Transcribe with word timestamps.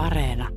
Areena. 0.00 0.48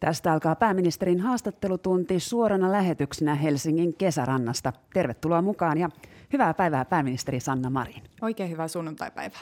Tästä 0.00 0.32
alkaa 0.32 0.54
pääministerin 0.56 1.20
haastattelutunti 1.20 2.20
suorana 2.20 2.72
lähetyksenä 2.72 3.34
Helsingin 3.34 3.94
kesärannasta. 3.94 4.72
Tervetuloa 4.94 5.42
mukaan 5.42 5.78
ja 5.78 5.88
hyvää 6.32 6.54
päivää 6.54 6.84
pääministeri 6.84 7.40
Sanna 7.40 7.70
Marin. 7.70 8.02
Oikein 8.22 8.50
hyvää 8.50 8.68
sunnuntaipäivää. 8.68 9.40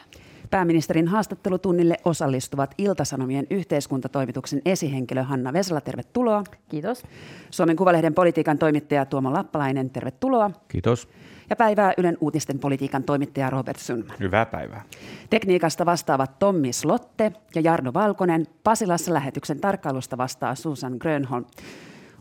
Pääministerin 0.50 1.08
haastattelutunnille 1.08 1.96
osallistuvat 2.04 2.74
Iltasanomien 2.78 3.46
yhteiskuntatoimituksen 3.50 4.62
esihenkilö 4.64 5.22
Hanna 5.22 5.52
Vesala, 5.52 5.80
tervetuloa. 5.80 6.44
Kiitos. 6.68 7.02
Suomen 7.50 7.76
Kuvalehden 7.76 8.14
politiikan 8.14 8.58
toimittaja 8.58 9.04
Tuomo 9.04 9.32
Lappalainen, 9.32 9.90
tervetuloa. 9.90 10.50
Kiitos. 10.68 11.08
Ja 11.50 11.56
päivää 11.56 11.92
Ylen 11.98 12.18
uutisten 12.20 12.58
politiikan 12.58 13.04
toimittaja 13.04 13.50
Robert 13.50 13.78
Sundman. 13.78 14.16
Hyvää 14.20 14.46
päivää. 14.46 14.82
Tekniikasta 15.30 15.86
vastaavat 15.86 16.38
Tommi 16.38 16.72
Slotte 16.72 17.32
ja 17.54 17.60
Jarno 17.60 17.94
Valkonen. 17.94 18.46
Pasilassa 18.64 19.14
lähetyksen 19.14 19.60
tarkkailusta 19.60 20.18
vastaa 20.18 20.54
Susan 20.54 20.96
Grönholm. 20.98 21.44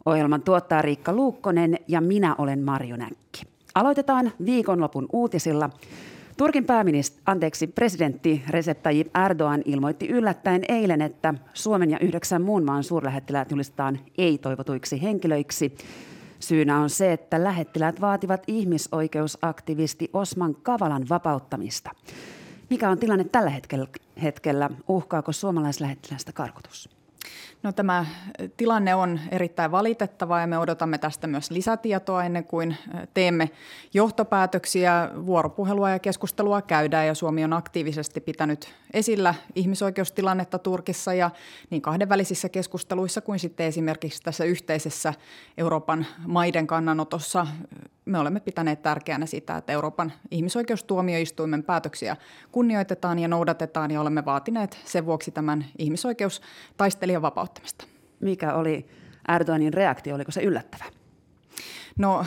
Ohjelman 0.06 0.42
tuottaa 0.42 0.82
Riikka 0.82 1.14
Luukkonen 1.14 1.78
ja 1.88 2.02
minä 2.02 2.36
olen 2.38 2.64
Marjo 2.64 2.96
Näkki. 2.96 3.42
Aloitetaan 3.76 4.32
viikonlopun 4.46 5.08
uutisilla. 5.14 5.70
Turkin 6.40 6.66
pääministeri, 6.66 7.22
anteeksi, 7.26 7.68
presidentti 7.68 8.44
Recep 8.50 8.84
Tayyip 8.84 9.18
Erdogan 9.26 9.62
ilmoitti 9.66 10.08
yllättäen 10.08 10.62
eilen, 10.70 11.02
että 11.02 11.34
Suomen 11.54 11.90
ja 11.90 12.00
yhdeksän 12.00 12.42
muun 12.42 12.64
maan 12.64 12.84
suurlähettiläät 12.84 13.52
julistetaan 13.52 14.00
ei-toivotuiksi 14.18 15.02
henkilöiksi. 15.02 15.76
Syynä 16.40 16.80
on 16.80 16.90
se, 16.90 17.14
että 17.14 17.44
lähettiläät 17.44 18.02
vaativat 18.02 18.44
ihmisoikeusaktivisti 18.48 20.10
Osman 20.14 20.56
Kavalan 20.56 21.10
vapauttamista. 21.10 21.92
Mikä 22.70 22.90
on 22.90 22.98
tilanne 22.98 23.24
tällä 23.24 23.52
hetkellä? 24.22 24.70
Uhkaako 24.88 25.32
suomalaislähettilästä 25.32 26.32
karkotus? 26.32 26.90
No, 27.64 27.72
tämä 27.72 28.06
tilanne 28.58 28.96
on 28.96 29.20
erittäin 29.32 29.72
valitettava 29.72 30.40
ja 30.40 30.48
me 30.48 30.58
odotamme 30.58 30.98
tästä 30.98 31.28
myös 31.28 31.52
lisätietoa 31.52 32.24
ennen 32.24 32.44
kuin 32.44 32.78
teemme 33.14 33.50
johtopäätöksiä. 33.94 35.10
Vuoropuhelua 35.26 35.90
ja 35.90 36.00
keskustelua 36.00 36.62
käydään 36.62 37.08
ja 37.08 37.14
Suomi 37.16 37.44
on 37.44 37.54
aktiivisesti 37.54 38.22
pitänyt 38.22 38.74
esillä 38.94 39.36
ihmisoikeustilannetta 39.56 40.60
Turkissa 40.60 41.14
ja 41.14 41.32
niin 41.70 41.82
kahdenvälisissä 41.82 42.50
keskusteluissa 42.50 43.22
kuin 43.22 43.40
sitten 43.40 43.66
esimerkiksi 43.66 44.22
tässä 44.22 44.44
yhteisessä 44.44 45.14
Euroopan 45.58 46.06
maiden 46.28 46.68
kannanotossa 46.68 47.48
me 48.10 48.20
olemme 48.20 48.40
pitäneet 48.40 48.82
tärkeänä 48.82 49.26
sitä, 49.26 49.58
että 49.58 49.74
Euroopan 49.74 50.14
ihmisoikeustuomioistuimen 50.32 51.64
päätöksiä 51.64 52.18
kunnioitetaan 52.52 53.20
ja 53.20 53.28
noudatetaan 53.28 53.92
ja 53.92 54.02
olemme 54.02 54.26
vaatineet 54.26 54.78
sen 54.86 55.06
vuoksi 55.06 55.32
tämän 55.32 55.66
ihmisoikeustaistelijan 55.78 57.22
vapauttamista. 57.50 57.86
Mikä 58.20 58.54
oli 58.54 58.86
Erdoganin 59.36 59.74
reaktio, 59.74 60.16
oliko 60.16 60.32
se 60.32 60.42
yllättävä? 60.42 60.86
No 61.98 62.26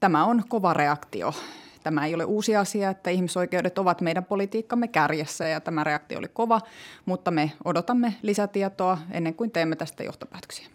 tämä 0.00 0.24
on 0.24 0.42
kova 0.48 0.74
reaktio. 0.74 1.34
Tämä 1.82 2.06
ei 2.06 2.14
ole 2.14 2.24
uusi 2.24 2.56
asia, 2.56 2.90
että 2.90 3.10
ihmisoikeudet 3.10 3.78
ovat 3.78 4.00
meidän 4.00 4.24
politiikkamme 4.24 4.88
kärjessä 4.88 5.48
ja 5.48 5.60
tämä 5.60 5.84
reaktio 5.84 6.18
oli 6.18 6.28
kova, 6.28 6.60
mutta 7.06 7.30
me 7.30 7.52
odotamme 7.64 8.14
lisätietoa 8.22 8.98
ennen 9.10 9.34
kuin 9.34 9.50
teemme 9.50 9.76
tästä 9.76 10.04
johtopäätöksiä. 10.04 10.66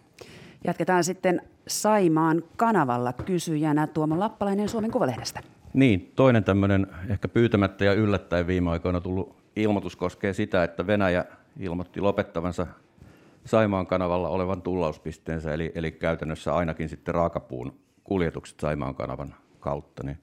Jatketaan 0.64 1.04
sitten 1.04 1.42
Saimaan 1.68 2.44
kanavalla 2.58 3.14
kysyjänä 3.14 3.88
Tuomo 3.88 4.20
Lappalainen 4.20 4.70
Suomen 4.70 4.92
Kuvalehdestä. 4.92 5.44
Niin, 5.74 6.12
toinen 6.16 6.44
tämmöinen 6.44 6.88
ehkä 7.10 7.28
pyytämättä 7.28 7.86
ja 7.86 7.94
yllättäen 7.94 8.48
viime 8.48 8.70
aikoina 8.70 9.02
tullut 9.02 9.36
ilmoitus 9.56 9.96
koskee 9.96 10.34
sitä, 10.34 10.64
että 10.64 10.88
Venäjä 10.88 11.26
ilmoitti 11.60 12.02
lopettavansa 12.02 12.68
Saimaan 13.46 13.88
kanavalla 13.88 14.30
olevan 14.30 14.62
tullauspisteensä, 14.62 15.54
eli, 15.54 15.72
eli 15.76 15.92
käytännössä 15.92 16.56
ainakin 16.56 16.90
sitten 16.90 17.16
raakapuun 17.16 17.74
kuljetukset 18.04 18.60
Saimaan 18.60 18.96
kanavan 18.96 19.36
kautta. 19.60 20.04
Niin 20.04 20.18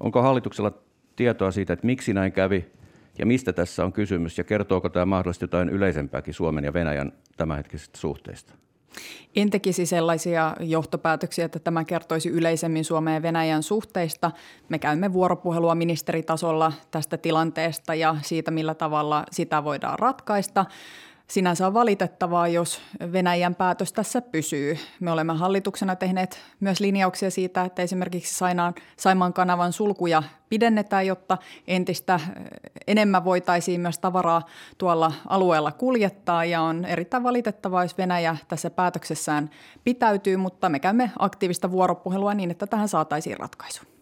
onko 0.00 0.22
hallituksella 0.22 0.72
tietoa 1.16 1.50
siitä, 1.50 1.72
että 1.72 1.86
miksi 1.86 2.14
näin 2.14 2.32
kävi 2.32 2.66
ja 3.18 3.26
mistä 3.26 3.52
tässä 3.52 3.84
on 3.84 3.92
kysymys, 3.92 4.38
ja 4.38 4.44
kertooko 4.44 4.88
tämä 4.88 5.06
mahdollisesti 5.06 5.44
jotain 5.44 5.68
yleisempääkin 5.68 6.34
Suomen 6.34 6.64
ja 6.64 6.72
Venäjän 6.72 7.12
tämänhetkisistä 7.36 7.98
suhteista? 7.98 8.54
En 9.36 9.50
tekisi 9.50 9.86
sellaisia 9.86 10.56
johtopäätöksiä, 10.60 11.44
että 11.44 11.58
tämä 11.58 11.84
kertoisi 11.84 12.28
yleisemmin 12.28 12.84
Suomen 12.84 13.14
ja 13.14 13.22
Venäjän 13.22 13.62
suhteista. 13.62 14.30
Me 14.68 14.78
käymme 14.78 15.12
vuoropuhelua 15.12 15.74
ministeritasolla 15.74 16.72
tästä 16.90 17.16
tilanteesta 17.16 17.94
ja 17.94 18.16
siitä, 18.22 18.50
millä 18.50 18.74
tavalla 18.74 19.24
sitä 19.30 19.64
voidaan 19.64 19.98
ratkaista. 19.98 20.66
Sinänsä 21.28 21.66
on 21.66 21.74
valitettavaa, 21.74 22.48
jos 22.48 22.80
Venäjän 23.12 23.54
päätös 23.54 23.92
tässä 23.92 24.22
pysyy. 24.22 24.78
Me 25.00 25.10
olemme 25.10 25.32
hallituksena 25.32 25.96
tehneet 25.96 26.38
myös 26.60 26.80
linjauksia 26.80 27.30
siitä, 27.30 27.64
että 27.64 27.82
esimerkiksi 27.82 28.34
Sainaan, 28.34 28.74
Saimaan 28.96 29.32
kanavan 29.32 29.72
sulkuja 29.72 30.22
pidennetään, 30.48 31.06
jotta 31.06 31.38
entistä 31.66 32.20
enemmän 32.86 33.24
voitaisiin 33.24 33.80
myös 33.80 33.98
tavaraa 33.98 34.42
tuolla 34.78 35.12
alueella 35.28 35.72
kuljettaa. 35.72 36.44
Ja 36.44 36.62
on 36.62 36.84
erittäin 36.84 37.22
valitettavaa, 37.22 37.84
jos 37.84 37.98
Venäjä 37.98 38.36
tässä 38.48 38.70
päätöksessään 38.70 39.50
pitäytyy, 39.84 40.36
mutta 40.36 40.68
me 40.68 40.78
käymme 40.78 41.10
aktiivista 41.18 41.70
vuoropuhelua 41.70 42.34
niin, 42.34 42.50
että 42.50 42.66
tähän 42.66 42.88
saataisiin 42.88 43.36
ratkaisu. 43.36 43.93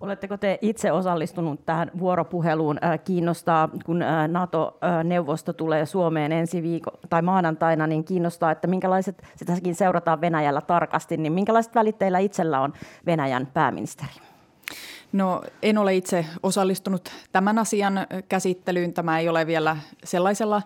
Oletteko 0.00 0.36
te 0.36 0.58
itse 0.62 0.92
osallistunut 0.92 1.66
tähän 1.66 1.90
vuoropuheluun? 1.98 2.78
Kiinnostaa, 3.04 3.68
kun 3.84 4.04
NATO-neuvosto 4.28 5.52
tulee 5.52 5.86
Suomeen 5.86 6.32
ensi 6.32 6.62
viikon 6.62 6.92
tai 7.08 7.22
maanantaina, 7.22 7.86
niin 7.86 8.04
kiinnostaa, 8.04 8.50
että 8.50 8.66
minkälaiset, 8.66 9.22
sitäkin 9.36 9.74
seurataan 9.74 10.20
Venäjällä 10.20 10.60
tarkasti, 10.60 11.16
niin 11.16 11.32
minkälaiset 11.32 11.74
välitteillä 11.74 12.18
itsellä 12.18 12.60
on 12.60 12.72
Venäjän 13.06 13.46
pääministeri? 13.46 14.10
No 15.12 15.42
en 15.62 15.78
ole 15.78 15.94
itse 15.94 16.26
osallistunut 16.42 17.08
tämän 17.32 17.58
asian 17.58 18.06
käsittelyyn. 18.28 18.92
Tämä 18.92 19.18
ei 19.18 19.28
ole 19.28 19.46
vielä 19.46 19.76
sellaisella 20.04 20.62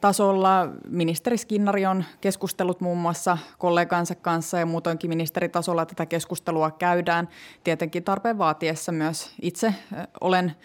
tasolla. 0.00 0.68
Ministeri 0.88 1.38
Skinnari 1.38 1.86
on 1.86 2.04
keskustellut 2.20 2.80
muun 2.80 2.98
muassa 2.98 3.38
kollegansa 3.58 4.14
kanssa 4.14 4.58
ja 4.58 4.66
muutoinkin 4.66 5.10
ministeritasolla 5.10 5.86
tätä 5.86 6.06
keskustelua 6.06 6.70
käydään. 6.70 7.28
Tietenkin 7.64 8.04
tarpeen 8.04 8.38
vaatiessa 8.38 8.92
myös 8.92 9.30
itse 9.42 9.74
olen 10.20 10.56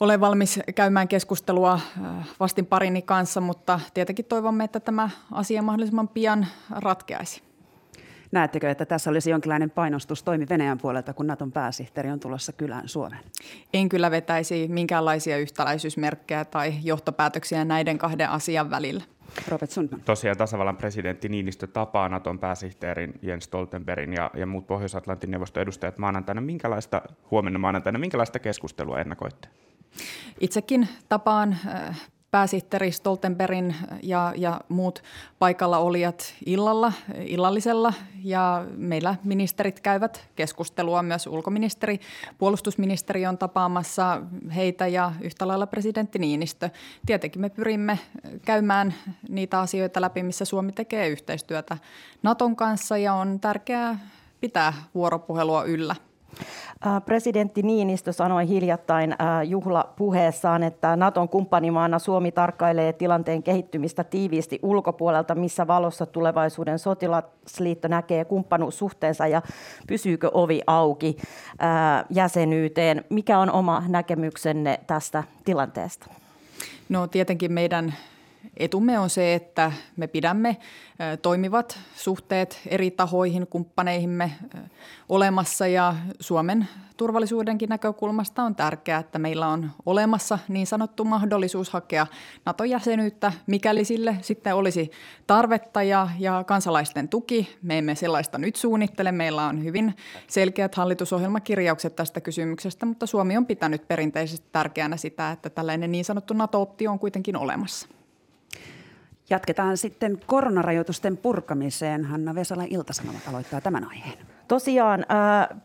olen 0.00 0.20
valmis 0.20 0.60
käymään 0.74 1.08
keskustelua 1.08 1.80
vastin 2.40 2.66
parini 2.66 3.02
kanssa, 3.02 3.40
mutta 3.40 3.80
tietenkin 3.94 4.24
toivomme, 4.24 4.64
että 4.64 4.80
tämä 4.80 5.10
asia 5.32 5.62
mahdollisimman 5.62 6.08
pian 6.08 6.46
ratkeaisi. 6.70 7.49
Näettekö, 8.32 8.70
että 8.70 8.86
tässä 8.86 9.10
olisi 9.10 9.30
jonkinlainen 9.30 9.70
painostustoimi 9.70 10.46
Venäjän 10.48 10.78
puolelta, 10.78 11.12
kun 11.12 11.26
Naton 11.26 11.52
pääsihteeri 11.52 12.10
on 12.10 12.20
tulossa 12.20 12.52
kylään 12.52 12.88
Suomeen? 12.88 13.22
En 13.74 13.88
kyllä 13.88 14.10
vetäisi 14.10 14.68
minkäänlaisia 14.68 15.38
yhtäläisyysmerkkejä 15.38 16.44
tai 16.44 16.74
johtopäätöksiä 16.82 17.64
näiden 17.64 17.98
kahden 17.98 18.30
asian 18.30 18.70
välillä. 18.70 19.04
Robert 19.48 19.70
Sundman. 19.70 20.00
Tosiaan 20.00 20.36
tasavallan 20.36 20.76
presidentti 20.76 21.28
Niinistö 21.28 21.66
tapaa 21.66 22.08
Naton 22.08 22.38
pääsihteerin 22.38 23.14
Jens 23.22 23.44
Stoltenbergin 23.44 24.12
ja, 24.12 24.30
ja 24.34 24.46
muut 24.46 24.66
Pohjois-Atlantin 24.66 25.30
neuvoston 25.30 25.62
edustajat 25.62 25.98
maanantaina. 25.98 26.40
Minkälaista, 26.40 27.02
huomenna 27.30 27.58
maanantaina, 27.58 27.98
minkälaista 27.98 28.38
keskustelua 28.38 29.00
ennakoitte? 29.00 29.48
Itsekin 30.40 30.88
tapaan 31.08 31.56
äh, 31.66 32.00
pääsihteeri 32.30 32.92
Stoltenbergin 32.92 33.74
ja, 34.02 34.32
ja 34.36 34.60
muut 34.68 35.02
paikalla 35.38 35.78
olijat 35.78 36.34
illalla, 36.46 36.92
illallisella 37.26 37.92
ja 38.24 38.64
meillä 38.76 39.14
ministerit 39.24 39.80
käyvät 39.80 40.28
keskustelua, 40.36 41.02
myös 41.02 41.26
ulkoministeri, 41.26 42.00
puolustusministeri 42.38 43.26
on 43.26 43.38
tapaamassa 43.38 44.22
heitä 44.54 44.86
ja 44.86 45.12
yhtä 45.20 45.48
lailla 45.48 45.66
presidentti 45.66 46.18
Niinistö. 46.18 46.70
Tietenkin 47.06 47.40
me 47.40 47.50
pyrimme 47.50 47.98
käymään 48.44 48.94
niitä 49.28 49.60
asioita 49.60 50.00
läpi, 50.00 50.22
missä 50.22 50.44
Suomi 50.44 50.72
tekee 50.72 51.08
yhteistyötä 51.08 51.78
Naton 52.22 52.56
kanssa 52.56 52.98
ja 52.98 53.14
on 53.14 53.40
tärkeää 53.40 53.98
pitää 54.40 54.72
vuoropuhelua 54.94 55.64
yllä. 55.64 55.96
Presidentti 57.04 57.62
Niinistö 57.62 58.12
sanoi 58.12 58.48
hiljattain 58.48 59.16
juhlapuheessaan, 59.46 60.62
että 60.62 60.96
Naton 60.96 61.28
kumppanimaana 61.28 61.98
Suomi 61.98 62.32
tarkkailee 62.32 62.92
tilanteen 62.92 63.42
kehittymistä 63.42 64.04
tiiviisti 64.04 64.58
ulkopuolelta, 64.62 65.34
missä 65.34 65.66
valossa 65.66 66.06
tulevaisuuden 66.06 66.78
sotilasliitto 66.78 67.88
näkee 67.88 68.24
kumppanuussuhteensa 68.24 69.26
ja 69.26 69.42
pysyykö 69.86 70.30
ovi 70.34 70.60
auki 70.66 71.16
jäsenyyteen. 72.10 73.04
Mikä 73.10 73.38
on 73.38 73.50
oma 73.50 73.82
näkemyksenne 73.88 74.80
tästä 74.86 75.24
tilanteesta? 75.44 76.06
No 76.88 77.06
tietenkin 77.06 77.52
meidän 77.52 77.94
etumme 78.56 78.98
on 78.98 79.10
se, 79.10 79.34
että 79.34 79.72
me 79.96 80.06
pidämme 80.06 80.56
toimivat 81.22 81.78
suhteet 81.94 82.60
eri 82.66 82.90
tahoihin, 82.90 83.46
kumppaneihimme 83.46 84.32
olemassa 85.08 85.66
ja 85.66 85.94
Suomen 86.20 86.68
turvallisuudenkin 86.96 87.68
näkökulmasta 87.68 88.42
on 88.42 88.54
tärkeää, 88.54 89.00
että 89.00 89.18
meillä 89.18 89.48
on 89.48 89.70
olemassa 89.86 90.38
niin 90.48 90.66
sanottu 90.66 91.04
mahdollisuus 91.04 91.70
hakea 91.70 92.06
NATO-jäsenyyttä, 92.46 93.32
mikäli 93.46 93.84
sille 93.84 94.16
sitten 94.20 94.54
olisi 94.54 94.90
tarvetta 95.26 95.82
ja, 95.82 96.08
ja 96.18 96.44
kansalaisten 96.46 97.08
tuki. 97.08 97.56
Me 97.62 97.78
emme 97.78 97.94
sellaista 97.94 98.38
nyt 98.38 98.56
suunnittele. 98.56 99.12
Meillä 99.12 99.46
on 99.46 99.64
hyvin 99.64 99.96
selkeät 100.26 100.74
hallitusohjelmakirjaukset 100.74 101.96
tästä 101.96 102.20
kysymyksestä, 102.20 102.86
mutta 102.86 103.06
Suomi 103.06 103.36
on 103.36 103.46
pitänyt 103.46 103.88
perinteisesti 103.88 104.48
tärkeänä 104.52 104.96
sitä, 104.96 105.30
että 105.30 105.50
tällainen 105.50 105.92
niin 105.92 106.04
sanottu 106.04 106.34
NATO-optio 106.34 106.90
on 106.90 106.98
kuitenkin 106.98 107.36
olemassa. 107.36 107.88
Jatketaan 109.30 109.76
sitten 109.76 110.20
koronarajoitusten 110.26 111.16
purkamiseen. 111.16 112.04
Hanna 112.04 112.34
Vesala 112.34 112.64
Iltasanomat 112.70 113.28
aloittaa 113.28 113.60
tämän 113.60 113.88
aiheen. 113.90 114.18
Tosiaan 114.48 115.06
äh, 115.10 115.58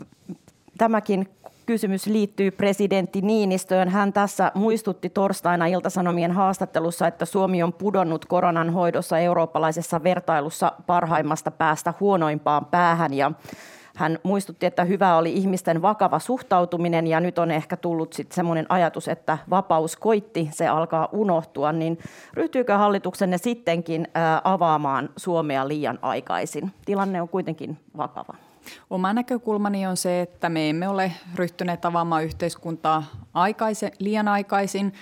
tämäkin 0.77 1.29
kysymys 1.65 2.05
liittyy 2.05 2.51
presidentti 2.51 3.21
Niinistöön. 3.21 3.89
Hän 3.89 4.13
tässä 4.13 4.51
muistutti 4.55 5.09
torstaina 5.09 5.65
Iltasanomien 5.65 6.31
haastattelussa, 6.31 7.07
että 7.07 7.25
Suomi 7.25 7.63
on 7.63 7.73
pudonnut 7.73 8.25
koronan 8.25 8.69
hoidossa 8.69 9.19
eurooppalaisessa 9.19 10.03
vertailussa 10.03 10.71
parhaimmasta 10.85 11.51
päästä 11.51 11.93
huonoimpaan 11.99 12.65
päähän. 12.65 13.13
Ja 13.13 13.31
hän 13.95 14.19
muistutti, 14.23 14.65
että 14.65 14.83
hyvä 14.83 15.17
oli 15.17 15.33
ihmisten 15.33 15.81
vakava 15.81 16.19
suhtautuminen 16.19 17.07
ja 17.07 17.19
nyt 17.19 17.39
on 17.39 17.51
ehkä 17.51 17.77
tullut 17.77 18.13
sitten 18.13 18.35
semmoinen 18.35 18.65
ajatus, 18.69 19.07
että 19.07 19.37
vapaus 19.49 19.95
koitti, 19.95 20.49
se 20.51 20.67
alkaa 20.67 21.09
unohtua, 21.11 21.71
niin 21.71 21.99
ryhtyykö 22.33 22.77
hallituksenne 22.77 23.37
sittenkin 23.37 24.07
avaamaan 24.43 25.09
Suomea 25.17 25.67
liian 25.67 25.99
aikaisin? 26.01 26.71
Tilanne 26.85 27.21
on 27.21 27.29
kuitenkin 27.29 27.77
vakava. 27.97 28.33
Oma 28.89 29.13
näkökulmani 29.13 29.87
on 29.87 29.97
se, 29.97 30.21
että 30.21 30.49
me 30.49 30.69
emme 30.69 30.87
ole 30.87 31.11
ryhtyneet 31.35 31.85
avaamaan 31.85 32.23
yhteiskuntaa 32.23 33.03
liian 33.99 34.27
aikaisin. 34.27 34.93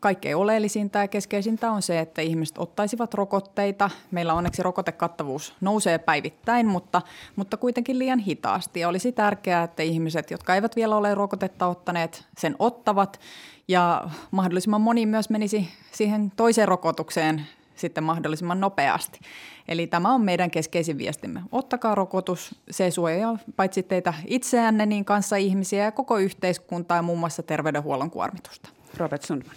Kaikkein 0.00 0.36
oleellisinta 0.36 0.98
ja 0.98 1.08
keskeisintä 1.08 1.70
on 1.70 1.82
se, 1.82 1.98
että 1.98 2.22
ihmiset 2.22 2.58
ottaisivat 2.58 3.14
rokotteita. 3.14 3.90
Meillä 4.10 4.34
onneksi 4.34 4.62
rokotekattavuus 4.62 5.54
nousee 5.60 5.98
päivittäin, 5.98 6.66
mutta, 6.66 7.02
mutta 7.36 7.56
kuitenkin 7.56 7.98
liian 7.98 8.18
hitaasti. 8.18 8.80
Ja 8.80 8.88
olisi 8.88 9.12
tärkeää, 9.12 9.62
että 9.62 9.82
ihmiset, 9.82 10.30
jotka 10.30 10.54
eivät 10.54 10.76
vielä 10.76 10.96
ole 10.96 11.14
rokotetta 11.14 11.66
ottaneet, 11.66 12.24
sen 12.38 12.56
ottavat. 12.58 13.20
Ja 13.68 14.10
mahdollisimman 14.30 14.80
moni 14.80 15.06
myös 15.06 15.30
menisi 15.30 15.68
siihen 15.92 16.32
toiseen 16.36 16.68
rokotukseen 16.68 17.46
sitten 17.80 18.04
mahdollisimman 18.04 18.60
nopeasti. 18.60 19.20
Eli 19.68 19.86
tämä 19.86 20.14
on 20.14 20.20
meidän 20.20 20.50
keskeisin 20.50 20.98
viestimme. 20.98 21.42
Ottakaa 21.52 21.94
rokotus, 21.94 22.54
se 22.70 22.90
suojaa 22.90 23.38
paitsi 23.56 23.82
teitä 23.82 24.14
itseänne, 24.26 24.86
niin 24.86 25.04
kanssa 25.04 25.36
ihmisiä 25.36 25.84
ja 25.84 25.92
koko 25.92 26.18
yhteiskuntaa 26.18 26.96
ja 26.96 27.02
muun 27.02 27.18
muassa 27.18 27.42
terveydenhuollon 27.42 28.10
kuormitusta. 28.10 28.68
Robert 28.96 29.22
Sundman. 29.22 29.56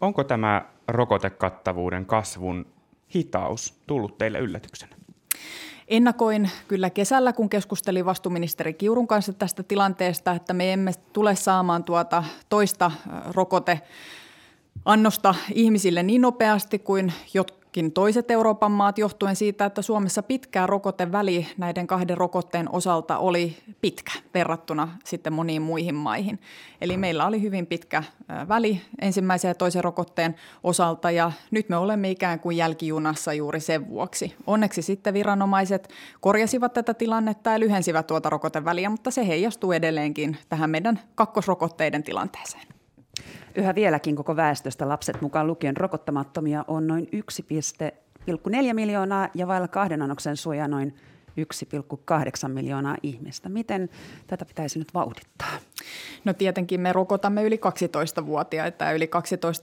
Onko 0.00 0.24
tämä 0.24 0.62
rokotekattavuuden 0.88 2.06
kasvun 2.06 2.66
hitaus 3.14 3.80
tullut 3.86 4.18
teille 4.18 4.38
yllätyksenä? 4.38 4.96
Ennakoin 5.88 6.50
kyllä 6.68 6.90
kesällä, 6.90 7.32
kun 7.32 7.50
keskustelin 7.50 8.04
vastuuministeri 8.04 8.74
Kiurun 8.74 9.06
kanssa 9.06 9.32
tästä 9.32 9.62
tilanteesta, 9.62 10.32
että 10.32 10.52
me 10.52 10.72
emme 10.72 10.92
tule 11.12 11.36
saamaan 11.36 11.84
tuota 11.84 12.24
toista 12.48 12.90
rokote 13.34 13.80
annosta 14.84 15.34
ihmisille 15.54 16.02
niin 16.02 16.20
nopeasti 16.20 16.78
kuin 16.78 17.12
jotkin 17.70 17.92
toiset 17.92 18.30
Euroopan 18.30 18.72
maat 18.72 18.98
johtuen 18.98 19.36
siitä, 19.36 19.64
että 19.64 19.82
Suomessa 19.82 20.22
pitkään 20.22 20.68
rokoteväli 20.68 21.46
näiden 21.58 21.86
kahden 21.86 22.16
rokotteen 22.16 22.68
osalta 22.72 23.18
oli 23.18 23.56
pitkä 23.80 24.12
verrattuna 24.34 24.88
sitten 25.04 25.32
moniin 25.32 25.62
muihin 25.62 25.94
maihin. 25.94 26.40
Eli 26.80 26.96
meillä 26.96 27.26
oli 27.26 27.42
hyvin 27.42 27.66
pitkä 27.66 28.02
väli 28.48 28.80
ensimmäisen 29.00 29.48
ja 29.48 29.54
toisen 29.54 29.84
rokotteen 29.84 30.34
osalta 30.64 31.10
ja 31.10 31.32
nyt 31.50 31.68
me 31.68 31.76
olemme 31.76 32.10
ikään 32.10 32.40
kuin 32.40 32.56
jälkijunassa 32.56 33.32
juuri 33.32 33.60
sen 33.60 33.88
vuoksi. 33.88 34.34
Onneksi 34.46 34.82
sitten 34.82 35.14
viranomaiset 35.14 35.88
korjasivat 36.20 36.72
tätä 36.72 36.94
tilannetta 36.94 37.50
ja 37.50 37.60
lyhensivät 37.60 38.06
tuota 38.06 38.30
rokoteväliä, 38.30 38.90
mutta 38.90 39.10
se 39.10 39.26
heijastuu 39.26 39.72
edelleenkin 39.72 40.36
tähän 40.48 40.70
meidän 40.70 41.00
kakkosrokotteiden 41.14 42.02
tilanteeseen. 42.02 42.79
Yhä 43.54 43.74
vieläkin 43.74 44.16
koko 44.16 44.36
väestöstä 44.36 44.88
lapset 44.88 45.20
mukaan 45.20 45.46
lukien 45.46 45.76
rokottamattomia 45.76 46.64
on 46.68 46.86
noin 46.86 47.08
1,4 47.16 48.74
miljoonaa 48.74 49.28
ja 49.34 49.46
vailla 49.46 49.68
kahden 49.68 50.02
annoksen 50.02 50.36
suojaa 50.36 50.68
noin 50.68 50.94
1,8 51.44 52.48
miljoonaa 52.48 52.96
ihmistä. 53.02 53.48
Miten 53.48 53.88
tätä 54.26 54.44
pitäisi 54.44 54.78
nyt 54.78 54.94
vauhdittaa? 54.94 55.58
No 56.24 56.32
tietenkin 56.32 56.80
me 56.80 56.92
rokotamme 56.92 57.42
yli 57.42 57.56
12-vuotiaita 57.56 58.84
ja 58.84 58.92
yli 58.92 59.10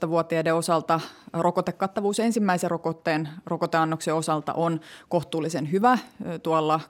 12-vuotiaiden 0.04 0.54
osalta 0.54 1.00
rokotekattavuus 1.32 2.20
ensimmäisen 2.20 2.70
rokotteen 2.70 3.28
rokoteannoksen 3.46 4.14
osalta 4.14 4.52
on 4.52 4.80
kohtuullisen 5.08 5.72
hyvä 5.72 5.98
tuolla 6.42 6.80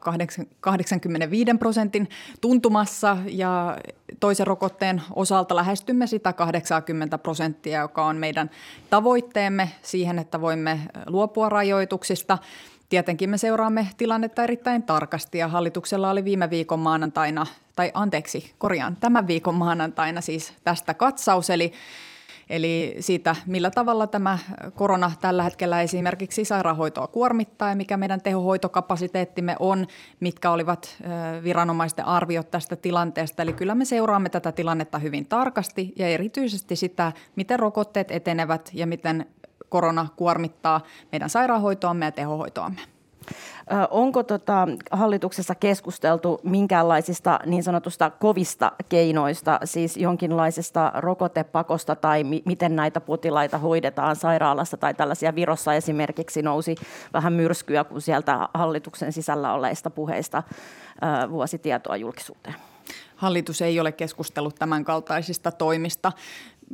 85 0.60 1.50
prosentin 1.58 2.08
tuntumassa 2.40 3.16
ja 3.26 3.78
toisen 4.20 4.46
rokotteen 4.46 5.02
osalta 5.14 5.56
lähestymme 5.56 6.06
sitä 6.06 6.32
80 6.32 7.18
prosenttia, 7.18 7.80
joka 7.80 8.06
on 8.06 8.16
meidän 8.16 8.50
tavoitteemme 8.90 9.70
siihen, 9.82 10.18
että 10.18 10.40
voimme 10.40 10.80
luopua 11.06 11.48
rajoituksista– 11.48 12.38
Tietenkin 12.88 13.30
me 13.30 13.38
seuraamme 13.38 13.88
tilannetta 13.96 14.42
erittäin 14.42 14.82
tarkasti 14.82 15.38
ja 15.38 15.48
hallituksella 15.48 16.10
oli 16.10 16.24
viime 16.24 16.50
viikon 16.50 16.78
maanantaina, 16.78 17.46
tai 17.76 17.90
anteeksi, 17.94 18.54
korjaan, 18.58 18.96
tämän 18.96 19.26
viikon 19.26 19.54
maanantaina 19.54 20.20
siis 20.20 20.52
tästä 20.64 20.94
katsaus, 20.94 21.50
eli 21.50 21.72
Eli 22.50 22.96
siitä, 23.00 23.36
millä 23.46 23.70
tavalla 23.70 24.06
tämä 24.06 24.38
korona 24.74 25.12
tällä 25.20 25.42
hetkellä 25.42 25.82
esimerkiksi 25.82 26.44
sairaanhoitoa 26.44 27.06
kuormittaa 27.06 27.68
ja 27.68 27.76
mikä 27.76 27.96
meidän 27.96 28.20
tehohoitokapasiteettimme 28.20 29.56
on, 29.58 29.86
mitkä 30.20 30.50
olivat 30.50 30.96
viranomaisten 31.44 32.04
arviot 32.04 32.50
tästä 32.50 32.76
tilanteesta. 32.76 33.42
Eli 33.42 33.52
kyllä 33.52 33.74
me 33.74 33.84
seuraamme 33.84 34.28
tätä 34.28 34.52
tilannetta 34.52 34.98
hyvin 34.98 35.26
tarkasti 35.26 35.92
ja 35.96 36.08
erityisesti 36.08 36.76
sitä, 36.76 37.12
miten 37.36 37.58
rokotteet 37.58 38.10
etenevät 38.10 38.70
ja 38.72 38.86
miten 38.86 39.26
korona 39.68 40.06
kuormittaa 40.16 40.80
meidän 41.12 41.30
sairaanhoitoamme 41.30 42.04
ja 42.04 42.12
tehohoitoamme. 42.12 42.80
Onko 43.90 44.22
tota 44.22 44.68
hallituksessa 44.90 45.54
keskusteltu 45.54 46.40
minkäänlaisista 46.42 47.40
niin 47.46 47.62
sanotusta 47.62 48.10
kovista 48.10 48.72
keinoista, 48.88 49.60
siis 49.64 49.96
jonkinlaisesta 49.96 50.92
rokotepakosta 50.94 51.96
tai 51.96 52.24
mi- 52.24 52.42
miten 52.44 52.76
näitä 52.76 53.00
potilaita 53.00 53.58
hoidetaan 53.58 54.16
sairaalassa 54.16 54.76
tai 54.76 54.94
tällaisia 54.94 55.34
Virossa 55.34 55.74
esimerkiksi 55.74 56.42
nousi 56.42 56.74
vähän 57.12 57.32
myrskyä, 57.32 57.84
kun 57.84 58.00
sieltä 58.00 58.48
hallituksen 58.54 59.12
sisällä 59.12 59.52
olleista 59.52 59.90
puheista 59.90 60.42
vuosi 61.30 61.58
tietoa 61.58 61.96
julkisuuteen? 61.96 62.54
Hallitus 63.16 63.62
ei 63.62 63.80
ole 63.80 63.92
keskustellut 63.92 64.54
tämän 64.54 64.84
kaltaisista 64.84 65.52
toimista 65.52 66.12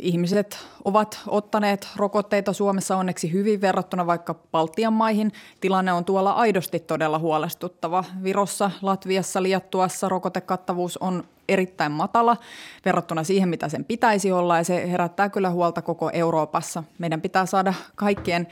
ihmiset 0.01 0.67
ovat 0.85 1.21
ottaneet 1.27 1.89
rokotteita 1.97 2.53
Suomessa 2.53 2.97
onneksi 2.97 3.33
hyvin 3.33 3.61
verrattuna 3.61 4.07
vaikka 4.07 4.35
Baltian 4.35 4.93
maihin. 4.93 5.33
Tilanne 5.61 5.93
on 5.93 6.05
tuolla 6.05 6.33
aidosti 6.33 6.81
todella 6.81 7.19
huolestuttava. 7.19 8.05
Virossa, 8.23 8.71
Latviassa, 8.83 9.43
Liettuassa 9.43 10.09
rokotekattavuus 10.09 10.97
on 10.97 11.25
erittäin 11.49 11.93
matala 11.93 12.37
verrattuna 12.85 13.25
siihen, 13.25 13.49
mitä 13.49 13.69
sen 13.69 13.85
pitäisi 13.85 14.33
olla, 14.33 14.57
ja 14.57 14.65
se 14.65 14.91
herättää 14.91 15.29
kyllä 15.29 15.51
huolta 15.51 15.83
koko 15.83 16.11
Euroopassa. 16.13 16.85
Meidän 16.99 17.21
pitää 17.21 17.47
saada 17.47 17.75
kaikkien 17.95 18.47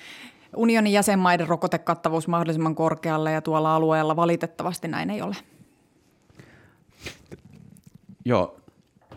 unionin 0.56 0.92
jäsenmaiden 0.92 1.48
rokotekattavuus 1.48 2.28
mahdollisimman 2.28 2.74
korkealle, 2.74 3.32
ja 3.32 3.42
tuolla 3.42 3.76
alueella 3.76 4.16
valitettavasti 4.16 4.88
näin 4.88 5.10
ei 5.10 5.22
ole. 5.22 5.36
Joo, 8.24 8.56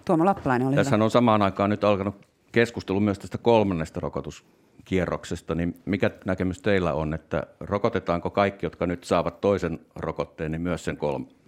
Tuomo 0.05 0.25
Lappalainen 0.25 0.67
oli 0.67 0.75
Tässä 0.75 0.95
hyvä. 0.95 1.03
on 1.03 1.11
samaan 1.11 1.41
aikaan 1.41 1.69
nyt 1.69 1.83
alkanut 1.83 2.15
keskustelu 2.51 2.99
myös 2.99 3.19
tästä 3.19 3.37
kolmannesta 3.37 3.99
rokotuskierroksesta, 3.99 5.55
niin 5.55 5.81
mikä 5.85 6.11
näkemys 6.25 6.61
teillä 6.61 6.93
on, 6.93 7.13
että 7.13 7.43
rokotetaanko 7.59 8.29
kaikki, 8.29 8.65
jotka 8.65 8.87
nyt 8.87 9.03
saavat 9.03 9.41
toisen 9.41 9.79
rokotteen, 9.95 10.51
niin 10.51 10.61
myös 10.61 10.85
sen 10.85 10.97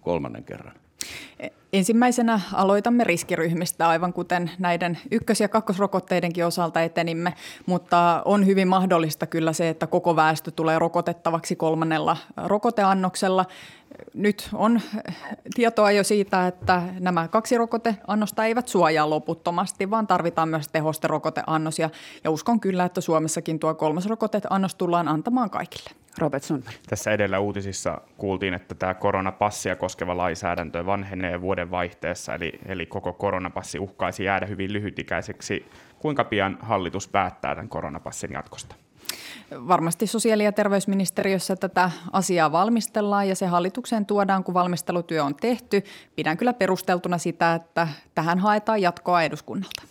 kolmannen 0.01 0.43
kerran? 0.43 0.73
Ensimmäisenä 1.73 2.39
aloitamme 2.53 3.03
riskiryhmistä, 3.03 3.87
aivan 3.87 4.13
kuten 4.13 4.51
näiden 4.59 4.97
ykkös- 5.11 5.41
ja 5.41 5.47
kakkosrokotteidenkin 5.49 6.45
osalta 6.45 6.81
etenimme, 6.81 7.33
mutta 7.65 8.21
on 8.25 8.45
hyvin 8.45 8.67
mahdollista 8.67 9.25
kyllä 9.27 9.53
se, 9.53 9.69
että 9.69 9.87
koko 9.87 10.15
väestö 10.15 10.51
tulee 10.51 10.79
rokotettavaksi 10.79 11.55
kolmannella 11.55 12.17
rokoteannoksella. 12.45 13.45
Nyt 14.13 14.49
on 14.53 14.81
tietoa 15.55 15.91
jo 15.91 16.03
siitä, 16.03 16.47
että 16.47 16.81
nämä 16.99 17.27
kaksi 17.27 17.57
rokoteannosta 17.57 18.45
eivät 18.45 18.67
suojaa 18.67 19.09
loputtomasti, 19.09 19.89
vaan 19.89 20.07
tarvitaan 20.07 20.49
myös 20.49 20.67
tehosterokoteannos 20.67 21.79
ja, 21.79 21.89
ja 22.23 22.31
uskon 22.31 22.59
kyllä, 22.59 22.85
että 22.85 23.01
Suomessakin 23.01 23.59
tuo 23.59 23.75
kolmas 23.75 24.05
rokoteannos 24.05 24.75
tullaan 24.75 25.07
antamaan 25.07 25.49
kaikille. 25.49 25.89
Robert 26.17 26.43
Sundberg. 26.43 26.75
Tässä 26.89 27.11
edellä 27.11 27.39
uutisissa 27.39 28.01
kuultiin, 28.17 28.53
että 28.53 28.75
tämä 28.75 28.93
koronapassia 28.93 29.75
koskeva 29.75 30.17
lainsäädäntö 30.17 30.85
vanhenee 30.85 31.41
vuoden 31.41 31.71
vaihteessa, 31.71 32.35
eli, 32.35 32.59
eli 32.65 32.85
koko 32.85 33.13
koronapassi 33.13 33.79
uhkaisi 33.79 34.23
jäädä 34.23 34.45
hyvin 34.45 34.73
lyhytikäiseksi. 34.73 35.65
Kuinka 35.99 36.23
pian 36.23 36.57
hallitus 36.61 37.07
päättää 37.07 37.55
tämän 37.55 37.69
koronapassin 37.69 38.33
jatkosta? 38.33 38.75
Varmasti 39.51 40.07
sosiaali- 40.07 40.43
ja 40.43 40.51
terveysministeriössä 40.51 41.55
tätä 41.55 41.91
asiaa 42.11 42.51
valmistellaan 42.51 43.29
ja 43.29 43.35
se 43.35 43.45
hallitukseen 43.45 44.05
tuodaan, 44.05 44.43
kun 44.43 44.53
valmistelutyö 44.53 45.23
on 45.23 45.35
tehty. 45.35 45.83
Pidän 46.15 46.37
kyllä 46.37 46.53
perusteltuna 46.53 47.17
sitä, 47.17 47.55
että 47.55 47.87
tähän 48.15 48.39
haetaan 48.39 48.81
jatkoa 48.81 49.23
eduskunnalta 49.23 49.81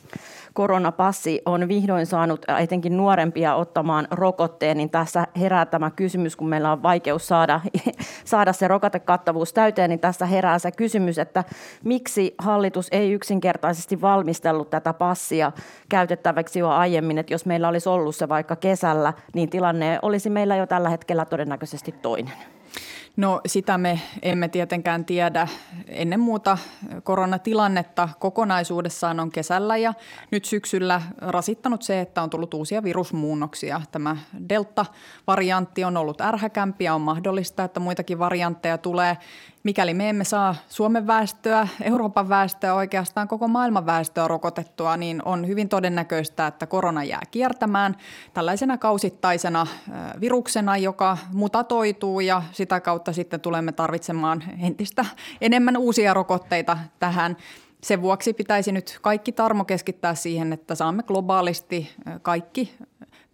koronapassi 0.57 1.43
on 1.47 1.69
vihdoin 1.69 2.07
saanut 2.07 2.45
etenkin 2.61 2.97
nuorempia 2.97 3.55
ottamaan 3.55 4.09
rokotteen, 4.11 4.77
niin 4.77 4.91
tässä 4.91 5.27
herää 5.41 5.67
tämä 5.67 5.91
kysymys, 5.91 6.37
kun 6.37 6.49
meillä 6.49 6.73
on 6.73 6.83
vaikeus 6.83 7.29
saada, 7.29 7.61
saada 8.25 8.53
se 8.53 8.69
rokotekattavuus 8.69 9.53
täyteen, 9.53 9.91
niin 9.91 10.01
tässä 10.01 10.27
herää 10.27 10.59
se 10.59 10.73
kysymys, 10.73 11.19
että 11.19 11.45
miksi 11.85 12.35
hallitus 12.39 12.89
ei 12.93 13.13
yksinkertaisesti 13.13 14.01
valmistellut 14.01 14.71
tätä 14.71 14.93
passia 14.93 15.53
käytettäväksi 15.89 16.59
jo 16.59 16.69
aiemmin, 16.69 17.19
että 17.19 17.35
jos 17.35 17.47
meillä 17.47 17.69
olisi 17.69 17.89
ollut 17.89 18.17
se 18.17 18.29
vaikka 18.29 18.57
kesällä, 18.57 19.13
niin 19.35 19.51
tilanne 19.51 19.99
olisi 20.03 20.31
meillä 20.31 20.57
jo 20.57 20.67
tällä 20.67 20.89
hetkellä 20.89 21.25
todennäköisesti 21.25 21.93
toinen. 21.93 22.56
No 23.17 23.41
sitä 23.47 23.79
me 23.79 24.01
emme 24.23 24.49
tietenkään 24.49 25.05
tiedä. 25.05 25.49
Ennen 25.87 26.21
muuta 26.21 26.59
koronatilannetta 27.03 28.09
kokonaisuudessaan 28.19 29.21
on 29.21 29.31
kesällä 29.31 29.77
ja 29.77 29.95
nyt 30.31 30.45
syksyllä 30.45 31.03
rasittanut 31.19 31.83
se, 31.83 32.01
että 32.01 32.23
on 32.23 32.31
tullut 32.31 32.55
uusia 32.55 32.83
virusmuunnoksia. 32.83 33.81
Tämä 33.93 34.17
delta-variantti 34.49 35.85
on 35.85 35.97
ollut 35.97 36.21
ärhäkämpi 36.21 36.85
ja 36.85 36.95
on 36.95 37.01
mahdollista, 37.01 37.65
että 37.65 37.81
muitakin 37.81 38.19
variantteja 38.19 38.79
tulee 38.79 39.17
mikäli 39.67 39.95
me 39.95 40.09
emme 40.09 40.25
saa 40.25 40.55
Suomen 40.69 41.07
väestöä, 41.07 41.69
Euroopan 41.83 42.29
väestöä, 42.29 42.75
oikeastaan 42.75 43.29
koko 43.29 43.49
maailman 43.49 43.87
väestöä 43.87 44.29
rokotettua, 44.29 44.97
niin 44.97 45.23
on 45.25 45.47
hyvin 45.47 45.69
todennäköistä, 45.69 46.47
että 46.47 46.67
korona 46.67 47.05
jää 47.05 47.21
kiertämään 47.31 47.97
tällaisena 48.35 48.79
kausittaisena 48.79 49.67
viruksena, 50.21 50.77
joka 50.77 51.19
mutatoituu 51.33 52.21
ja 52.21 52.43
sitä 52.53 52.81
kautta 52.81 53.13
sitten 53.13 53.41
tulemme 53.41 53.73
tarvitsemaan 53.73 54.45
entistä 54.63 55.05
enemmän 55.41 55.77
uusia 55.77 56.15
rokotteita 56.15 56.79
tähän. 56.99 57.37
Sen 57.83 58.03
vuoksi 58.03 58.33
pitäisi 58.33 58.73
nyt 58.73 58.99
kaikki 59.03 59.33
tarmo 59.33 59.65
keskittää 59.65 60.15
siihen, 60.15 60.53
että 60.53 60.75
saamme 60.75 61.03
globaalisti 61.03 61.91
kaikki 62.23 62.75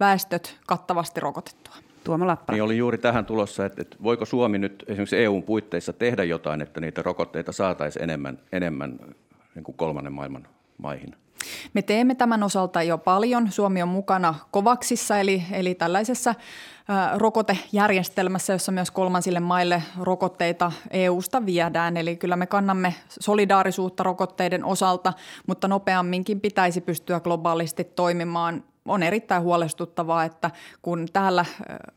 väestöt 0.00 0.58
kattavasti 0.66 1.20
rokotettua. 1.20 1.91
Tuomo 2.04 2.26
Lappala. 2.26 2.54
Niin 2.54 2.62
oli 2.62 2.78
juuri 2.78 2.98
tähän 2.98 3.26
tulossa, 3.26 3.66
että, 3.66 3.82
että 3.82 3.96
voiko 4.02 4.24
Suomi 4.24 4.58
nyt 4.58 4.84
esimerkiksi 4.86 5.16
EUn 5.16 5.42
puitteissa 5.42 5.92
tehdä 5.92 6.24
jotain, 6.24 6.60
että 6.62 6.80
niitä 6.80 7.02
rokotteita 7.02 7.52
saataisiin 7.52 8.02
enemmän, 8.02 8.38
enemmän 8.52 8.98
niin 9.54 9.64
kuin 9.64 9.76
kolmannen 9.76 10.12
maailman 10.12 10.48
maihin? 10.78 11.14
Me 11.74 11.82
teemme 11.82 12.14
tämän 12.14 12.42
osalta 12.42 12.82
jo 12.82 12.98
paljon. 12.98 13.52
Suomi 13.52 13.82
on 13.82 13.88
mukana 13.88 14.34
kovaksissa, 14.50 15.18
eli, 15.18 15.42
eli 15.52 15.74
tällaisessa 15.74 16.34
rokotejärjestelmässä, 17.16 18.52
jossa 18.52 18.72
myös 18.72 18.90
kolmansille 18.90 19.40
maille 19.40 19.82
rokotteita 20.00 20.72
EU-sta 20.90 21.46
viedään. 21.46 21.96
Eli 21.96 22.16
kyllä 22.16 22.36
me 22.36 22.46
kannamme 22.46 22.94
solidaarisuutta 23.08 24.02
rokotteiden 24.02 24.64
osalta, 24.64 25.12
mutta 25.46 25.68
nopeamminkin 25.68 26.40
pitäisi 26.40 26.80
pystyä 26.80 27.20
globaalisti 27.20 27.84
toimimaan 27.84 28.64
on 28.88 29.02
erittäin 29.02 29.42
huolestuttavaa, 29.42 30.24
että 30.24 30.50
kun 30.82 31.06
täällä 31.12 31.44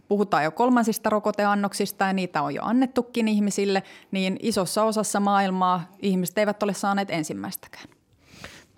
puhutaan 0.08 0.44
jo 0.44 0.52
kolmansista 0.52 1.10
rokoteannoksista 1.10 2.06
ja 2.06 2.14
niitä 2.14 2.42
on 2.42 2.56
jo 2.56 2.62
annettukin 2.64 3.28
ihmisille, 3.28 3.84
niin 4.12 4.38
isossa 4.42 4.84
osassa 4.84 5.20
maailmaa 5.20 5.92
ihmiset 6.02 6.38
eivät 6.38 6.64
ole 6.64 6.74
saaneet 6.74 7.12
ensimmäistäkään. 7.12 7.95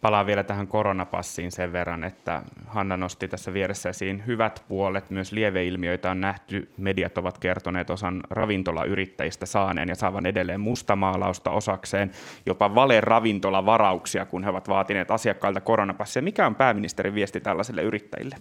Palaan 0.02 0.26
vielä 0.26 0.44
tähän 0.44 0.68
koronapassiin 0.68 1.52
sen 1.52 1.74
verran, 1.74 2.04
että 2.04 2.42
Hanna 2.68 2.98
nosti 2.98 3.28
tässä 3.28 3.54
vieressä 3.54 3.90
esiin 3.90 4.24
hyvät 4.28 4.64
puolet. 4.68 5.10
Myös 5.10 5.32
lieveilmiöitä 5.32 6.12
on 6.12 6.22
nähty. 6.22 6.72
Mediat 6.78 7.18
ovat 7.18 7.38
kertoneet 7.38 7.90
osan 7.90 8.24
ravintolayrittäjistä 8.30 9.46
saaneen 9.46 9.90
ja 9.90 9.96
saavan 9.96 10.26
edelleen 10.26 10.60
mustamaalausta 10.60 11.52
osakseen. 11.52 12.12
Jopa 12.46 12.76
vale-ravintolavarauksia, 12.76 14.26
kun 14.26 14.44
he 14.44 14.50
ovat 14.50 14.70
vaatineet 14.70 15.12
asiakkailta 15.12 15.62
koronapassia. 15.62 16.22
Mikä 16.22 16.46
on 16.46 16.56
pääministerin 16.56 17.16
viesti 17.16 17.40
tällaisille 17.40 17.82
yrittäjille? 17.82 18.36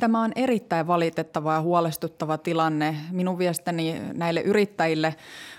Tämä 0.00 0.22
on 0.22 0.32
erittäin 0.36 0.86
valitettava 0.86 1.54
ja 1.54 1.60
huolestuttava 1.60 2.38
tilanne. 2.38 2.96
Minun 3.10 3.38
viestini 3.38 4.02
näille 4.14 4.40
yrittäjille 4.40 5.14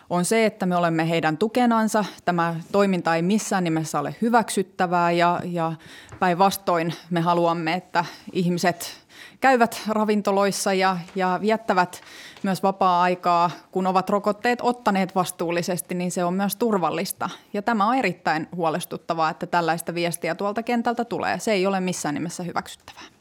on 0.09 0.25
se, 0.25 0.45
että 0.45 0.65
me 0.65 0.75
olemme 0.75 1.09
heidän 1.09 1.37
tukenansa. 1.37 2.05
Tämä 2.25 2.55
toiminta 2.71 3.15
ei 3.15 3.21
missään 3.21 3.63
nimessä 3.63 3.99
ole 3.99 4.15
hyväksyttävää 4.21 5.11
ja, 5.11 5.39
ja 5.43 5.73
päinvastoin 6.19 6.93
me 7.09 7.21
haluamme, 7.21 7.73
että 7.73 8.05
ihmiset 8.33 9.03
käyvät 9.41 9.81
ravintoloissa 9.87 10.73
ja, 10.73 10.97
ja 11.15 11.39
viettävät 11.41 12.01
myös 12.43 12.63
vapaa-aikaa, 12.63 13.51
kun 13.71 13.87
ovat 13.87 14.09
rokotteet 14.09 14.59
ottaneet 14.61 15.15
vastuullisesti, 15.15 15.95
niin 15.95 16.11
se 16.11 16.23
on 16.23 16.33
myös 16.33 16.55
turvallista. 16.55 17.29
Ja 17.53 17.61
tämä 17.61 17.87
on 17.87 17.95
erittäin 17.95 18.47
huolestuttavaa, 18.55 19.29
että 19.29 19.45
tällaista 19.45 19.93
viestiä 19.93 20.35
tuolta 20.35 20.63
kentältä 20.63 21.05
tulee. 21.05 21.39
Se 21.39 21.51
ei 21.51 21.65
ole 21.65 21.79
missään 21.79 22.15
nimessä 22.15 22.43
hyväksyttävää. 22.43 23.12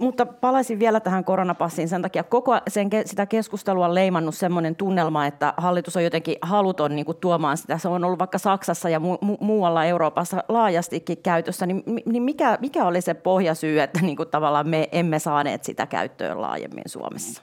Mutta 0.00 0.26
palaisin 0.26 0.78
vielä 0.78 1.00
tähän 1.00 1.24
koronapassiin. 1.24 1.88
Sen 1.88 2.02
takia 2.02 2.22
koko 2.22 2.58
sen, 2.68 2.90
sitä 3.04 3.26
keskustelua 3.26 3.86
on 3.86 3.94
leimannut 3.94 4.34
sellainen 4.34 4.76
tunnelma, 4.76 5.26
että 5.26 5.54
hallitus 5.56 5.96
on 5.96 6.04
jotenkin 6.04 6.36
haluton 6.42 6.96
niin 6.96 7.06
kuin, 7.06 7.18
tuomaan 7.18 7.56
sitä. 7.56 7.78
Se 7.78 7.88
on 7.88 8.04
ollut 8.04 8.18
vaikka 8.18 8.38
Saksassa 8.38 8.88
ja 8.88 8.98
mu- 8.98 9.36
muualla 9.40 9.84
Euroopassa 9.84 10.44
laajastikin 10.48 11.18
käytössä. 11.22 11.66
Niin, 11.66 11.82
niin 12.06 12.22
mikä, 12.22 12.58
mikä 12.60 12.84
oli 12.84 13.00
se 13.00 13.14
pohjasyy, 13.14 13.80
että 13.80 14.00
niin 14.02 14.16
kuin, 14.16 14.28
tavallaan 14.28 14.68
me 14.68 14.88
emme 14.92 15.18
saaneet 15.18 15.64
sitä 15.64 15.86
käyttöön 15.86 16.40
laajemmin 16.40 16.84
Suomessa? 16.86 17.42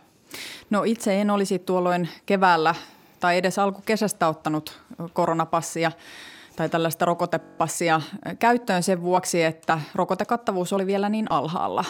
No 0.70 0.84
itse 0.84 1.22
en 1.22 1.30
olisi 1.30 1.60
tuolloin 1.60 2.10
keväällä 2.26 2.76
tai 3.20 3.38
edes 3.38 3.60
alkukesästä 3.60 4.28
ottanut 4.28 4.80
koronapassia 5.14 5.92
tai 6.56 6.70
tällaista 6.70 7.06
rokotepassia 7.06 8.02
käyttöön 8.40 8.84
sen 8.84 9.02
vuoksi, 9.02 9.44
että 9.44 9.82
rokotekattavuus 9.96 10.74
oli 10.74 10.86
vielä 10.86 11.10
niin 11.10 11.32
alhaalla. 11.32 11.86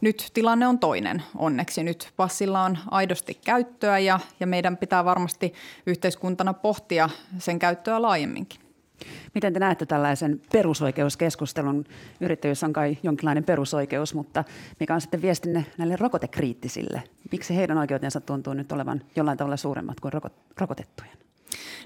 Nyt 0.00 0.30
tilanne 0.34 0.66
on 0.66 0.78
toinen 0.78 1.22
onneksi. 1.34 1.82
Nyt 1.82 2.12
passilla 2.16 2.64
on 2.64 2.78
aidosti 2.90 3.34
käyttöä 3.44 3.98
ja, 3.98 4.20
ja 4.40 4.46
meidän 4.46 4.76
pitää 4.76 5.04
varmasti 5.04 5.54
yhteiskuntana 5.86 6.54
pohtia 6.54 7.08
sen 7.38 7.58
käyttöä 7.58 8.02
laajemminkin. 8.02 8.60
Miten 9.34 9.52
te 9.52 9.60
näette 9.60 9.86
tällaisen 9.86 10.40
perusoikeuskeskustelun? 10.52 11.84
Yrittäjyys 12.20 12.64
on 12.64 12.72
kai 12.72 12.98
jonkinlainen 13.02 13.44
perusoikeus, 13.44 14.14
mutta 14.14 14.44
mikä 14.80 14.94
on 14.94 15.00
sitten 15.00 15.22
viestinne 15.22 15.66
näille 15.78 15.96
rokotekriittisille? 15.96 17.02
Miksi 17.32 17.56
heidän 17.56 17.78
oikeutensa 17.78 18.20
tuntuu 18.20 18.54
nyt 18.54 18.72
olevan 18.72 19.02
jollain 19.16 19.38
tavalla 19.38 19.56
suuremmat 19.56 20.00
kuin 20.00 20.12
rokotettujen? 20.60 21.29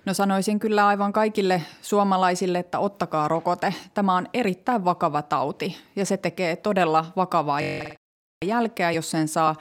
No 0.04 0.14
sanoisin 0.14 0.58
kyllä 0.58 0.86
aivan 0.86 1.12
kaikille 1.12 1.62
suomalaisille, 1.82 2.58
että 2.58 2.78
ottakaa 2.78 3.28
rokote. 3.28 3.74
Tämä 3.94 4.16
on 4.16 4.28
erittäin 4.34 4.84
vakava 4.84 5.22
tauti 5.22 5.76
ja 5.96 6.06
se 6.06 6.16
tekee 6.16 6.56
todella 6.56 7.06
vakavaa 7.16 7.58
jälkeä, 8.44 8.90
jos 8.90 9.10
sen 9.10 9.28
saa 9.28 9.54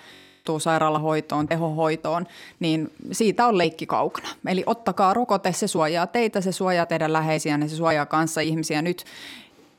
sairaalahoitoon, 0.58 1.48
tehohoitoon, 1.48 2.28
niin 2.60 2.94
siitä 3.12 3.48
on 3.48 3.58
leikki 3.58 3.86
kaukana. 3.86 4.28
Eli 4.48 4.64
ottakaa 4.66 5.14
rokote, 5.14 5.54
se 5.54 5.68
suojaa 5.68 6.08
teitä, 6.08 6.42
se 6.42 6.52
suojaa 6.52 6.86
teidän 6.86 7.14
läheisiä, 7.14 7.60
se 7.68 7.76
suojaa 7.76 8.06
kanssa 8.06 8.42
ihmisiä 8.42 8.82
nyt 8.82 9.06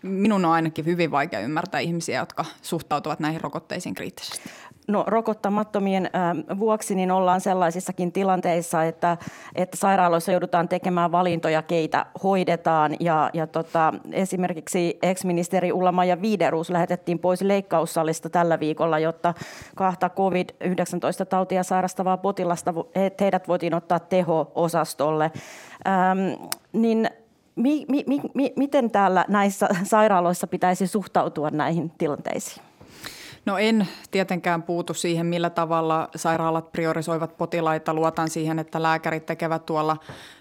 minun 0.04 0.45
on 0.45 0.52
ainakin 0.52 0.85
hyvin 0.85 1.11
vaikea 1.11 1.40
ymmärtää 1.40 1.81
ihmisiä, 1.81 2.19
jotka 2.19 2.45
suhtautuvat 2.62 3.21
näihin 3.21 3.40
rokotteisiin 3.40 3.95
kriittisesti. 3.95 4.50
No 4.88 5.05
rokottamattomien 5.07 6.07
äh, 6.07 6.59
vuoksi 6.59 6.95
niin 6.95 7.11
ollaan 7.11 7.41
sellaisissakin 7.41 8.12
tilanteissa, 8.12 8.85
että, 8.85 9.17
että 9.55 9.76
sairaaloissa 9.76 10.33
joudutaan 10.33 10.69
tekemään 10.69 11.12
valintoja, 11.12 11.62
keitä 11.62 12.07
hoidetaan. 12.23 12.97
Ja, 13.00 13.31
ja 13.33 13.47
tota, 13.47 13.95
esimerkiksi 14.12 14.99
ex-ministeri 15.03 15.73
Ulla-Maija 15.73 16.23
Viiderus 16.23 16.71
lähetettiin 16.71 17.19
pois 17.19 17.43
leikkaussalista 17.43 18.31
tällä 18.31 18.61
viikolla, 18.61 18.99
jotta 18.99 19.35
kahta 19.75 20.11
COVID-19-tautia 20.11 21.62
sairastavaa 21.62 22.17
potilasta, 22.17 22.75
heidät 23.21 23.49
voitiin 23.49 23.75
ottaa 23.75 23.99
teho-osastolle. 23.99 25.31
Ähm, 25.87 26.50
niin 26.73 27.11
mi, 27.57 27.85
mi, 27.88 28.05
mi, 28.35 28.53
miten 28.57 28.91
täällä 28.91 29.25
näissä 29.29 29.69
sairaaloissa 29.83 30.47
pitäisi 30.47 30.87
suhtautua 30.87 31.50
näihin 31.50 31.93
tilanteisiin? 31.99 32.74
No 33.46 33.58
en 33.58 33.88
tietenkään 34.10 34.62
puutu 34.62 34.94
siihen, 34.94 35.26
millä 35.26 35.50
tavalla 35.50 36.08
sairaalat 36.16 36.72
priorisoivat 36.72 37.36
potilaita. 37.36 37.94
Luotan 37.94 38.30
siihen, 38.30 38.58
että 38.58 38.82
lääkärit 38.82 39.26
tekevät 39.26 39.66
tuolla, 39.66 39.96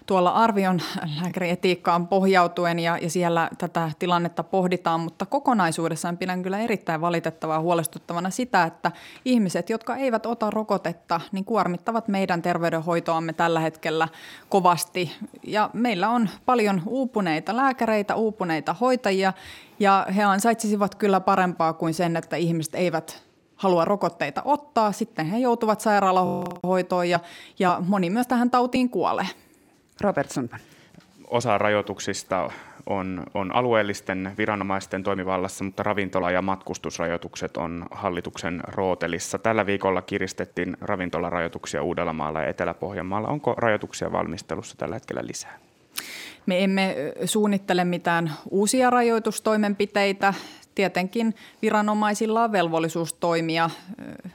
tuolla 0.06 0.30
arvion 0.30 0.80
lääkärietiikkaan 1.22 2.08
pohjautuen 2.08 2.78
ja, 2.78 2.98
ja 2.98 3.10
siellä 3.10 3.50
tätä 3.58 3.90
tilannetta 3.98 4.42
pohditaan, 4.42 5.00
mutta 5.00 5.26
kokonaisuudessaan 5.26 6.18
pidän 6.18 6.42
kyllä 6.42 6.58
erittäin 6.58 7.00
valitettavaa 7.00 7.60
huolestuttavana 7.60 8.30
sitä, 8.30 8.64
että 8.64 8.92
ihmiset, 9.24 9.70
jotka 9.70 9.96
eivät 9.96 10.26
ota 10.26 10.50
rokotetta, 10.50 11.20
niin 11.32 11.44
kuormittavat 11.44 12.08
meidän 12.08 12.42
terveydenhoitoamme 12.42 13.32
tällä 13.32 13.60
hetkellä 13.60 14.08
kovasti. 14.48 15.12
Ja 15.46 15.70
meillä 15.72 16.08
on 16.08 16.28
paljon 16.46 16.82
uupuneita 16.86 17.56
lääkäreitä, 17.56 18.14
uupuneita 18.14 18.74
hoitajia 18.80 19.32
ja 19.78 20.06
he 20.16 20.22
ansaitsisivat 20.22 20.94
kyllä 20.94 21.20
parempaa 21.20 21.72
kuin 21.72 21.94
sen, 21.94 22.16
että 22.16 22.36
ihmiset 22.36 22.74
eivät 22.74 23.22
halua 23.56 23.84
rokotteita 23.84 24.42
ottaa. 24.44 24.92
Sitten 24.92 25.26
he 25.26 25.38
joutuvat 25.38 25.80
sairaalahoitoon 25.80 27.08
ja, 27.08 27.20
ja 27.58 27.82
moni 27.86 28.10
myös 28.10 28.26
tähän 28.26 28.50
tautiin 28.50 28.90
kuolee. 28.90 29.26
Robert 30.00 30.30
Sundman. 30.30 30.60
Osa 31.28 31.58
rajoituksista 31.58 32.50
on, 32.86 33.22
on 33.34 33.54
alueellisten 33.54 34.32
viranomaisten 34.38 35.02
toimivallassa, 35.02 35.64
mutta 35.64 35.82
ravintola- 35.82 36.30
ja 36.30 36.42
matkustusrajoitukset 36.42 37.56
on 37.56 37.86
hallituksen 37.90 38.60
rootelissa. 38.68 39.38
Tällä 39.38 39.66
viikolla 39.66 40.02
kiristettiin 40.02 40.76
ravintolarajoituksia 40.80 41.82
Uudellamaalla 41.82 42.42
ja 42.42 42.48
Etelä-Pohjanmaalla. 42.48 43.28
Onko 43.28 43.54
rajoituksia 43.56 44.12
valmistelussa 44.12 44.76
tällä 44.76 44.96
hetkellä 44.96 45.26
lisää? 45.26 45.58
Me 46.46 46.64
emme 46.64 46.96
suunnittele 47.24 47.84
mitään 47.84 48.32
uusia 48.50 48.90
rajoitustoimenpiteitä. 48.90 50.34
Tietenkin 50.74 51.34
viranomaisilla 51.62 52.44
on 52.44 52.52
velvollisuus 52.52 53.12
toimia 53.12 53.70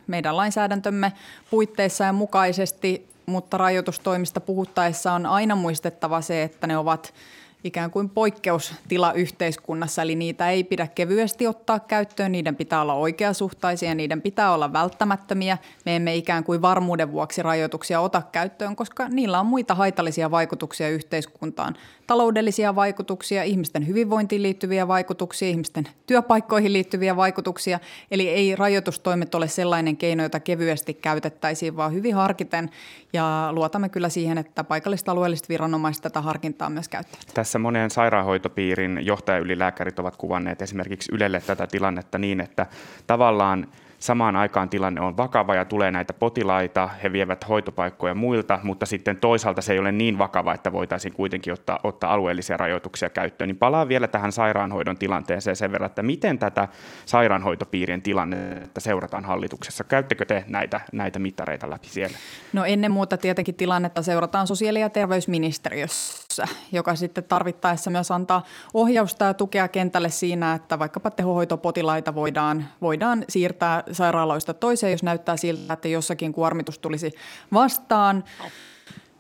meidän 0.08 0.38
lainsäädäntömme 0.38 1.14
puitteissa 1.52 2.04
ja 2.04 2.14
mukaisesti, 2.14 3.08
mutta 3.26 3.58
rajoitustoimista 3.58 4.40
puhuttaessa 4.40 5.14
on 5.14 5.26
aina 5.26 5.56
muistettava 5.56 6.22
se, 6.22 6.44
että 6.44 6.68
ne 6.68 6.78
ovat– 6.78 7.14
ikään 7.64 7.92
kuin 7.92 8.10
poikkeustila 8.10 9.14
yhteiskunnassa, 9.14 10.02
eli 10.02 10.16
niitä 10.16 10.50
ei 10.50 10.64
pidä 10.64 10.88
kevyesti 10.88 11.48
ottaa 11.48 11.80
käyttöön, 11.80 12.32
niiden 12.32 12.56
pitää 12.56 12.82
olla 12.82 12.94
oikeasuhtaisia, 12.94 13.96
niiden 13.96 14.22
pitää 14.22 14.54
olla 14.54 14.74
välttämättömiä. 14.74 15.58
Me 15.86 15.96
emme 15.96 16.16
ikään 16.16 16.44
kuin 16.44 16.62
varmuuden 16.62 17.12
vuoksi 17.12 17.44
rajoituksia 17.44 18.02
ota 18.02 18.22
käyttöön, 18.32 18.76
koska 18.76 19.10
niillä 19.10 19.40
on 19.40 19.46
muita 19.46 19.76
haitallisia 19.76 20.32
vaikutuksia 20.32 20.90
yhteiskuntaan. 20.90 21.76
Taloudellisia 22.10 22.76
vaikutuksia, 22.76 23.44
ihmisten 23.44 23.88
hyvinvointiin 23.88 24.44
liittyviä 24.44 24.88
vaikutuksia, 24.88 25.50
ihmisten 25.50 25.88
työpaikkoihin 26.08 26.74
liittyviä 26.74 27.16
vaikutuksia. 27.16 27.80
Eli 28.12 28.30
ei 28.30 28.56
rajoitustoimet 28.56 29.36
ole 29.36 29.48
sellainen 29.48 29.98
keino, 29.98 30.24
jota 30.24 30.40
kevyesti 30.40 30.94
käytettäisiin, 30.94 31.78
vaan 31.78 31.94
hyvin 31.94 32.16
harkiten. 32.16 32.70
Ja 33.14 33.50
luotamme 33.52 33.90
kyllä 33.90 34.10
siihen, 34.10 34.38
että 34.38 34.64
paikalliset 34.64 35.10
alueelliset 35.10 35.50
viranomaiset 35.50 36.04
tätä 36.04 36.22
harkintaa 36.22 36.70
myös 36.70 36.90
käyttävät. 36.90 37.26
Tässä 37.34 37.60
monen 37.60 37.90
sairaanhoitopiirin 37.90 39.00
johtajaylilääkärit 39.02 40.00
ovat 40.00 40.18
kuvanneet 40.18 40.62
esimerkiksi 40.62 41.12
Ylelle 41.16 41.42
tätä 41.42 41.68
tilannetta 41.68 42.18
niin, 42.18 42.42
että 42.42 42.66
tavallaan 43.08 43.68
Samaan 44.00 44.36
aikaan 44.36 44.70
tilanne 44.70 45.02
on 45.02 45.18
vakava 45.18 45.56
ja 45.56 45.66
tulee 45.66 45.92
näitä 45.92 46.14
potilaita, 46.14 46.90
he 47.04 47.12
vievät 47.12 47.50
hoitopaikkoja 47.50 48.16
muilta, 48.16 48.60
mutta 48.64 48.86
sitten 48.86 49.18
toisaalta 49.18 49.62
se 49.62 49.74
ei 49.74 49.80
ole 49.80 49.92
niin 49.92 50.18
vakava, 50.18 50.54
että 50.54 50.72
voitaisiin 50.72 51.14
kuitenkin 51.14 51.54
ottaa, 51.54 51.80
ottaa 51.84 52.14
alueellisia 52.14 52.58
rajoituksia 52.58 53.10
käyttöön. 53.10 53.48
Niin 53.48 53.58
palaan 53.58 53.90
vielä 53.90 54.08
tähän 54.08 54.32
sairaanhoidon 54.32 54.98
tilanteeseen 54.98 55.56
sen 55.56 55.72
verran, 55.72 55.90
että 55.90 56.04
miten 56.04 56.40
tätä 56.40 56.68
sairaanhoitopiirien 57.06 58.02
tilannetta 58.02 58.80
seurataan 58.80 59.26
hallituksessa. 59.26 59.84
Käyttekö 59.84 60.26
te 60.26 60.44
näitä, 60.48 60.82
näitä 60.92 61.20
mittareita 61.20 61.70
läpi 61.70 61.88
siellä? 61.88 62.18
No 62.54 62.66
ennen 62.66 62.92
muuta 62.92 63.18
tietenkin 63.18 63.56
tilannetta 63.56 64.02
seurataan 64.02 64.48
sosiaali- 64.48 64.82
ja 64.82 64.90
terveysministeriössä, 64.90 66.48
joka 66.72 66.96
sitten 66.96 67.24
tarvittaessa 67.24 67.90
myös 67.90 68.12
antaa 68.12 68.44
ohjausta 68.74 69.26
ja 69.26 69.34
tukea 69.34 69.68
kentälle 69.68 70.10
siinä, 70.10 70.54
että 70.54 70.80
vaikkapa 70.80 71.12
tehohoitopotilaita 71.12 72.16
voidaan, 72.16 72.66
voidaan 72.82 73.26
siirtää 73.30 73.84
sairaaloista 73.92 74.54
toiseen, 74.54 74.92
jos 74.92 75.04
näyttää 75.04 75.38
siltä, 75.38 75.74
että 75.74 75.88
jossakin 75.88 76.34
kuormitus 76.34 76.80
tulisi 76.80 77.12
vastaan. 77.54 78.24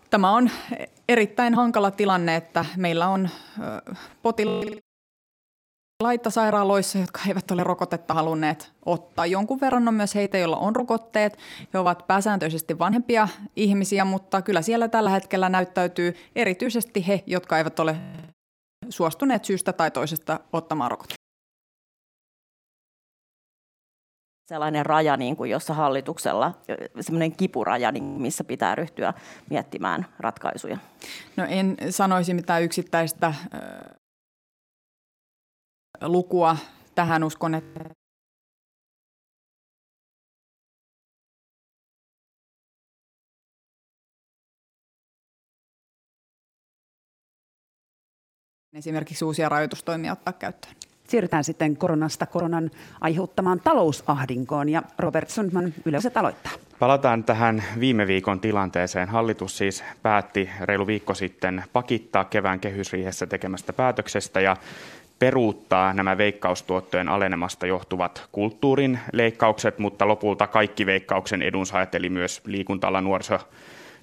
Tämä 0.10 0.32
on 0.32 0.50
erittäin 1.10 1.54
hankala 1.56 1.92
tilanne, 1.92 2.36
että 2.36 2.66
meillä 2.78 3.08
on 3.08 3.30
potilaita 4.22 4.80
sairaaloissa, 6.30 6.98
jotka 6.98 7.20
eivät 7.28 7.52
ole 7.52 7.64
rokotetta 7.64 8.14
halunneet 8.14 8.72
ottaa. 8.86 9.26
Jonkun 9.26 9.62
verran 9.62 9.88
on 9.88 9.94
myös 9.94 10.16
heitä, 10.16 10.38
joilla 10.38 10.58
on 10.58 10.76
rokotteet. 10.76 11.38
He 11.74 11.80
ovat 11.80 12.08
pääsääntöisesti 12.08 12.80
vanhempia 12.80 13.28
ihmisiä, 13.56 14.06
mutta 14.06 14.42
kyllä 14.42 14.62
siellä 14.62 14.88
tällä 14.88 15.10
hetkellä 15.10 15.50
näyttäytyy 15.50 16.16
erityisesti 16.36 17.08
he, 17.08 17.24
jotka 17.28 17.58
eivät 17.58 17.80
ole 17.80 17.96
suostuneet 18.90 19.46
syystä 19.46 19.74
tai 19.74 19.92
toisesta 19.92 20.40
ottamaan 20.54 20.92
rokotetta. 20.92 21.19
Sellainen 24.50 24.86
raja, 24.86 25.18
niin 25.18 25.36
kuin 25.36 25.52
jossa 25.52 25.74
hallituksella, 25.74 26.54
semmoinen 27.02 27.36
kipuraja, 27.36 27.92
niin 27.92 28.04
missä 28.04 28.44
pitää 28.44 28.76
ryhtyä 28.76 29.14
miettimään 29.50 30.06
ratkaisuja? 30.20 30.78
No 31.36 31.46
en 31.50 31.78
sanoisi 31.90 32.34
mitään 32.34 32.64
yksittäistä 32.64 33.28
äh, 33.28 33.36
lukua 36.02 36.58
tähän 36.96 37.24
uskon, 37.24 37.56
että 37.56 37.80
esimerkiksi 48.74 49.26
uusia 49.26 49.50
rajoitustoimia 49.50 50.12
ottaa 50.12 50.34
käyttöön. 50.34 50.89
Siirrytään 51.10 51.44
sitten 51.44 51.78
koronasta 51.78 52.26
koronan 52.26 52.72
aiheuttamaan 53.02 53.60
talousahdinkoon 53.60 54.70
ja 54.70 54.84
Robert 55.00 55.30
Sundman 55.30 55.74
yleensä 55.86 56.12
aloittaa. 56.16 56.52
Palataan 56.80 57.24
tähän 57.24 57.64
viime 57.80 58.08
viikon 58.08 58.40
tilanteeseen. 58.40 59.10
Hallitus 59.10 59.58
siis 59.58 59.84
päätti 60.04 60.50
reilu 60.62 60.88
viikko 60.88 61.14
sitten 61.14 61.64
pakittaa 61.74 62.26
kevään 62.26 62.60
kehysriihessä 62.60 63.28
tekemästä 63.28 63.74
päätöksestä 63.74 64.42
ja 64.42 64.58
peruuttaa 65.20 65.94
nämä 65.94 66.18
veikkaustuottojen 66.18 67.10
alenemasta 67.10 67.68
johtuvat 67.68 68.28
kulttuurin 68.32 69.00
leikkaukset, 69.14 69.80
mutta 69.80 70.08
lopulta 70.08 70.48
kaikki 70.48 70.86
veikkauksen 70.86 71.42
edunsaajat, 71.42 71.96
eli 71.96 72.10
myös 72.10 72.42
liikuntala 72.46 73.02
nuoriso 73.02 73.40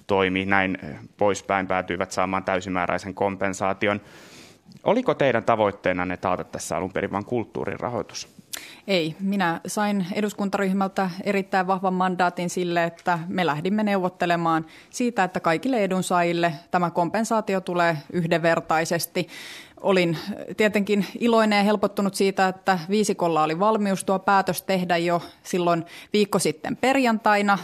toimi 0.07 0.45
näin 0.45 0.77
poispäin, 1.17 1.67
päätyivät 1.67 2.11
saamaan 2.11 2.43
täysimääräisen 2.43 3.13
kompensaation. 3.13 4.01
Oliko 4.83 5.13
teidän 5.13 5.43
tavoitteenanne 5.43 6.17
taata 6.17 6.43
tässä 6.43 6.77
alun 6.77 6.93
perin 6.93 7.11
vain 7.11 7.25
kulttuurin 7.25 7.79
rahoitus? 7.79 8.27
Ei. 8.87 9.15
Minä 9.19 9.61
sain 9.67 10.05
eduskuntaryhmältä 10.13 11.09
erittäin 11.23 11.67
vahvan 11.67 11.93
mandaatin 11.93 12.49
sille, 12.49 12.83
että 12.83 13.19
me 13.27 13.45
lähdimme 13.45 13.83
neuvottelemaan 13.83 14.65
siitä, 14.89 15.23
että 15.23 15.39
kaikille 15.39 15.83
edunsaajille 15.83 16.53
tämä 16.71 16.91
kompensaatio 16.91 17.61
tulee 17.61 17.97
yhdenvertaisesti. 18.13 19.27
Olin 19.81 20.17
tietenkin 20.57 21.05
iloinen 21.19 21.57
ja 21.57 21.63
helpottunut 21.63 22.15
siitä, 22.15 22.47
että 22.47 22.79
viisikolla 22.89 23.43
oli 23.43 23.59
valmius 23.59 24.03
tuo 24.03 24.19
päätös 24.19 24.61
tehdä 24.61 24.97
jo 24.97 25.21
silloin 25.43 25.85
viikko 26.13 26.39
sitten 26.39 26.77
perjantaina 26.77 27.57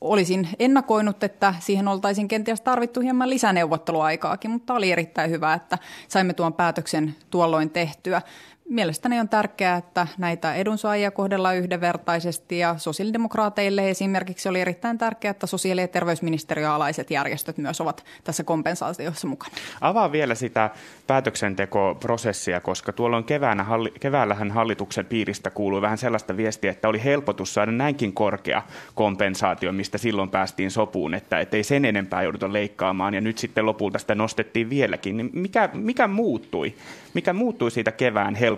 olisin 0.00 0.48
ennakoinut, 0.58 1.24
että 1.24 1.54
siihen 1.58 1.88
oltaisiin 1.88 2.28
kenties 2.28 2.60
tarvittu 2.60 3.00
hieman 3.00 3.30
lisäneuvotteluaikaakin, 3.30 4.50
mutta 4.50 4.74
oli 4.74 4.92
erittäin 4.92 5.30
hyvä, 5.30 5.54
että 5.54 5.78
saimme 6.08 6.34
tuon 6.34 6.52
päätöksen 6.52 7.14
tuolloin 7.30 7.70
tehtyä. 7.70 8.22
Mielestäni 8.68 9.20
on 9.20 9.28
tärkeää, 9.28 9.76
että 9.76 10.06
näitä 10.18 10.54
edunsaajia 10.54 11.10
kohdellaan 11.10 11.56
yhdenvertaisesti 11.56 12.58
ja 12.58 12.74
sosiaalidemokraateille 12.78 13.90
esimerkiksi 13.90 14.48
oli 14.48 14.60
erittäin 14.60 14.98
tärkeää, 14.98 15.30
että 15.30 15.46
sosiaali- 15.46 15.80
ja 15.80 15.88
terveysministeriön 15.88 16.70
alaiset 16.70 17.10
järjestöt 17.10 17.58
myös 17.58 17.80
ovat 17.80 18.04
tässä 18.24 18.44
kompensaatiossa 18.44 19.26
mukana. 19.26 19.54
Avaa 19.80 20.12
vielä 20.12 20.34
sitä 20.34 20.70
päätöksentekoprosessia, 21.06 22.60
koska 22.60 22.92
tuolloin 22.92 23.24
keväänä, 23.24 23.66
keväällähän 24.00 24.50
hallituksen 24.50 25.06
piiristä 25.06 25.50
kuului 25.50 25.82
vähän 25.82 25.98
sellaista 25.98 26.36
viestiä, 26.36 26.70
että 26.70 26.88
oli 26.88 27.04
helpotus 27.04 27.54
saada 27.54 27.72
näinkin 27.72 28.12
korkea 28.12 28.62
kompensaatio, 28.94 29.72
mistä 29.72 29.98
silloin 29.98 30.30
päästiin 30.30 30.70
sopuun, 30.70 31.14
että 31.14 31.36
ei 31.52 31.62
sen 31.62 31.84
enempää 31.84 32.22
jouduta 32.22 32.52
leikkaamaan 32.52 33.14
ja 33.14 33.20
nyt 33.20 33.38
sitten 33.38 33.66
lopulta 33.66 33.98
sitä 33.98 34.14
nostettiin 34.14 34.70
vieläkin. 34.70 35.16
Niin 35.16 35.30
mikä, 35.32 35.68
mikä 35.72 36.08
muuttui? 36.08 36.74
Mikä 37.14 37.32
muuttui 37.32 37.70
siitä 37.70 37.92
kevään 37.92 38.34
helpotuksesta 38.34 38.55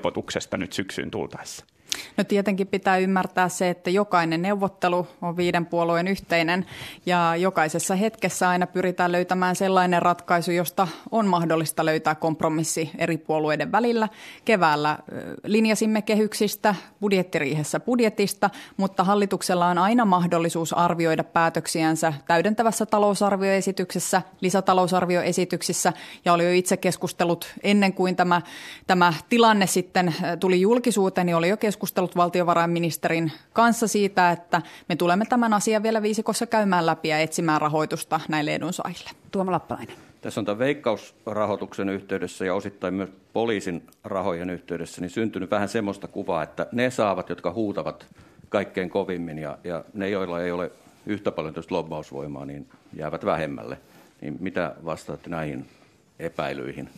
nyt 0.57 0.73
syksyyn 0.73 1.11
tultaessa? 1.11 1.65
No 2.16 2.24
tietenkin 2.24 2.66
pitää 2.66 2.98
ymmärtää 2.98 3.48
se, 3.48 3.70
että 3.70 3.90
jokainen 3.90 4.42
neuvottelu 4.42 5.07
on 5.22 5.37
viiden 5.37 5.66
puolueen 5.66 6.09
yhteinen 6.09 6.66
ja 7.07 7.37
jokaisessa 7.37 7.94
hetkessä 7.94 8.48
aina 8.48 8.66
pyritään 8.66 9.12
löytämään 9.12 9.57
sellainen 9.57 10.03
ratkaisu, 10.03 10.51
josta 10.51 10.88
on 11.11 11.27
mahdollista 11.27 11.85
löytää 11.85 12.14
kompromissi 12.14 12.90
eri 12.98 13.18
puolueiden 13.18 13.72
välillä. 13.72 14.09
Keväällä 14.44 14.98
linjasimme 15.44 16.03
kehyksistä, 16.03 16.74
budjettiriihessä 17.01 17.81
budjetista, 17.81 18.51
mutta 18.77 19.05
hallituksella 19.05 19.66
on 19.66 19.79
aina 19.79 20.05
mahdollisuus 20.05 20.72
arvioida 20.72 21.24
päätöksiänsä 21.24 22.12
täydentävässä 22.27 22.87
talousarvioesityksessä, 22.87 24.22
lisätalousarvioesityksissä 24.40 25.92
ja 26.24 26.33
oli 26.33 26.44
jo 26.44 26.53
itse 26.53 26.77
keskustellut 26.77 27.55
ennen 27.62 27.92
kuin 27.92 28.16
tämä, 28.16 28.42
tämä 28.87 29.12
tilanne 29.29 29.66
sitten 29.66 30.14
tuli 30.40 30.61
julkisuuteen, 30.61 31.27
niin 31.27 31.37
oli 31.37 31.48
jo 31.48 31.57
keskustellut 31.57 31.78
keskustellut 31.79 32.17
valtiovarainministerin 32.17 33.33
kanssa 33.53 33.88
siitä, 33.88 34.31
että 34.31 34.62
me 34.88 34.97
tulemme 34.97 35.25
tämän 35.27 35.55
asian 35.55 35.83
vielä 35.83 36.03
viisikossa 36.03 36.47
käymään 36.47 36.87
läpi 36.87 37.09
ja 37.09 37.19
etsimään 37.19 37.61
rahoitusta 37.61 38.21
näille 38.29 38.55
edunsaajille. 38.55 39.11
Tuomo 39.31 39.53
Lappalainen. 39.53 39.97
Tässä 40.21 40.41
on 40.41 40.45
tämän 40.45 40.59
veikkausrahoituksen 40.59 41.88
yhteydessä 41.88 42.45
ja 42.45 42.55
osittain 42.55 42.95
myös 42.95 43.11
poliisin 43.33 43.87
rahojen 44.05 44.51
yhteydessä 44.51 45.01
niin 45.01 45.11
syntynyt 45.11 45.51
vähän 45.51 45.69
semmoista 45.69 46.09
kuvaa, 46.09 46.43
että 46.43 46.67
ne 46.73 46.91
saavat, 46.91 47.29
jotka 47.29 47.53
huutavat 47.53 48.07
kaikkein 48.49 48.91
kovimmin 48.91 49.38
ja, 49.38 49.59
ja 49.64 49.85
ne, 49.95 50.09
joilla 50.09 50.43
ei 50.43 50.53
ole 50.53 50.71
yhtä 51.07 51.33
paljon 51.33 51.55
lobbausvoimaa, 51.71 52.45
niin 52.45 52.69
jäävät 52.97 53.25
vähemmälle. 53.25 53.79
Niin 54.21 54.37
mitä 54.41 54.75
vastaatte 54.85 55.31
näihin 55.31 55.67
epäilyihin? 56.19 56.91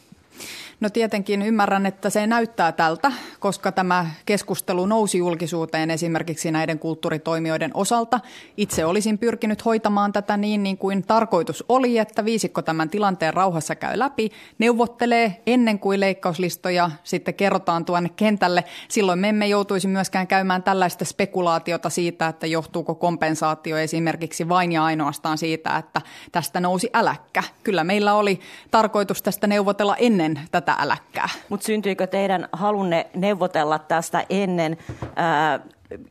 No 0.81 0.91
tietenkin 0.91 1.43
ymmärrän, 1.43 1.87
että 1.87 2.11
se 2.11 2.27
näyttää 2.27 2.73
tältä, 2.73 3.13
koska 3.41 3.73
tämä 3.73 4.07
keskustelu 4.27 4.87
nousi 4.87 5.19
julkisuuteen 5.19 5.91
esimerkiksi 5.91 6.51
näiden 6.51 6.79
kulttuuritoimijoiden 6.79 7.71
osalta. 7.75 8.21
Itse 8.57 8.85
olisin 8.85 9.19
pyrkinyt 9.19 9.65
hoitamaan 9.65 10.13
tätä 10.13 10.37
niin, 10.37 10.63
niin 10.63 10.79
kuin 10.79 11.03
tarkoitus 11.03 11.65
oli, 11.69 11.99
että 11.99 12.25
viisikko 12.25 12.63
tämän 12.63 12.91
tilanteen 12.91 13.35
rauhassa 13.35 13.75
käy 13.75 13.99
läpi, 13.99 14.31
neuvottelee 14.59 15.43
ennen 15.47 15.79
kuin 15.79 16.01
leikkauslistoja 16.01 16.91
sitten 17.05 17.35
kerrotaan 17.35 17.85
tuonne 17.85 18.11
kentälle. 18.17 18.65
Silloin 18.89 19.19
me 19.19 19.29
emme 19.29 19.47
joutuisi 19.47 19.89
myöskään 19.89 20.27
käymään 20.27 20.63
tällaista 20.63 21.05
spekulaatiota 21.05 21.91
siitä, 21.91 22.29
että 22.29 22.47
johtuuko 22.47 22.95
kompensaatio 22.95 23.77
esimerkiksi 23.77 24.49
vain 24.49 24.73
ja 24.73 24.85
ainoastaan 24.85 25.39
siitä, 25.39 25.77
että 25.77 26.01
tästä 26.33 26.61
nousi 26.61 26.91
äläkkä. 26.95 27.43
Kyllä 27.63 27.85
meillä 27.85 28.15
oli 28.15 28.41
tarkoitus 28.71 29.23
tästä 29.23 29.47
neuvotella 29.47 29.97
ennen 29.97 30.41
tätä 30.51 30.70
tätä 30.71 30.83
äläkkää. 30.83 31.29
Mutta 31.49 31.67
syntyikö 31.67 32.07
teidän 32.07 32.49
halunne 32.53 33.07
neuvotella 33.15 33.79
tästä 33.79 34.25
ennen 34.31 34.77
ää, 35.17 35.61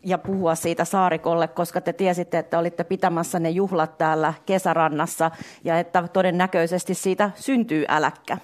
ja 0.04 0.18
puhua 0.18 0.56
siitä 0.56 0.86
Saarikolle, 0.86 1.48
koska 1.48 1.82
te 1.82 1.94
tiesitte, 1.94 2.38
että 2.40 2.60
olitte 2.60 2.84
pitämässä 2.84 3.40
ne 3.40 3.50
juhlat 3.50 3.98
täällä 3.98 4.34
kesärannassa 4.46 5.32
ja 5.64 5.80
että 5.80 6.08
todennäköisesti 6.14 6.94
siitä 6.94 7.32
syntyy 7.36 7.86
äläkkä? 7.88 8.38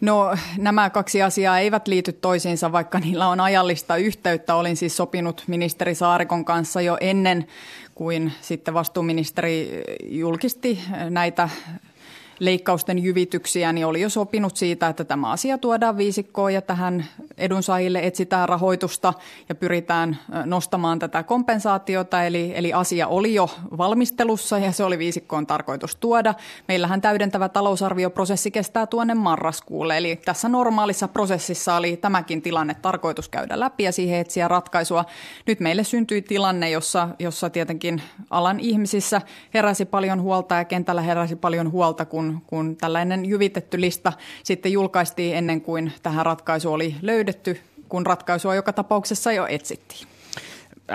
No 0.00 0.36
nämä 0.58 0.90
kaksi 0.90 1.22
asiaa 1.22 1.58
eivät 1.58 1.88
liity 1.88 2.12
toisiinsa, 2.12 2.72
vaikka 2.72 2.98
niillä 2.98 3.28
on 3.28 3.40
ajallista 3.40 3.96
yhteyttä. 3.96 4.54
Olin 4.54 4.76
siis 4.76 4.96
sopinut 4.96 5.44
ministeri 5.46 5.94
Saarikon 5.94 6.44
kanssa 6.44 6.80
jo 6.80 6.96
ennen 7.00 7.46
kuin 7.94 8.32
sitten 8.40 8.74
vastuuministeri 8.74 9.82
julkisti 10.04 10.80
näitä 11.10 11.48
leikkausten 12.40 12.98
jyvityksiä, 12.98 13.72
niin 13.72 13.86
oli 13.86 14.00
jo 14.00 14.08
sopinut 14.08 14.56
siitä, 14.56 14.88
että 14.88 15.04
tämä 15.04 15.30
asia 15.30 15.58
tuodaan 15.58 15.96
viisikkoon 15.96 16.54
ja 16.54 16.62
tähän 16.62 17.06
edunsaajille 17.38 18.00
etsitään 18.02 18.48
rahoitusta 18.48 19.14
ja 19.48 19.54
pyritään 19.54 20.18
nostamaan 20.44 20.98
tätä 20.98 21.22
kompensaatiota. 21.22 22.24
Eli, 22.24 22.52
eli 22.54 22.72
asia 22.72 23.06
oli 23.08 23.34
jo 23.34 23.50
valmistelussa 23.78 24.58
ja 24.58 24.72
se 24.72 24.84
oli 24.84 24.98
viisikkoon 24.98 25.46
tarkoitus 25.46 25.96
tuoda. 25.96 26.34
Meillähän 26.68 27.00
täydentävä 27.00 27.48
talousarvioprosessi 27.48 28.50
kestää 28.50 28.86
tuonne 28.86 29.14
marraskuulle, 29.14 29.96
eli 29.98 30.16
tässä 30.16 30.48
normaalissa 30.48 31.08
prosessissa 31.08 31.74
oli 31.74 31.96
tämäkin 31.96 32.42
tilanne 32.42 32.74
tarkoitus 32.74 33.28
käydä 33.28 33.60
läpi 33.60 33.82
ja 33.82 33.92
siihen 33.92 34.20
etsiä 34.20 34.48
ratkaisua. 34.48 35.04
Nyt 35.46 35.60
meille 35.60 35.84
syntyi 35.84 36.22
tilanne, 36.22 36.70
jossa, 36.70 37.08
jossa 37.18 37.50
tietenkin 37.50 38.02
alan 38.30 38.60
ihmisissä 38.60 39.22
heräsi 39.54 39.84
paljon 39.84 40.22
huolta 40.22 40.54
ja 40.54 40.64
kentällä 40.64 41.02
heräsi 41.02 41.36
paljon 41.36 41.72
huolta, 41.72 42.04
kun 42.04 42.29
kun, 42.46 42.76
tällainen 42.76 43.24
jyvitetty 43.24 43.80
lista 43.80 44.12
sitten 44.44 44.72
julkaistiin 44.72 45.36
ennen 45.36 45.60
kuin 45.60 45.92
tähän 46.02 46.26
ratkaisu 46.26 46.72
oli 46.72 46.94
löydetty, 47.02 47.60
kun 47.88 48.06
ratkaisua 48.06 48.54
joka 48.54 48.72
tapauksessa 48.72 49.32
jo 49.32 49.46
etsittiin. 49.46 50.06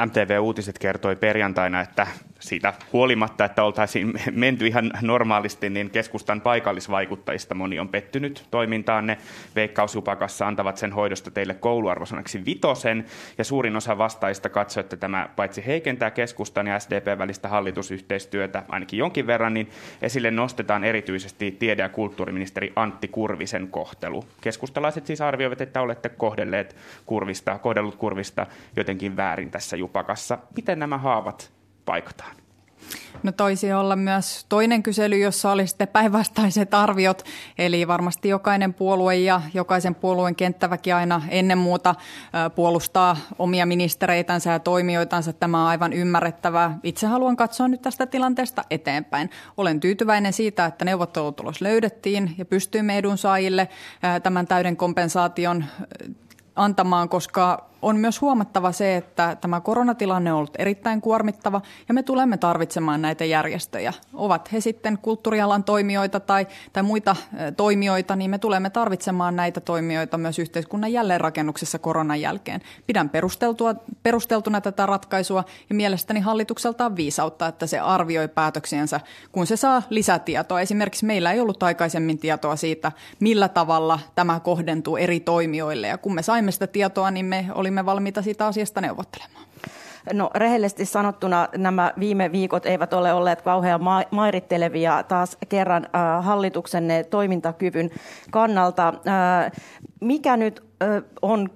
MTV 0.05 0.37
Uutiset 0.41 0.79
kertoi 0.79 1.15
perjantaina, 1.15 1.81
että 1.81 2.07
siitä 2.39 2.73
huolimatta, 2.93 3.45
että 3.45 3.63
oltaisiin 3.63 4.13
menty 4.31 4.67
ihan 4.67 4.91
normaalisti, 5.01 5.69
niin 5.69 5.89
keskustan 5.89 6.41
paikallisvaikuttajista 6.41 7.55
moni 7.55 7.79
on 7.79 7.89
pettynyt 7.89 8.45
toimintaanne. 8.51 9.17
Veikkausupakassa 9.55 10.47
antavat 10.47 10.77
sen 10.77 10.91
hoidosta 10.91 11.31
teille 11.31 11.53
kouluarvosanaksi 11.53 12.45
vitosen, 12.45 13.05
ja 13.37 13.43
suurin 13.43 13.75
osa 13.75 13.97
vastaajista 13.97 14.49
katsoo, 14.49 14.81
että 14.81 14.97
tämä 14.97 15.29
paitsi 15.35 15.65
heikentää 15.65 16.11
keskustan 16.11 16.67
ja 16.67 16.79
SDP 16.79 17.17
välistä 17.17 17.47
hallitusyhteistyötä 17.47 18.63
ainakin 18.69 18.99
jonkin 18.99 19.27
verran, 19.27 19.53
niin 19.53 19.69
esille 20.01 20.31
nostetaan 20.31 20.83
erityisesti 20.83 21.51
tiede- 21.51 21.81
ja 21.81 21.89
kulttuuriministeri 21.89 22.73
Antti 22.75 23.07
Kurvisen 23.07 23.67
kohtelu. 23.67 24.25
Keskustalaiset 24.41 25.05
siis 25.05 25.21
arvioivat, 25.21 25.61
että 25.61 25.81
olette 25.81 26.09
kohdelleet 26.09 26.75
kurvista, 27.05 27.57
kohdellut 27.57 27.95
kurvista 27.95 28.47
jotenkin 28.75 29.17
väärin 29.17 29.51
tässä 29.51 29.77
jupakassa. 29.85 30.37
Miten 30.55 30.79
nämä 30.79 30.97
haavat 30.97 31.51
paikataan? 31.85 32.35
No 33.23 33.31
toisi 33.31 33.73
olla 33.73 33.95
myös 33.95 34.45
toinen 34.49 34.83
kysely, 34.83 35.17
jossa 35.17 35.51
olisi 35.51 35.67
sitten 35.67 35.87
päinvastaiset 35.87 36.73
arviot. 36.73 37.23
Eli 37.57 37.87
varmasti 37.87 38.29
jokainen 38.29 38.73
puolue 38.73 39.15
ja 39.15 39.41
jokaisen 39.53 39.95
puolueen 39.95 40.35
kenttäväkin 40.35 40.95
aina 40.95 41.21
ennen 41.29 41.57
muuta 41.57 41.95
puolustaa 42.55 43.17
omia 43.39 43.65
ministereitänsä 43.65 44.51
ja 44.51 44.59
toimijoitansa. 44.59 45.33
Tämä 45.33 45.61
on 45.61 45.67
aivan 45.67 45.93
ymmärrettävää. 45.93 46.77
Itse 46.83 47.07
haluan 47.07 47.35
katsoa 47.35 47.67
nyt 47.67 47.81
tästä 47.81 48.05
tilanteesta 48.05 48.63
eteenpäin. 48.69 49.29
Olen 49.57 49.79
tyytyväinen 49.79 50.33
siitä, 50.33 50.65
että 50.65 50.85
neuvottelutulos 50.85 51.61
löydettiin 51.61 52.35
ja 52.37 52.45
pystyimme 52.45 52.97
edunsaajille 52.97 53.69
tämän 54.23 54.47
täyden 54.47 54.77
kompensaation 54.77 55.65
antamaan, 56.55 57.09
koska 57.09 57.69
on 57.85 57.97
myös 57.97 58.21
huomattava 58.21 58.71
se, 58.71 58.95
että 58.95 59.37
tämä 59.41 59.61
koronatilanne 59.61 60.33
on 60.33 60.37
ollut 60.37 60.55
erittäin 60.57 61.01
kuormittava 61.01 61.61
ja 61.87 61.93
me 61.93 62.03
tulemme 62.03 62.37
tarvitsemaan 62.37 63.01
näitä 63.01 63.25
järjestöjä. 63.25 63.93
Ovat 64.13 64.51
he 64.51 64.61
sitten 64.61 64.97
kulttuurialan 64.97 65.63
toimijoita 65.63 66.19
tai, 66.19 66.47
tai 66.73 66.83
muita 66.83 67.15
toimijoita, 67.57 68.15
niin 68.15 68.31
me 68.31 68.37
tulemme 68.37 68.69
tarvitsemaan 68.69 69.35
näitä 69.35 69.61
toimijoita 69.61 70.17
myös 70.17 70.39
yhteiskunnan 70.39 70.93
jälleenrakennuksessa 70.93 71.79
koronan 71.79 72.21
jälkeen. 72.21 72.61
Pidän 72.87 73.09
perusteltua, 73.09 73.75
perusteltuna 74.03 74.61
tätä 74.61 74.85
ratkaisua 74.85 75.43
ja 75.69 75.75
mielestäni 75.75 76.19
hallitukselta 76.19 76.85
on 76.85 76.95
viisautta, 76.95 77.47
että 77.47 77.67
se 77.67 77.79
arvioi 77.79 78.27
päätöksiensä, 78.27 78.99
kun 79.31 79.47
se 79.47 79.57
saa 79.57 79.83
lisätietoa. 79.89 80.61
Esimerkiksi 80.61 81.05
meillä 81.05 81.31
ei 81.31 81.39
ollut 81.39 81.63
aikaisemmin 81.63 82.17
tietoa 82.17 82.55
siitä, 82.55 82.91
millä 83.19 83.49
tavalla 83.49 83.99
tämä 84.15 84.39
kohdentuu 84.39 84.97
eri 84.97 85.19
toimijoille 85.19 85.87
ja 85.87 85.97
kun 85.97 86.15
me 86.15 86.21
saimme 86.21 86.51
sitä 86.51 86.67
tietoa, 86.67 87.11
niin 87.11 87.25
me 87.25 87.45
olimme 87.53 87.74
olimme 87.75 87.85
valmiita 87.85 88.21
siitä 88.21 88.47
asiasta 88.47 88.81
neuvottelemaan. 88.81 89.45
No 90.13 90.31
rehellisesti 90.35 90.85
sanottuna 90.85 91.47
nämä 91.57 91.93
viime 91.99 92.31
viikot 92.31 92.65
eivät 92.65 92.93
ole 92.93 93.13
olleet 93.13 93.41
kauhean 93.41 93.81
mairittelevia 94.11 95.03
taas 95.03 95.37
kerran 95.49 95.85
äh, 95.85 96.25
hallituksen 96.25 96.87
toimintakyvyn 97.09 97.89
kannalta. 98.31 98.87
Äh, 98.87 99.51
mikä 100.01 100.37
nyt 100.37 100.63
äh, 100.83 101.03
on 101.21 101.49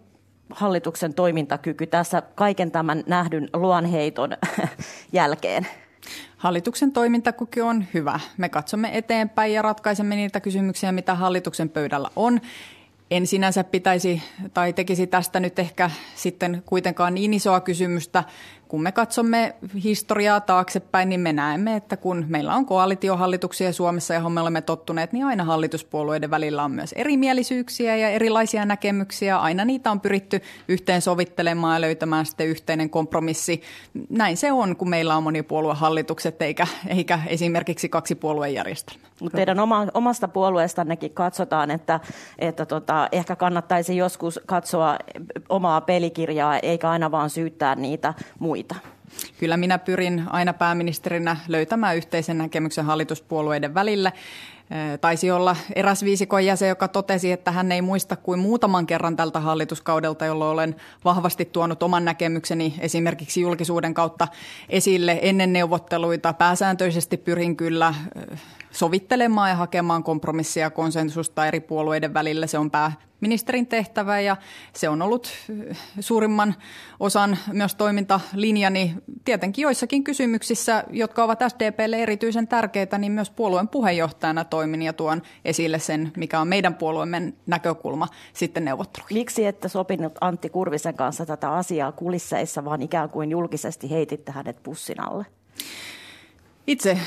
hallituksen 0.50 1.14
toimintakyky 1.14 1.88
tässä 1.88 2.22
kaiken 2.36 2.72
tämän 2.72 3.04
nähdyn 3.08 3.50
luonheiton 3.54 4.38
jälkeen? 5.12 5.68
Hallituksen 6.38 6.92
toimintakyky 6.92 7.62
on 7.62 7.86
hyvä. 7.94 8.20
Me 8.38 8.50
katsomme 8.50 8.98
eteenpäin 8.98 9.54
ja 9.54 9.62
ratkaisemme 9.62 10.16
niitä 10.16 10.40
kysymyksiä, 10.40 10.92
mitä 10.92 11.16
hallituksen 11.16 11.70
pöydällä 11.70 12.10
on. 12.16 12.42
En 13.12 13.28
sinänsä 13.28 13.64
pitäisi 13.64 14.22
tai 14.54 14.74
tekisi 14.74 15.08
tästä 15.08 15.40
nyt 15.40 15.60
ehkä 15.60 15.92
sitten 16.16 16.64
kuitenkaan 16.66 17.14
niin 17.14 17.34
isoa 17.34 17.60
kysymystä 17.60 18.24
kun 18.70 18.82
me 18.82 18.92
katsomme 18.92 19.56
historiaa 19.84 20.42
taaksepäin, 20.42 21.10
niin 21.10 21.20
me 21.20 21.34
näemme, 21.34 21.76
että 21.76 21.98
kun 21.98 22.26
meillä 22.28 22.56
on 22.56 22.66
koalitiohallituksia 22.66 23.74
Suomessa, 23.74 24.14
johon 24.14 24.32
me 24.32 24.42
olemme 24.42 24.62
tottuneet, 24.62 25.14
niin 25.14 25.26
aina 25.26 25.44
hallituspuolueiden 25.44 26.30
välillä 26.30 26.64
on 26.64 26.72
myös 26.72 26.94
erimielisyyksiä 26.94 27.96
ja 27.96 28.10
erilaisia 28.10 28.66
näkemyksiä. 28.66 29.38
Aina 29.38 29.66
niitä 29.66 29.92
on 29.92 30.02
pyritty 30.02 30.42
yhteen 30.68 31.02
sovittelemaan 31.02 31.76
ja 31.76 31.82
löytämään 31.82 32.26
sitten 32.26 32.48
yhteinen 32.48 32.90
kompromissi. 32.90 33.62
Näin 34.10 34.38
se 34.38 34.52
on, 34.52 34.76
kun 34.76 34.90
meillä 34.90 35.18
on 35.18 35.24
monipuoluehallitukset 35.24 36.42
eikä, 36.42 36.68
eikä 36.88 37.20
esimerkiksi 37.28 37.90
kaksi 37.90 38.16
puoluejärjestelmää. 38.16 39.10
Mutta 39.22 39.36
teidän 39.36 39.60
oma, 39.60 39.88
omasta 39.94 40.28
puolueestannekin 40.28 41.12
katsotaan, 41.14 41.72
että, 41.72 42.00
että 42.40 42.66
tota, 42.66 43.08
ehkä 43.12 43.36
kannattaisi 43.36 43.98
joskus 43.98 44.40
katsoa 44.46 44.98
omaa 45.50 45.82
pelikirjaa, 45.82 46.60
eikä 46.60 46.90
aina 46.90 47.12
vaan 47.12 47.30
syyttää 47.30 47.76
niitä 47.76 48.14
muita 48.40 48.59
muita? 48.60 48.76
Kyllä 49.38 49.58
minä 49.58 49.78
pyrin 49.78 50.24
aina 50.30 50.54
pääministerinä 50.54 51.38
löytämään 51.48 51.98
yhteisen 51.98 52.38
näkemyksen 52.38 52.86
hallituspuolueiden 52.86 53.74
välille. 53.74 54.14
Taisi 55.02 55.32
olla 55.32 55.56
eräs 55.76 56.04
viisikon 56.04 56.46
jäsen, 56.46 56.70
joka 56.70 56.88
totesi, 56.88 57.32
että 57.32 57.52
hän 57.52 57.72
ei 57.72 57.82
muista 57.82 58.16
kuin 58.16 58.40
muutaman 58.40 58.88
kerran 58.88 59.16
tältä 59.16 59.40
hallituskaudelta, 59.40 60.26
jolloin 60.26 60.54
olen 60.54 60.76
vahvasti 61.06 61.46
tuonut 61.46 61.84
oman 61.84 62.06
näkemykseni 62.06 62.76
esimerkiksi 62.80 63.42
julkisuuden 63.42 63.94
kautta 63.94 64.28
esille 64.70 65.20
ennen 65.22 65.54
neuvotteluita. 65.54 66.34
Pääsääntöisesti 66.34 67.18
pyrin 67.18 67.56
kyllä 67.56 67.94
sovittelemaan 68.72 69.50
ja 69.50 69.56
hakemaan 69.56 70.04
kompromissia 70.04 70.70
konsensusta 70.70 71.48
eri 71.48 71.60
puolueiden 71.60 72.14
välillä. 72.14 72.48
Se 72.48 72.58
on 72.58 72.72
pääministerin 72.72 73.68
tehtävä 73.68 74.20
ja 74.20 74.38
se 74.74 74.90
on 74.90 75.02
ollut 75.02 75.30
suurimman 76.00 76.56
osan 77.00 77.38
myös 77.54 77.76
toimintalinjani. 77.76 78.96
Tietenkin 79.26 79.64
joissakin 79.64 80.04
kysymyksissä, 80.04 80.84
jotka 80.92 81.24
ovat 81.24 81.40
SDPlle 81.48 82.04
erityisen 82.04 82.48
tärkeitä, 82.48 82.98
niin 82.98 83.12
myös 83.12 83.30
puolueen 83.30 83.68
puheenjohtajana 83.68 84.46
toimin 84.46 84.82
ja 84.82 84.94
tuon 84.94 85.22
esille 85.46 85.80
sen, 85.80 86.12
mikä 86.18 86.40
on 86.40 86.48
meidän 86.48 86.76
puolueemme 86.76 87.34
näkökulma 87.48 88.08
sitten 88.34 88.66
neuvotteluihin. 88.66 89.18
Miksi 89.18 89.46
ette 89.46 89.70
sopinut 89.70 90.14
Antti 90.22 90.50
Kurvisen 90.50 90.96
kanssa 90.96 91.26
tätä 91.26 91.52
asiaa 91.52 91.92
kulisseissa, 91.92 92.66
vaan 92.66 92.82
ikään 92.82 93.10
kuin 93.10 93.32
julkisesti 93.32 93.90
heititte 93.90 94.32
hänet 94.32 94.64
pussin 94.64 95.00
alle? 95.00 95.26
Itse 96.70 96.98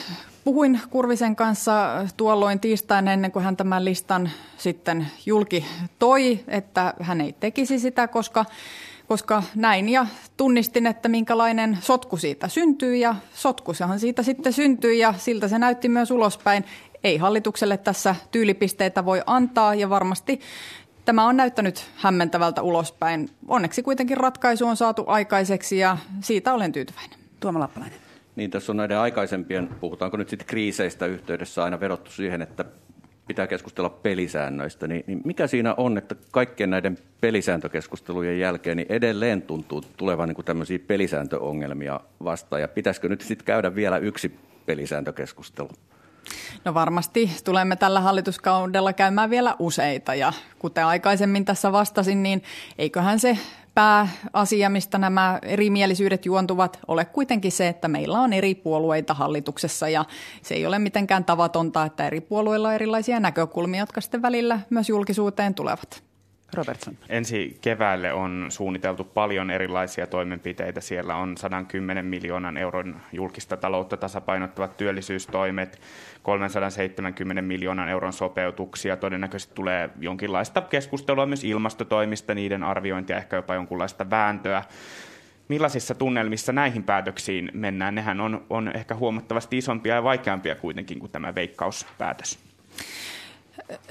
puhuin 0.44 0.80
Kurvisen 0.90 1.36
kanssa 1.36 2.06
tuolloin 2.16 2.60
tiistaina 2.60 3.12
ennen 3.12 3.32
kuin 3.32 3.44
hän 3.44 3.56
tämän 3.56 3.84
listan 3.84 4.30
sitten 4.58 5.06
julki 5.26 5.66
toi, 5.98 6.40
että 6.48 6.94
hän 7.00 7.20
ei 7.20 7.32
tekisi 7.32 7.78
sitä, 7.78 8.08
koska 8.08 8.44
koska 9.08 9.42
näin 9.54 9.88
ja 9.88 10.06
tunnistin, 10.36 10.86
että 10.86 11.08
minkälainen 11.08 11.78
sotku 11.80 12.16
siitä 12.16 12.48
syntyy 12.48 12.96
ja 12.96 13.14
sotkusahan 13.34 14.00
siitä 14.00 14.22
sitten 14.22 14.52
syntyy 14.52 14.94
ja 14.94 15.14
siltä 15.18 15.48
se 15.48 15.58
näytti 15.58 15.88
myös 15.88 16.10
ulospäin. 16.10 16.64
Ei 17.04 17.16
hallitukselle 17.16 17.76
tässä 17.76 18.16
tyylipisteitä 18.30 19.04
voi 19.04 19.22
antaa 19.26 19.74
ja 19.74 19.90
varmasti 19.90 20.40
tämä 21.04 21.26
on 21.26 21.36
näyttänyt 21.36 21.84
hämmentävältä 21.96 22.62
ulospäin. 22.62 23.30
Onneksi 23.48 23.82
kuitenkin 23.82 24.16
ratkaisu 24.16 24.66
on 24.66 24.76
saatu 24.76 25.04
aikaiseksi 25.06 25.78
ja 25.78 25.96
siitä 26.20 26.54
olen 26.54 26.72
tyytyväinen. 26.72 27.18
Tuomo 27.40 27.60
Lappalainen. 27.60 28.01
Niin 28.36 28.50
tässä 28.50 28.72
on 28.72 28.76
näiden 28.76 28.98
aikaisempien, 28.98 29.68
puhutaanko 29.80 30.16
nyt 30.16 30.28
sitten 30.28 30.46
kriiseistä 30.46 31.06
yhteydessä 31.06 31.64
aina 31.64 31.80
vedottu 31.80 32.10
siihen, 32.10 32.42
että 32.42 32.64
pitää 33.26 33.46
keskustella 33.46 33.90
pelisäännöistä, 33.90 34.86
niin, 34.86 35.04
niin 35.06 35.20
mikä 35.24 35.46
siinä 35.46 35.74
on, 35.76 35.98
että 35.98 36.14
kaikkien 36.30 36.70
näiden 36.70 36.98
pelisääntökeskustelujen 37.20 38.38
jälkeen 38.38 38.76
niin 38.76 38.92
edelleen 38.92 39.42
tuntuu 39.42 39.84
tulevan 39.96 40.28
niin 40.28 40.44
tämmöisiä 40.44 40.78
pelisääntöongelmia 40.78 42.00
vastaan, 42.24 42.62
ja 42.62 42.68
pitäisikö 42.68 43.08
nyt 43.08 43.20
sitten 43.20 43.46
käydä 43.46 43.74
vielä 43.74 43.98
yksi 43.98 44.36
pelisääntökeskustelu? 44.66 45.68
No 46.64 46.74
varmasti. 46.74 47.30
Tulemme 47.44 47.76
tällä 47.76 48.00
hallituskaudella 48.00 48.92
käymään 48.92 49.30
vielä 49.30 49.56
useita. 49.58 50.14
Ja 50.14 50.32
kuten 50.58 50.86
aikaisemmin 50.86 51.44
tässä 51.44 51.72
vastasin, 51.72 52.22
niin 52.22 52.42
eiköhän 52.78 53.20
se 53.20 53.38
pääasia, 53.74 54.70
mistä 54.70 54.98
nämä 54.98 55.38
erimielisyydet 55.42 56.26
juontuvat, 56.26 56.78
ole 56.88 57.04
kuitenkin 57.04 57.52
se, 57.52 57.68
että 57.68 57.88
meillä 57.88 58.20
on 58.20 58.32
eri 58.32 58.54
puolueita 58.54 59.14
hallituksessa 59.14 59.88
ja 59.88 60.04
se 60.42 60.54
ei 60.54 60.66
ole 60.66 60.78
mitenkään 60.78 61.24
tavatonta, 61.24 61.84
että 61.84 62.06
eri 62.06 62.20
puolueilla 62.20 62.68
on 62.68 62.74
erilaisia 62.74 63.20
näkökulmia, 63.20 63.82
jotka 63.82 64.00
sitten 64.00 64.22
välillä 64.22 64.60
myös 64.70 64.88
julkisuuteen 64.88 65.54
tulevat. 65.54 66.11
Robertson. 66.54 66.98
Ensi 67.08 67.58
keväälle 67.60 68.12
on 68.12 68.46
suunniteltu 68.48 69.04
paljon 69.04 69.50
erilaisia 69.50 70.06
toimenpiteitä. 70.06 70.80
Siellä 70.80 71.16
on 71.16 71.36
110 71.36 72.04
miljoonan 72.04 72.56
euron 72.56 73.00
julkista 73.12 73.56
taloutta 73.56 73.96
tasapainottavat 73.96 74.76
työllisyystoimet, 74.76 75.80
370 76.22 77.42
miljoonan 77.42 77.88
euron 77.88 78.12
sopeutuksia. 78.12 78.96
Todennäköisesti 78.96 79.54
tulee 79.54 79.90
jonkinlaista 80.00 80.60
keskustelua 80.60 81.26
myös 81.26 81.44
ilmastotoimista, 81.44 82.34
niiden 82.34 82.62
arviointia, 82.62 83.16
ehkä 83.16 83.36
jopa 83.36 83.54
jonkunlaista 83.54 84.10
vääntöä. 84.10 84.62
Millaisissa 85.48 85.94
tunnelmissa 85.94 86.52
näihin 86.52 86.82
päätöksiin 86.82 87.50
mennään? 87.54 87.94
Nehän 87.94 88.20
on, 88.20 88.44
on 88.50 88.76
ehkä 88.76 88.94
huomattavasti 88.94 89.58
isompia 89.58 89.94
ja 89.94 90.02
vaikeampia 90.02 90.54
kuitenkin 90.54 90.98
kuin 90.98 91.12
tämä 91.12 91.34
veikkauspäätös. 91.34 92.51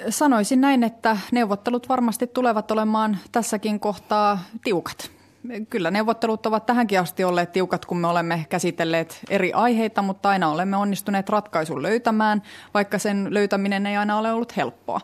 Sanoisin 0.10 0.62
näin, 0.62 0.84
että 0.84 1.18
neuvottelut 1.32 1.90
varmasti 1.90 2.28
tulevat 2.28 2.72
olemaan 2.72 3.18
tässäkin 3.32 3.80
kohtaa 3.80 4.40
tiukat. 4.64 5.12
Kyllä 5.70 5.92
neuvottelut 5.92 6.46
ovat 6.46 6.66
tähänkin 6.66 7.00
asti 7.00 7.24
olleet 7.24 7.52
tiukat, 7.52 7.86
kun 7.86 7.98
me 7.98 8.08
olemme 8.08 8.46
käsitelleet 8.50 9.20
eri 9.30 9.54
aiheita, 9.54 10.02
mutta 10.02 10.30
aina 10.30 10.50
olemme 10.50 10.78
onnistuneet 10.78 11.30
ratkaisun 11.30 11.82
löytämään, 11.82 12.42
vaikka 12.74 13.00
sen 13.00 13.28
löytäminen 13.34 13.86
ei 13.86 13.98
aina 13.98 14.18
ole 14.18 14.32
ollut 14.32 14.58
helppoa. 14.58 15.02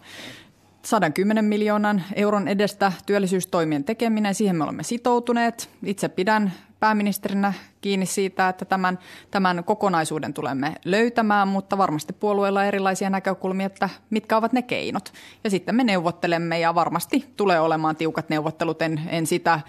110 0.82 1.46
miljoonan 1.46 2.04
euron 2.16 2.48
edestä 2.48 2.92
työllisyystoimien 3.06 3.84
tekeminen, 3.84 4.36
siihen 4.36 4.56
me 4.56 4.64
olemme 4.64 4.84
sitoutuneet. 4.84 5.70
Itse 5.84 6.10
pidän 6.10 6.54
pääministerinä 6.80 7.54
kiinni 7.88 8.06
siitä, 8.06 8.50
että 8.50 8.66
tämän, 8.66 9.00
tämän 9.32 9.64
kokonaisuuden 9.64 10.34
tulemme 10.34 10.76
löytämään, 10.86 11.48
mutta 11.48 11.78
varmasti 11.78 12.14
puolueella 12.14 12.60
on 12.60 12.66
erilaisia 12.66 13.10
näkökulmia, 13.10 13.66
että 13.66 13.90
mitkä 14.10 14.38
ovat 14.38 14.54
ne 14.54 14.62
keinot. 14.62 15.14
Ja 15.44 15.50
sitten 15.50 15.76
me 15.76 15.84
neuvottelemme 15.84 16.60
ja 16.60 16.76
varmasti 16.76 17.34
tulee 17.38 17.60
olemaan 17.60 17.96
tiukat 17.96 18.30
neuvottelut, 18.30 18.82
en, 18.82 19.02
en 19.10 19.28
sitä 19.28 19.60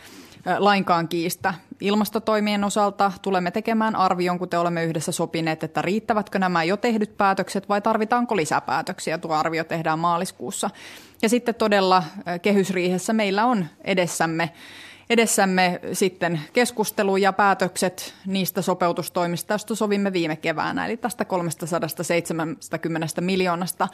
lainkaan 0.58 1.08
kiistä. 1.08 1.54
Ilmastotoimien 1.80 2.64
osalta 2.64 3.12
tulemme 3.22 3.50
tekemään 3.50 3.96
arvion, 3.96 4.38
kuten 4.38 4.60
olemme 4.60 4.84
yhdessä 4.84 5.12
sopineet, 5.12 5.64
että 5.64 5.82
riittävätkö 5.82 6.38
nämä 6.38 6.64
jo 6.64 6.76
tehdyt 6.76 7.16
päätökset 7.16 7.68
vai 7.68 7.80
tarvitaanko 7.80 8.36
lisäpäätöksiä. 8.36 9.18
Tuo 9.18 9.32
arvio 9.34 9.64
tehdään 9.64 9.98
maaliskuussa. 9.98 10.70
Ja 11.22 11.28
sitten 11.28 11.54
todella 11.54 12.02
kehysriihessä 12.42 13.12
meillä 13.12 13.44
on 13.44 13.66
edessämme 13.84 14.50
edessämme 15.10 15.80
sitten 15.92 16.40
keskustelu 16.52 17.16
ja 17.16 17.32
päätökset 17.32 18.14
niistä 18.26 18.62
sopeutustoimista, 18.62 19.52
joista 19.52 19.74
sovimme 19.74 20.12
viime 20.12 20.36
keväänä, 20.36 20.86
eli 20.86 20.96
tästä 20.96 21.24
370 21.24 23.20
miljoonasta. 23.20 23.88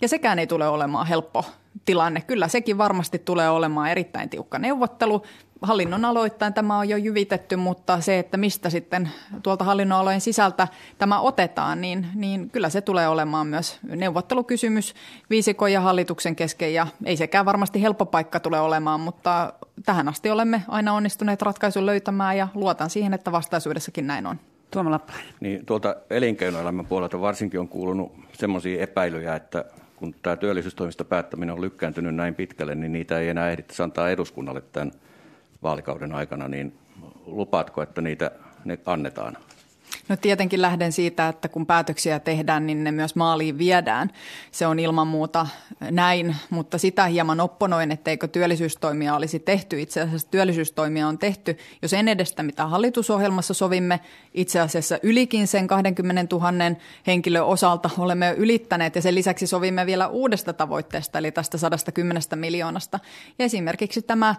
Ja 0.00 0.08
sekään 0.08 0.38
ei 0.38 0.46
tule 0.46 0.68
olemaan 0.68 1.06
helppo 1.06 1.44
tilanne. 1.84 2.20
Kyllä 2.20 2.48
sekin 2.48 2.78
varmasti 2.78 3.18
tulee 3.18 3.50
olemaan 3.50 3.90
erittäin 3.90 4.28
tiukka 4.28 4.58
neuvottelu. 4.58 5.22
Hallinnon 5.62 6.04
aloittain 6.04 6.54
tämä 6.54 6.78
on 6.78 6.88
jo 6.88 6.96
jyvitetty, 6.96 7.56
mutta 7.56 8.00
se, 8.00 8.18
että 8.18 8.36
mistä 8.36 8.70
sitten 8.70 9.10
tuolta 9.42 9.64
hallinnon 9.64 9.98
alojen 9.98 10.20
sisältä 10.20 10.68
tämä 10.98 11.20
otetaan, 11.20 11.80
niin, 11.80 12.06
niin 12.14 12.50
kyllä 12.50 12.68
se 12.68 12.80
tulee 12.80 13.08
olemaan 13.08 13.46
myös 13.46 13.78
neuvottelukysymys 13.82 14.94
viisikon 15.30 15.72
ja 15.72 15.80
hallituksen 15.80 16.36
kesken. 16.36 16.74
Ja 16.74 16.86
ei 17.04 17.16
sekään 17.16 17.46
varmasti 17.46 17.82
helppo 17.82 18.06
paikka 18.06 18.40
tule 18.40 18.60
olemaan, 18.60 19.00
mutta 19.00 19.52
tähän 19.84 20.08
asti 20.08 20.30
olemme 20.30 20.62
aina 20.68 20.92
onnistuneet 20.92 21.42
ratkaisun 21.42 21.86
löytämään 21.86 22.36
ja 22.36 22.48
luotan 22.54 22.90
siihen, 22.90 23.14
että 23.14 23.32
vastaisuudessakin 23.32 24.06
näin 24.06 24.26
on. 24.26 24.40
Tuomo 24.70 24.90
Lappalainen. 24.90 25.34
Niin, 25.40 25.66
tuolta 25.66 25.96
elinkeinoelämän 26.10 26.86
puolelta 26.86 27.20
varsinkin 27.20 27.60
on 27.60 27.68
kuulunut 27.68 28.12
sellaisia 28.32 28.82
epäilyjä, 28.82 29.34
että 29.36 29.64
kun 29.96 30.14
tämä 30.22 30.36
työllisyystoimista 30.36 31.04
päättäminen 31.04 31.54
on 31.54 31.60
lykkääntynyt 31.60 32.14
näin 32.14 32.34
pitkälle, 32.34 32.74
niin 32.74 32.92
niitä 32.92 33.18
ei 33.18 33.28
enää 33.28 33.50
ehdittäisi 33.50 33.82
antaa 33.82 34.10
eduskunnalle 34.10 34.60
tämän 34.60 34.92
vaalikauden 35.62 36.14
aikana, 36.14 36.48
niin 36.48 36.78
lupaatko, 37.26 37.82
että 37.82 38.00
niitä 38.00 38.30
ne 38.64 38.78
annetaan? 38.86 39.36
No 40.08 40.16
tietenkin 40.16 40.62
lähden 40.62 40.92
siitä, 40.92 41.28
että 41.28 41.48
kun 41.48 41.66
päätöksiä 41.66 42.20
tehdään, 42.20 42.66
niin 42.66 42.84
ne 42.84 42.92
myös 42.92 43.16
maaliin 43.16 43.58
viedään. 43.58 44.10
Se 44.50 44.66
on 44.66 44.78
ilman 44.78 45.06
muuta 45.06 45.46
näin, 45.90 46.36
mutta 46.50 46.78
sitä 46.78 47.06
hieman 47.06 47.40
opponoin, 47.40 47.90
etteikö 47.90 48.28
työllisyystoimia 48.28 49.14
olisi 49.14 49.38
tehty. 49.38 49.80
Itse 49.80 50.00
asiassa 50.00 50.30
työllisyystoimia 50.30 51.08
on 51.08 51.18
tehty 51.18 51.56
jo 51.82 51.88
sen 51.88 52.08
edestä, 52.08 52.42
mitä 52.42 52.66
hallitusohjelmassa 52.66 53.54
sovimme. 53.54 54.00
Itse 54.34 54.60
asiassa 54.60 54.98
ylikin 55.02 55.46
sen 55.46 55.66
20 55.66 56.36
000 56.36 56.52
henkilön 57.06 57.44
osalta 57.44 57.90
olemme 57.98 58.34
ylittäneet 58.36 58.94
ja 58.94 59.02
sen 59.02 59.14
lisäksi 59.14 59.46
sovimme 59.46 59.86
vielä 59.86 60.08
uudesta 60.08 60.52
tavoitteesta, 60.52 61.18
eli 61.18 61.32
tästä 61.32 61.58
110 61.58 62.22
miljoonasta. 62.34 63.00
Ja 63.38 63.44
esimerkiksi 63.44 64.02
tämä 64.02 64.34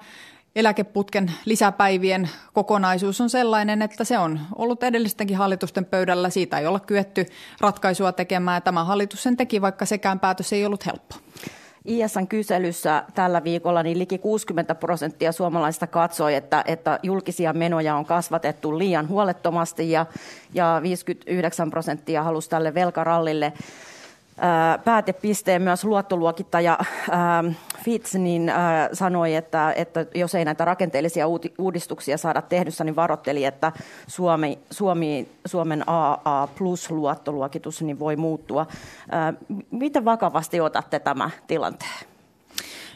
eläkeputken 0.55 1.31
lisäpäivien 1.45 2.29
kokonaisuus 2.53 3.21
on 3.21 3.29
sellainen, 3.29 3.81
että 3.81 4.03
se 4.03 4.17
on 4.17 4.39
ollut 4.55 4.83
edellistenkin 4.83 5.37
hallitusten 5.37 5.85
pöydällä. 5.85 6.29
Siitä 6.29 6.59
ei 6.59 6.67
olla 6.67 6.79
kyetty 6.79 7.25
ratkaisua 7.61 8.11
tekemään 8.11 8.55
ja 8.55 8.61
tämä 8.61 8.83
hallitus 8.83 9.23
sen 9.23 9.37
teki, 9.37 9.61
vaikka 9.61 9.85
sekään 9.85 10.19
päätös 10.19 10.53
ei 10.53 10.65
ollut 10.65 10.85
helppo. 10.85 11.15
ISN 11.85 12.27
kyselyssä 12.27 13.03
tällä 13.15 13.43
viikolla 13.43 13.83
niin 13.83 13.99
liki 13.99 14.17
60 14.17 14.75
prosenttia 14.75 15.31
suomalaisista 15.31 15.87
katsoi, 15.87 16.35
että, 16.35 16.63
että 16.67 16.99
julkisia 17.03 17.53
menoja 17.53 17.95
on 17.95 18.05
kasvatettu 18.05 18.77
liian 18.77 19.07
huolettomasti 19.07 19.91
ja, 19.91 20.05
ja 20.53 20.79
59 20.83 21.69
prosenttia 21.69 22.23
halusi 22.23 22.49
tälle 22.49 22.73
velkarallille 22.73 23.53
päätepisteen 24.85 25.61
myös 25.61 25.83
luottoluokittaja 25.83 26.77
Fitz 27.83 28.15
niin, 28.15 28.51
sanoi, 28.93 29.35
että, 29.35 29.73
että 29.73 30.05
jos 30.15 30.35
ei 30.35 30.45
näitä 30.45 30.65
rakenteellisia 30.65 31.25
uudistuksia 31.57 32.17
saada 32.17 32.41
tehdyssä, 32.41 32.83
niin 32.83 32.95
varoitteli, 32.95 33.45
että 33.45 33.71
Suomi, 34.07 34.59
Suomi, 34.71 35.27
Suomen 35.45 35.83
AA 35.87 36.47
plus 36.57 36.91
luottoluokitus 36.91 37.81
niin 37.81 37.99
voi 37.99 38.15
muuttua. 38.15 38.67
Miten 39.71 40.05
vakavasti 40.05 40.61
otatte 40.61 40.99
tämä 40.99 41.29
tilanteen? 41.47 42.09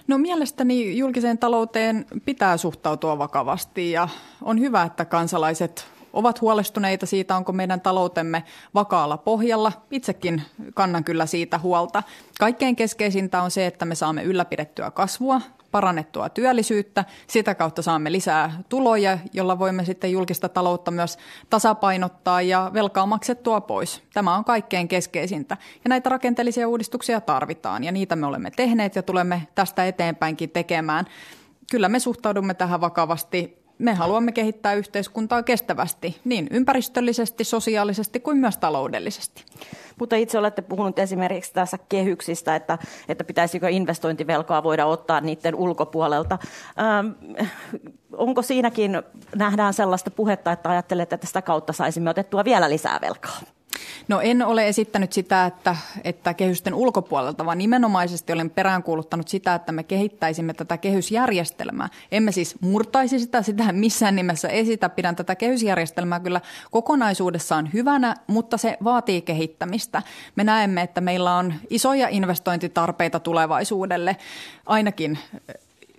No 0.08 0.17
mielestäni 0.17 0.97
julkiseen 0.97 1.38
talouteen 1.38 2.06
pitää 2.25 2.58
suhtautua 2.58 3.17
vakavasti 3.17 3.91
ja 3.91 4.08
on 4.41 4.60
hyvä, 4.60 4.84
että 4.84 5.06
kansalaiset 5.06 5.88
ovat 6.13 6.41
huolestuneita 6.41 7.06
siitä, 7.06 7.36
onko 7.36 7.52
meidän 7.52 7.82
taloutemme 7.82 8.43
vakaalla 8.73 9.17
pohjalla. 9.17 9.71
Itsekin 9.91 10.41
kannan 10.73 11.04
kyllä 11.04 11.26
siitä 11.26 11.58
huolta. 11.58 12.04
Kaikkein 12.39 12.76
keskeisintä 12.76 13.41
on 13.41 13.52
se, 13.52 13.65
että 13.65 13.86
me 13.86 13.95
saamme 13.95 14.23
ylläpidettyä 14.23 14.91
kasvua, 14.91 15.41
parannettua 15.71 16.30
työllisyyttä. 16.30 17.06
Sitä 17.28 17.56
kautta 17.56 17.82
saamme 17.82 18.12
lisää 18.12 18.62
tuloja, 18.69 19.17
jolla 19.34 19.60
voimme 19.60 19.86
sitten 19.86 20.12
julkista 20.12 20.49
taloutta 20.49 20.91
myös 20.91 21.17
tasapainottaa 21.49 22.41
ja 22.41 22.71
velkaa 22.73 23.06
maksettua 23.06 23.62
pois. 23.62 24.04
Tämä 24.13 24.36
on 24.36 24.45
kaikkein 24.45 24.88
keskeisintä. 24.88 25.58
Ja 25.84 25.89
näitä 25.89 26.10
rakenteellisia 26.10 26.67
uudistuksia 26.67 27.21
tarvitaan 27.21 27.84
ja 27.84 27.91
niitä 27.91 28.15
me 28.15 28.26
olemme 28.26 28.52
tehneet 28.52 28.95
ja 28.95 29.04
tulemme 29.04 29.47
tästä 29.56 29.88
eteenpäinkin 29.88 30.49
tekemään. 30.49 31.06
Kyllä 31.71 31.89
me 31.89 31.99
suhtaudumme 31.99 32.54
tähän 32.54 32.82
vakavasti 32.82 33.62
me 33.77 33.93
haluamme 33.93 34.31
kehittää 34.31 34.73
yhteiskuntaa 34.73 35.43
kestävästi, 35.43 36.19
niin 36.23 36.47
ympäristöllisesti, 36.51 37.43
sosiaalisesti 37.43 38.19
kuin 38.19 38.38
myös 38.38 38.57
taloudellisesti. 38.57 39.45
Mutta 39.99 40.15
itse 40.15 40.38
olette 40.38 40.62
puhunut 40.62 40.99
esimerkiksi 40.99 41.53
tässä 41.53 41.77
kehyksistä, 41.89 42.55
että, 42.55 42.77
että 43.07 43.23
pitäisikö 43.23 43.69
investointivelkaa 43.69 44.63
voida 44.63 44.86
ottaa 44.86 45.21
niiden 45.21 45.55
ulkopuolelta. 45.55 46.38
Ähm, 46.79 47.07
onko 48.17 48.41
siinäkin, 48.41 49.01
nähdään 49.36 49.73
sellaista 49.73 50.12
puhetta, 50.12 50.51
että 50.51 50.69
ajattelette, 50.69 51.15
että 51.15 51.27
sitä 51.27 51.41
kautta 51.41 51.73
saisimme 51.73 52.09
otettua 52.09 52.43
vielä 52.43 52.69
lisää 52.69 52.99
velkaa? 53.01 53.38
No 54.08 54.21
en 54.21 54.45
ole 54.45 54.67
esittänyt 54.67 55.13
sitä, 55.13 55.45
että, 55.45 55.75
että 56.03 56.34
kehysten 56.34 56.73
ulkopuolelta, 56.73 57.45
vaan 57.45 57.58
nimenomaisesti 57.58 58.34
olen 58.34 58.49
peräänkuuluttanut 58.49 59.27
sitä, 59.27 59.56
että 59.56 59.71
me 59.71 59.84
kehittäisimme 59.84 60.53
tätä 60.53 60.77
kehysjärjestelmää. 60.77 61.89
Emme 62.12 62.32
siis 62.32 62.56
murtaisi 62.62 63.19
sitä, 63.19 63.41
sitä 63.41 63.71
missään 63.71 64.15
nimessä 64.15 64.47
esitä. 64.47 64.89
Pidän 64.89 65.15
tätä 65.15 65.36
kehysjärjestelmää 65.36 66.19
kyllä 66.19 66.41
kokonaisuudessaan 66.71 67.69
hyvänä, 67.73 68.15
mutta 68.27 68.58
se 68.58 68.77
vaatii 68.84 69.21
kehittämistä. 69.21 70.01
Me 70.36 70.43
näemme, 70.43 70.82
että 70.82 71.01
meillä 71.01 71.36
on 71.36 71.53
isoja 71.69 72.08
investointitarpeita 72.10 73.19
tulevaisuudelle, 73.19 74.17
ainakin 74.65 75.19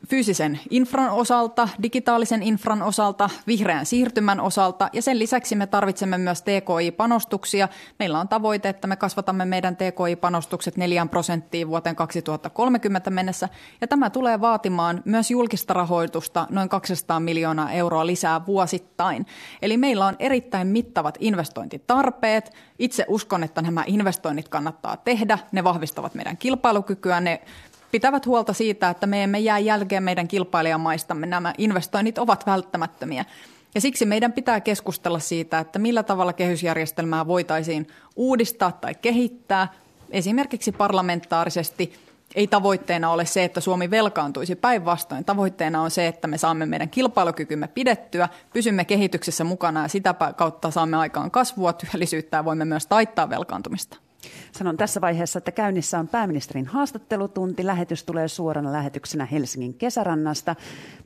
fyysisen 0.08 0.60
infran 0.70 1.10
osalta, 1.10 1.68
digitaalisen 1.82 2.42
infran 2.42 2.82
osalta, 2.82 3.30
vihreän 3.46 3.86
siirtymän 3.86 4.40
osalta 4.40 4.88
ja 4.92 5.02
sen 5.02 5.18
lisäksi 5.18 5.54
me 5.56 5.66
tarvitsemme 5.66 6.18
myös 6.18 6.42
TKI-panostuksia. 6.42 7.68
Meillä 7.98 8.20
on 8.20 8.28
tavoite, 8.28 8.68
että 8.68 8.86
me 8.86 8.96
kasvatamme 8.96 9.44
meidän 9.44 9.76
TKI-panostukset 9.76 10.76
4 10.76 11.06
prosenttiin 11.06 11.68
vuoteen 11.68 11.96
2030 11.96 13.10
mennessä 13.10 13.48
ja 13.80 13.88
tämä 13.88 14.10
tulee 14.10 14.40
vaatimaan 14.40 15.02
myös 15.04 15.30
julkista 15.30 15.74
rahoitusta 15.74 16.46
noin 16.50 16.68
200 16.68 17.20
miljoonaa 17.20 17.72
euroa 17.72 18.06
lisää 18.06 18.46
vuosittain. 18.46 19.26
Eli 19.62 19.76
meillä 19.76 20.06
on 20.06 20.16
erittäin 20.18 20.68
mittavat 20.68 21.18
investointitarpeet. 21.20 22.52
Itse 22.78 23.04
uskon, 23.08 23.44
että 23.44 23.62
nämä 23.62 23.84
investoinnit 23.86 24.48
kannattaa 24.48 24.96
tehdä. 24.96 25.38
Ne 25.52 25.64
vahvistavat 25.64 26.14
meidän 26.14 26.36
kilpailukykyä, 26.36 27.20
ne 27.20 27.40
pitävät 27.94 28.26
huolta 28.26 28.52
siitä, 28.52 28.90
että 28.90 29.06
me 29.06 29.22
emme 29.22 29.38
jää 29.38 29.58
jälkeen 29.58 30.02
meidän 30.02 30.28
kilpailijamaistamme. 30.28 31.26
Nämä 31.26 31.54
investoinnit 31.58 32.18
ovat 32.18 32.46
välttämättömiä. 32.46 33.24
Ja 33.74 33.80
siksi 33.80 34.06
meidän 34.06 34.32
pitää 34.32 34.60
keskustella 34.60 35.18
siitä, 35.18 35.58
että 35.58 35.78
millä 35.78 36.02
tavalla 36.02 36.32
kehysjärjestelmää 36.32 37.26
voitaisiin 37.26 37.88
uudistaa 38.16 38.72
tai 38.72 38.94
kehittää, 38.94 39.68
esimerkiksi 40.10 40.72
parlamentaarisesti. 40.72 41.94
Ei 42.34 42.46
tavoitteena 42.46 43.10
ole 43.10 43.24
se, 43.24 43.44
että 43.44 43.60
Suomi 43.60 43.90
velkaantuisi 43.90 44.56
päinvastoin. 44.56 45.24
Tavoitteena 45.24 45.82
on 45.82 45.90
se, 45.90 46.06
että 46.06 46.28
me 46.28 46.38
saamme 46.38 46.66
meidän 46.66 46.90
kilpailukykymme 46.90 47.68
pidettyä, 47.68 48.28
pysymme 48.52 48.84
kehityksessä 48.84 49.44
mukana 49.44 49.82
ja 49.82 49.88
sitä 49.88 50.14
kautta 50.36 50.70
saamme 50.70 50.96
aikaan 50.96 51.30
kasvua, 51.30 51.72
työllisyyttä 51.72 52.36
ja 52.36 52.44
voimme 52.44 52.64
myös 52.64 52.86
taittaa 52.86 53.30
velkaantumista. 53.30 53.96
Sanon 54.52 54.76
tässä 54.76 55.00
vaiheessa, 55.00 55.38
että 55.38 55.52
käynnissä 55.52 55.98
on 55.98 56.08
pääministerin 56.08 56.66
haastattelutunti. 56.66 57.66
Lähetys 57.66 58.04
tulee 58.04 58.28
suorana 58.28 58.72
lähetyksenä 58.72 59.26
Helsingin 59.26 59.74
kesärannasta. 59.74 60.56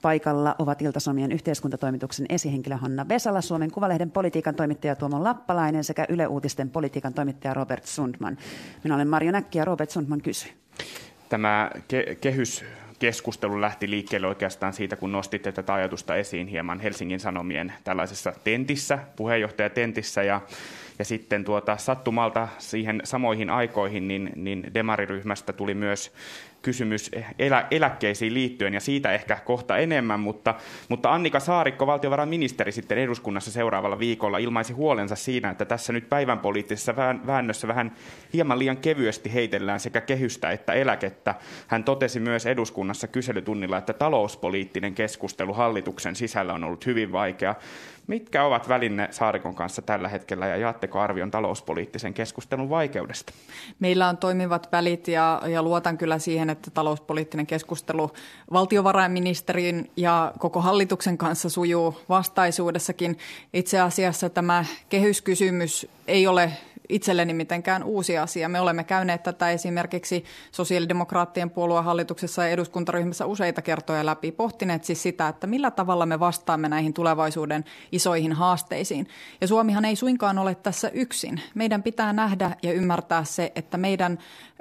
Paikalla 0.02 0.54
ovat 0.58 0.82
Iltasomien 0.82 1.32
yhteiskuntatoimituksen 1.32 2.26
esihenkilö 2.28 2.76
Hanna 2.76 3.08
Vesala, 3.08 3.40
Suomen 3.40 3.70
Kuvalehden 3.70 4.10
politiikan 4.10 4.54
toimittaja 4.54 4.96
Tuomo 4.96 5.24
Lappalainen 5.24 5.84
sekä 5.84 6.06
Yle 6.08 6.26
Uutisten 6.26 6.70
politiikan 6.70 7.14
toimittaja 7.14 7.54
Robert 7.54 7.86
Sundman. 7.86 8.38
Minä 8.84 8.94
olen 8.94 9.08
Marjo 9.08 9.32
Näkki 9.32 9.58
ja 9.58 9.64
Robert 9.64 9.90
Sundman 9.90 10.20
kysyy. 10.20 10.52
Tämä 11.28 11.70
ke- 11.74 12.14
kehys 12.14 12.64
keskustelu 12.98 13.60
lähti 13.60 13.90
liikkeelle 13.90 14.26
oikeastaan 14.26 14.72
siitä, 14.72 14.96
kun 14.96 15.12
nostitte 15.12 15.52
tätä 15.52 15.74
ajatusta 15.74 16.16
esiin 16.16 16.46
hieman 16.46 16.80
Helsingin 16.80 17.20
Sanomien 17.20 17.72
tällaisessa 17.84 18.32
tentissä, 18.44 18.98
puheenjohtajatentissä, 19.16 20.22
ja 20.22 20.40
ja 20.98 21.04
sitten 21.04 21.44
tuota, 21.44 21.76
sattumalta 21.76 22.48
siihen 22.58 23.00
samoihin 23.04 23.50
aikoihin 23.50 24.08
niin, 24.08 24.30
niin 24.36 24.74
demariryhmästä 24.74 25.52
tuli 25.52 25.74
myös 25.74 26.12
kysymys 26.68 27.10
elä, 27.38 27.66
eläkkeisiin 27.70 28.34
liittyen 28.34 28.74
ja 28.74 28.80
siitä 28.80 29.12
ehkä 29.12 29.38
kohta 29.44 29.76
enemmän, 29.76 30.20
mutta, 30.20 30.54
mutta 30.88 31.12
Annika 31.12 31.40
Saarikko, 31.40 31.86
valtiovarainministeri 31.86 32.72
sitten 32.72 32.98
eduskunnassa 32.98 33.50
seuraavalla 33.52 33.98
viikolla 33.98 34.38
ilmaisi 34.38 34.72
huolensa 34.72 35.16
siinä, 35.16 35.50
että 35.50 35.64
tässä 35.64 35.92
nyt 35.92 36.08
päivän 36.08 36.38
poliittisessa 36.38 36.96
väännössä 37.26 37.68
vähän 37.68 37.92
hieman 38.32 38.58
liian 38.58 38.76
kevyesti 38.76 39.34
heitellään 39.34 39.80
sekä 39.80 40.00
kehystä 40.00 40.50
että 40.50 40.72
eläkettä. 40.72 41.34
Hän 41.66 41.84
totesi 41.84 42.20
myös 42.20 42.46
eduskunnassa 42.46 43.06
kyselytunnilla, 43.06 43.78
että 43.78 43.92
talouspoliittinen 43.92 44.94
keskustelu 44.94 45.52
hallituksen 45.52 46.16
sisällä 46.16 46.52
on 46.52 46.64
ollut 46.64 46.86
hyvin 46.86 47.12
vaikea. 47.12 47.54
Mitkä 48.08 48.44
ovat 48.44 48.68
väline 48.68 49.08
Saarikon 49.10 49.54
kanssa 49.54 49.82
tällä 49.82 50.08
hetkellä 50.08 50.46
ja 50.46 50.56
jaatteko 50.56 51.00
arvion 51.00 51.30
talouspoliittisen 51.30 52.14
keskustelun 52.14 52.70
vaikeudesta? 52.70 53.32
Meillä 53.78 54.08
on 54.08 54.16
toimivat 54.16 54.72
välit 54.72 55.08
ja, 55.08 55.42
ja 55.46 55.62
luotan 55.62 55.98
kyllä 55.98 56.18
siihen, 56.18 56.50
että 56.50 56.57
talouspoliittinen 56.74 57.46
keskustelu 57.46 58.10
valtiovarainministerin 58.52 59.90
ja 59.96 60.32
koko 60.38 60.60
hallituksen 60.60 61.18
kanssa 61.18 61.50
sujuu 61.50 62.00
vastaisuudessakin. 62.08 63.18
Itse 63.54 63.80
asiassa 63.80 64.30
tämä 64.30 64.64
kehyskysymys 64.88 65.86
ei 66.06 66.26
ole 66.26 66.52
itselleni 66.88 67.34
mitenkään 67.34 67.84
uusi 67.84 68.18
asia. 68.18 68.48
Me 68.48 68.60
olemme 68.60 68.84
käyneet 68.84 69.22
tätä 69.22 69.50
esimerkiksi 69.50 70.24
sosiaalidemokraattien 70.52 71.50
puolueen 71.50 71.84
hallituksessa 71.84 72.42
ja 72.42 72.48
eduskuntaryhmässä 72.48 73.26
useita 73.26 73.62
kertoja 73.62 74.06
läpi, 74.06 74.32
pohtineet 74.32 74.84
siis 74.84 75.02
sitä, 75.02 75.28
että 75.28 75.46
millä 75.46 75.70
tavalla 75.70 76.06
me 76.06 76.20
vastaamme 76.20 76.68
näihin 76.68 76.94
tulevaisuuden 76.94 77.64
isoihin 77.92 78.32
haasteisiin. 78.32 79.08
Ja 79.40 79.48
Suomihan 79.48 79.84
ei 79.84 79.96
suinkaan 79.96 80.38
ole 80.38 80.54
tässä 80.54 80.88
yksin. 80.88 81.40
Meidän 81.54 81.82
pitää 81.82 82.12
nähdä 82.12 82.50
ja 82.62 82.72
ymmärtää 82.72 83.24
se, 83.24 83.52
että 83.54 83.76
meidän 83.76 84.18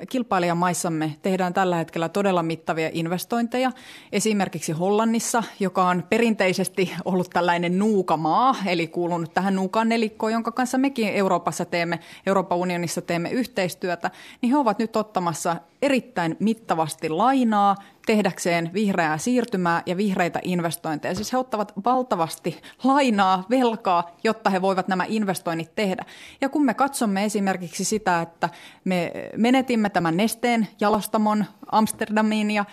kilpailijamaissamme 0.09 1.15
tehdään 1.21 1.53
tällä 1.53 1.75
hetkellä 1.75 2.09
todella 2.09 2.43
mittavia 2.43 2.89
investointeja. 2.93 3.71
Esimerkiksi 4.11 4.71
Hollannissa, 4.71 5.43
joka 5.59 5.87
on 5.87 6.03
perinteisesti 6.09 6.93
ollut 7.05 7.29
tällainen 7.29 7.79
nuukamaa, 7.79 8.55
eli 8.65 8.87
kuulunut 8.87 9.33
tähän 9.33 9.55
nuukan 9.55 9.89
nelikkoon, 9.89 10.31
jonka 10.31 10.51
kanssa 10.51 10.77
mekin 10.77 11.07
Euroopassa 11.07 11.65
teemme, 11.65 11.99
Euroopan 12.25 12.58
unionissa 12.58 13.01
teemme 13.01 13.30
yhteistyötä, 13.30 14.12
niin 14.41 14.51
he 14.51 14.58
ovat 14.58 14.80
nyt 14.80 14.95
ottamassa 14.95 15.56
erittäin 15.82 16.38
mittavasti 16.39 17.10
lainaa 17.10 17.75
tehdäkseen 18.06 18.69
vihreää 18.73 19.17
siirtymää 19.17 19.84
ja 19.86 19.97
vihreitä 19.97 20.39
investointeja. 20.43 21.15
Siis 21.15 21.34
he 21.34 21.38
ottavat 21.38 21.73
valtavasti 21.86 22.62
lainaa, 22.84 23.45
velkaa, 23.49 24.12
jotta 24.23 24.49
he 24.49 24.62
voivat 24.62 24.88
nämä 24.88 25.06
investoinnit 25.08 25.75
tehdä. 25.75 26.06
Ja 26.41 26.49
kun 26.49 26.65
me 26.65 26.73
katsomme 26.73 27.25
esimerkiksi 27.25 27.84
sitä, 27.84 28.21
että 28.21 28.49
me 28.84 29.12
menetimme 29.38 29.89
tämän 29.89 30.17
nesteen 30.17 30.67
jalostamon 30.80 31.45
Amsterdamiin 31.71 32.51
ja 32.51 32.65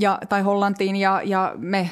ja, 0.00 0.18
tai 0.28 0.42
Hollantiin 0.42 0.96
ja, 0.96 1.20
ja 1.24 1.54
me 1.58 1.90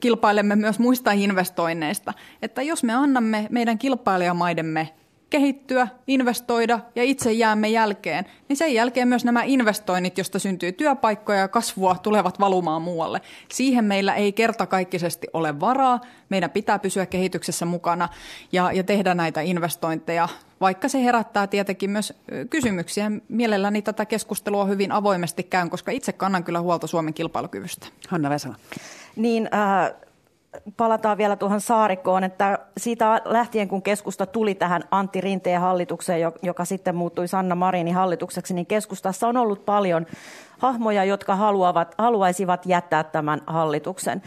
kilpailemme 0.00 0.56
myös 0.56 0.78
muista 0.78 1.12
investoinneista. 1.12 2.12
Että 2.42 2.62
jos 2.62 2.84
me 2.84 2.94
annamme 2.94 3.46
meidän 3.50 3.78
kilpailijamaidemme 3.78 4.88
kehittyä, 5.32 5.88
investoida 6.06 6.80
ja 6.94 7.02
itse 7.02 7.32
jäämme 7.32 7.68
jälkeen, 7.68 8.24
niin 8.48 8.56
sen 8.56 8.74
jälkeen 8.74 9.08
myös 9.08 9.24
nämä 9.24 9.42
investoinnit, 9.42 10.18
josta 10.18 10.38
syntyy 10.38 10.72
työpaikkoja 10.72 11.38
ja 11.38 11.48
kasvua, 11.48 11.96
tulevat 12.02 12.40
valumaan 12.40 12.82
muualle. 12.82 13.20
Siihen 13.48 13.84
meillä 13.84 14.14
ei 14.14 14.32
kertakaikkisesti 14.32 15.26
ole 15.32 15.60
varaa. 15.60 16.00
Meidän 16.28 16.50
pitää 16.50 16.78
pysyä 16.78 17.06
kehityksessä 17.06 17.64
mukana 17.64 18.08
ja, 18.52 18.72
ja 18.72 18.84
tehdä 18.84 19.14
näitä 19.14 19.40
investointeja, 19.40 20.28
vaikka 20.60 20.88
se 20.88 21.04
herättää 21.04 21.46
tietenkin 21.46 21.90
myös 21.90 22.12
kysymyksiä. 22.50 23.10
Mielelläni 23.28 23.82
tätä 23.82 24.06
keskustelua 24.06 24.64
hyvin 24.64 24.92
avoimesti 24.92 25.42
käyn, 25.42 25.70
koska 25.70 25.90
itse 25.90 26.12
kannan 26.12 26.44
kyllä 26.44 26.60
huolta 26.60 26.86
Suomen 26.86 27.14
kilpailukyvystä. 27.14 27.86
Hanna 28.08 28.30
Vesala. 28.30 28.56
Niin, 29.16 29.48
äh, 29.54 29.92
palataan 30.76 31.18
vielä 31.18 31.36
tuohon 31.36 31.60
Saarikkoon, 31.60 32.24
että 32.24 32.58
siitä 32.76 33.20
lähtien 33.24 33.68
kun 33.68 33.82
keskusta 33.82 34.26
tuli 34.26 34.54
tähän 34.54 34.82
Antti 34.90 35.20
Rinteen 35.20 35.60
hallitukseen, 35.60 36.32
joka 36.42 36.64
sitten 36.64 36.94
muuttui 36.94 37.28
Sanna 37.28 37.54
Marinin 37.54 37.94
hallitukseksi, 37.94 38.54
niin 38.54 38.66
keskustassa 38.66 39.28
on 39.28 39.36
ollut 39.36 39.64
paljon 39.64 40.06
hahmoja, 40.58 41.04
jotka 41.04 41.36
haluavat, 41.36 41.94
haluaisivat 41.98 42.66
jättää 42.66 43.04
tämän 43.04 43.40
hallituksen 43.46 44.22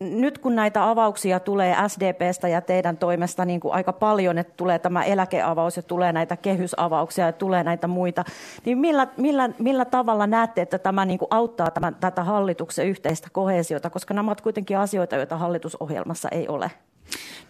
nyt 0.00 0.38
kun 0.38 0.54
näitä 0.54 0.90
avauksia 0.90 1.40
tulee 1.40 1.76
SDPstä 1.88 2.48
ja 2.48 2.60
teidän 2.60 2.96
toimesta 2.96 3.44
niin 3.44 3.60
kuin 3.60 3.74
aika 3.74 3.92
paljon, 3.92 4.38
että 4.38 4.52
tulee 4.56 4.78
tämä 4.78 5.04
eläkeavaus 5.04 5.76
ja 5.76 5.82
tulee 5.82 6.12
näitä 6.12 6.36
kehysavauksia 6.36 7.26
ja 7.26 7.32
tulee 7.32 7.64
näitä 7.64 7.88
muita, 7.88 8.24
niin 8.64 8.78
millä, 8.78 9.06
millä, 9.16 9.50
millä 9.58 9.84
tavalla 9.84 10.26
näette, 10.26 10.62
että 10.62 10.78
tämä 10.78 11.04
niin 11.04 11.18
kuin 11.18 11.28
auttaa 11.30 11.70
tämän, 11.70 11.94
tätä 11.94 12.24
hallituksen 12.24 12.86
yhteistä 12.86 13.28
kohesiota, 13.32 13.90
koska 13.90 14.14
nämä 14.14 14.28
ovat 14.28 14.40
kuitenkin 14.40 14.78
asioita, 14.78 15.16
joita 15.16 15.36
hallitusohjelmassa 15.36 16.28
ei 16.28 16.48
ole? 16.48 16.70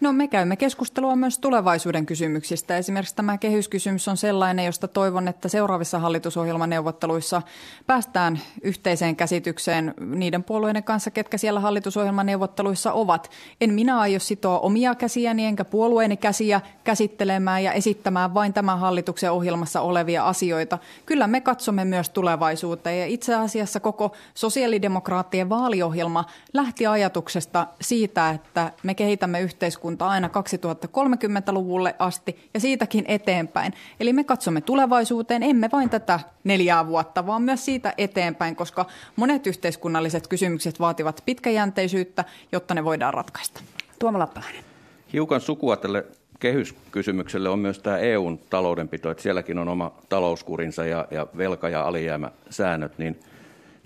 No 0.01 0.13
me 0.13 0.29
käymme 0.29 0.57
keskustelua 0.57 1.17
myös 1.17 1.39
tulevaisuuden 1.39 2.07
kysymyksistä. 2.07 2.77
Esimerkiksi 2.77 3.17
tämä 3.17 3.39
kehyskysymys 3.39 4.09
on 4.09 4.17
sellainen, 4.17 4.67
josta 4.67 4.89
toivon, 4.89 5.29
että 5.29 5.49
seuraavissa 5.49 5.99
hallitusohjelmaneuvotteluissa 5.99 7.43
päästään 7.87 8.41
yhteiseen 8.63 9.17
käsitykseen 9.17 9.95
niiden 10.01 10.45
puolueiden 10.45 10.85
kanssa, 10.85 11.11
ketkä 11.11 11.39
siellä 11.39 11.61
hallitusohjelmaneuvotteluissa 11.61 12.93
ovat. 12.93 13.31
En 13.61 13.75
minä 13.75 14.01
aio 14.01 14.19
sitoa 14.19 14.59
omia 14.59 14.95
käsiäni 14.95 15.47
enkä 15.47 15.65
puolueeni 15.65 16.17
käsiä 16.17 16.61
käsittelemään 16.85 17.65
ja 17.65 17.73
esittämään 17.73 18.35
vain 18.35 18.53
tämän 18.53 18.79
hallituksen 18.79 19.33
ohjelmassa 19.33 19.81
olevia 19.81 20.29
asioita. 20.29 20.79
Kyllä 21.07 21.27
me 21.27 21.41
katsomme 21.41 21.85
myös 21.85 22.11
tulevaisuuteen 22.11 23.01
ja 23.01 23.07
itse 23.07 23.35
asiassa 23.35 23.81
koko 23.81 24.13
sosiaalidemokraattien 24.35 25.49
vaaliohjelma 25.49 26.25
lähti 26.53 26.87
ajatuksesta 26.87 27.67
siitä, 27.81 28.31
että 28.31 28.73
me 28.83 28.95
kehitämme 28.95 29.41
yhteiskuntaa 29.49 30.09
aina 30.11 30.29
2030-luvulle 30.29 31.95
asti 31.99 32.51
ja 32.55 32.61
siitäkin 32.61 33.05
eteenpäin. 33.09 33.73
Eli 34.01 34.13
me 34.13 34.25
katsomme 34.25 34.61
tulevaisuuteen, 34.61 35.43
emme 35.43 35.69
vain 35.73 35.91
tätä 35.91 36.21
neljää 36.45 36.87
vuotta, 36.87 37.27
vaan 37.27 37.43
myös 37.43 37.65
siitä 37.65 37.95
eteenpäin, 37.99 38.57
koska 38.57 38.87
monet 39.17 39.47
yhteiskunnalliset 39.47 40.29
kysymykset 40.29 40.81
vaativat 40.81 41.23
pitkäjänteisyyttä, 41.27 42.25
jotta 42.53 42.75
ne 42.75 42.85
voidaan 42.85 43.15
ratkaista. 43.15 43.61
Tuomo 43.99 44.19
Lappalainen. 44.19 44.65
Hiukan 45.13 45.41
sukua 45.41 45.77
tälle 45.77 46.05
kehyskysymykselle 46.41 47.49
on 47.49 47.59
myös 47.59 47.79
tämä 47.79 47.99
EUn 47.99 48.39
taloudenpito, 48.51 49.11
että 49.11 49.23
sielläkin 49.23 49.59
on 49.59 49.69
oma 49.69 49.93
talouskurinsa 50.09 50.87
ja, 50.87 51.07
ja 51.11 51.27
velka- 51.37 51.69
ja 51.69 51.83
alijäämäsäännöt, 51.83 52.99
niin– 52.99 53.21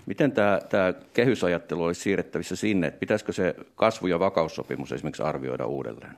Miten 0.05 0.31
tämä, 0.31 0.59
tämä 0.69 0.93
kehysajattelu 1.13 1.83
olisi 1.83 2.01
siirrettävissä 2.01 2.55
sinne? 2.55 2.87
Että 2.87 2.99
pitäisikö 2.99 3.33
se 3.33 3.55
kasvu- 3.75 4.07
ja 4.07 4.19
vakaussopimus 4.19 4.91
esimerkiksi 4.91 5.23
arvioida 5.23 5.65
uudelleen? 5.65 6.15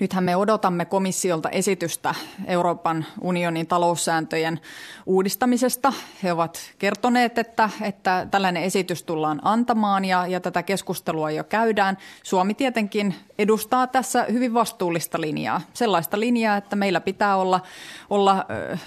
Nythän 0.00 0.24
me 0.24 0.36
odotamme 0.36 0.84
komissiolta 0.84 1.48
esitystä 1.48 2.14
Euroopan 2.46 3.06
unionin 3.20 3.66
taloussääntöjen 3.66 4.60
uudistamisesta. 5.06 5.92
He 6.22 6.32
ovat 6.32 6.58
kertoneet, 6.78 7.38
että, 7.38 7.70
että 7.82 8.26
tällainen 8.30 8.62
esitys 8.62 9.02
tullaan 9.02 9.40
antamaan 9.42 10.04
ja, 10.04 10.26
ja 10.26 10.40
tätä 10.40 10.62
keskustelua 10.62 11.30
jo 11.30 11.44
käydään. 11.44 11.98
Suomi 12.22 12.54
tietenkin 12.54 13.14
edustaa 13.38 13.86
tässä 13.86 14.26
hyvin 14.32 14.54
vastuullista 14.54 15.20
linjaa. 15.20 15.60
Sellaista 15.72 16.20
linjaa, 16.20 16.56
että 16.56 16.76
meillä 16.76 17.00
pitää 17.00 17.36
olla, 17.36 17.60
olla 18.10 18.46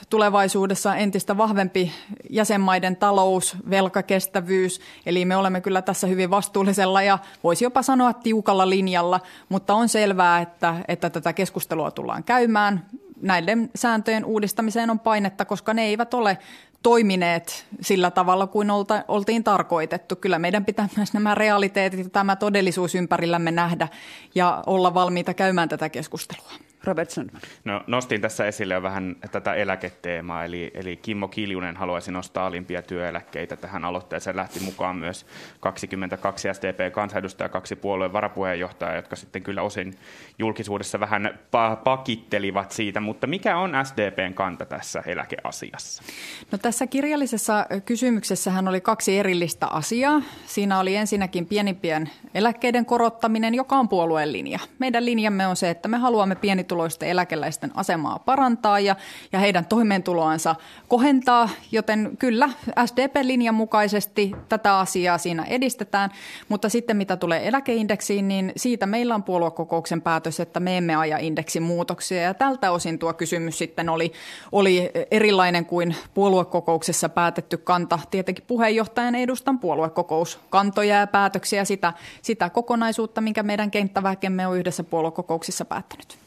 tulevaisuudessa 0.09 0.95
entistä 0.95 1.38
vahvempi 1.38 1.91
jäsenmaiden 2.29 2.95
talous, 2.95 3.57
velkakestävyys. 3.69 4.82
Eli 5.05 5.25
me 5.25 5.36
olemme 5.36 5.61
kyllä 5.61 5.82
tässä 5.82 6.07
hyvin 6.07 6.29
vastuullisella 6.29 7.01
ja 7.01 7.19
voisi 7.43 7.63
jopa 7.65 7.82
sanoa 7.82 8.13
tiukalla 8.13 8.69
linjalla, 8.69 9.19
mutta 9.49 9.73
on 9.73 9.89
selvää, 9.89 10.41
että, 10.41 10.70
että 10.88 11.09
tätä 11.09 11.34
keskustelua 11.34 11.91
tullaan 11.91 12.24
käymään. 12.24 12.86
Näiden 13.22 13.69
sääntöjen 13.76 14.26
uudistamiseen 14.26 14.89
on 14.89 14.99
painetta, 14.99 15.45
koska 15.45 15.74
ne 15.74 15.82
eivät 15.82 16.13
ole 16.13 16.38
toimineet 16.84 17.65
sillä 17.82 18.11
tavalla 18.11 18.47
kuin 18.47 18.72
olta, 18.72 19.03
oltiin 19.07 19.43
tarkoitettu. 19.43 20.15
Kyllä 20.15 20.39
meidän 20.39 20.65
pitää 20.65 20.89
myös 20.97 21.13
nämä 21.13 21.36
realiteetit 21.36 21.99
ja 21.99 22.09
tämä 22.09 22.36
todellisuus 22.36 22.95
ympärillämme 22.95 23.51
nähdä 23.51 23.88
ja 24.36 24.63
olla 24.65 24.93
valmiita 24.93 25.34
käymään 25.34 25.69
tätä 25.69 25.89
keskustelua. 25.89 26.51
Robert 26.84 27.09
Sundman. 27.09 27.41
No, 27.65 27.84
nostin 27.88 28.21
tässä 28.21 28.45
esille 28.45 28.73
jo 28.73 28.82
vähän 28.82 29.15
tätä 29.32 29.53
eläketeemaa, 29.53 30.45
eli, 30.45 30.71
eli 30.73 30.97
Kimmo 30.97 31.27
Kiljunen 31.27 31.77
haluaisi 31.77 32.11
nostaa 32.11 32.45
alimpia 32.45 32.82
työeläkkeitä 32.82 33.55
tähän 33.55 33.86
aloitteeseen. 33.86 34.36
Lähti 34.36 34.59
mukaan 34.59 34.95
myös 34.95 35.25
22 35.59 36.47
SDP-kansanedustajaa, 36.53 37.49
kaksi 37.49 37.75
puolueen 37.75 38.13
varapuheenjohtajaa, 38.13 38.95
jotka 38.95 39.15
sitten 39.15 39.43
kyllä 39.43 39.61
osin 39.61 39.93
julkisuudessa 40.39 40.99
vähän 40.99 41.39
pakittelivat 41.84 42.71
siitä, 42.71 42.99
mutta 42.99 43.27
mikä 43.27 43.57
on 43.57 43.71
SDPn 43.84 44.34
kanta 44.34 44.65
tässä 44.65 45.03
eläkeasiassa? 45.05 46.03
No, 46.51 46.57
tässä 46.57 46.88
kirjallisessa 46.88 47.65
kysymyksessähän 47.86 48.67
oli 48.67 48.82
kaksi 48.82 49.19
erillistä 49.19 49.67
asiaa. 49.67 50.21
Siinä 50.45 50.79
oli 50.79 50.95
ensinnäkin 50.95 51.45
pienimpien 51.45 52.09
eläkkeiden 52.34 52.86
korottaminen, 52.86 53.55
joka 53.55 53.75
on 53.75 53.89
puolueen 53.89 54.34
linja. 54.34 54.59
Meidän 54.79 55.05
linjamme 55.05 55.47
on 55.47 55.55
se, 55.55 55.69
että 55.69 55.88
me 55.88 55.97
haluamme 55.97 56.36
pieni 56.36 56.63
pienituloisten 56.72 57.09
eläkeläisten 57.09 57.72
asemaa 57.76 58.19
parantaa 58.19 58.80
ja, 58.80 58.95
ja 59.32 59.39
heidän 59.39 59.65
toimeentuloansa 59.65 60.55
kohentaa, 60.88 61.49
joten 61.72 62.11
kyllä 62.19 62.49
SDP-linjan 62.86 63.55
mukaisesti 63.55 64.32
tätä 64.49 64.80
asiaa 64.80 65.17
siinä 65.17 65.43
edistetään, 65.43 66.09
mutta 66.49 66.69
sitten 66.69 66.97
mitä 66.97 67.17
tulee 67.17 67.47
eläkeindeksiin, 67.47 68.28
niin 68.28 68.53
siitä 68.55 68.86
meillä 68.86 69.15
on 69.15 69.24
puoluekokouksen 69.24 70.01
päätös, 70.01 70.39
että 70.39 70.59
me 70.59 70.78
emme 70.78 70.95
aja 70.95 71.17
indeksin 71.17 71.63
muutoksia 71.63 72.22
ja 72.22 72.34
tältä 72.34 72.72
osin 72.72 72.99
tuo 72.99 73.13
kysymys 73.13 73.57
sitten 73.57 73.89
oli, 73.89 74.11
oli 74.51 74.91
erilainen 75.11 75.65
kuin 75.65 75.95
puoluekokouksessa 76.13 77.09
päätetty 77.09 77.57
kanta. 77.57 77.99
Tietenkin 78.11 78.45
puheenjohtajan 78.47 79.15
edustan 79.15 79.59
puoluekokouskantoja 79.59 80.95
ja 80.95 81.07
päätöksiä 81.07 81.65
sitä, 81.65 81.93
sitä 82.22 82.49
kokonaisuutta, 82.49 83.22
minkä 83.22 83.43
meidän 83.43 83.72
kenttäväkemme 83.72 84.47
on 84.47 84.57
yhdessä 84.57 84.84
puoluekokouksissa 84.84 85.65
päättänyt. 85.65 86.20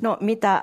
No 0.00 0.16
mitä 0.20 0.62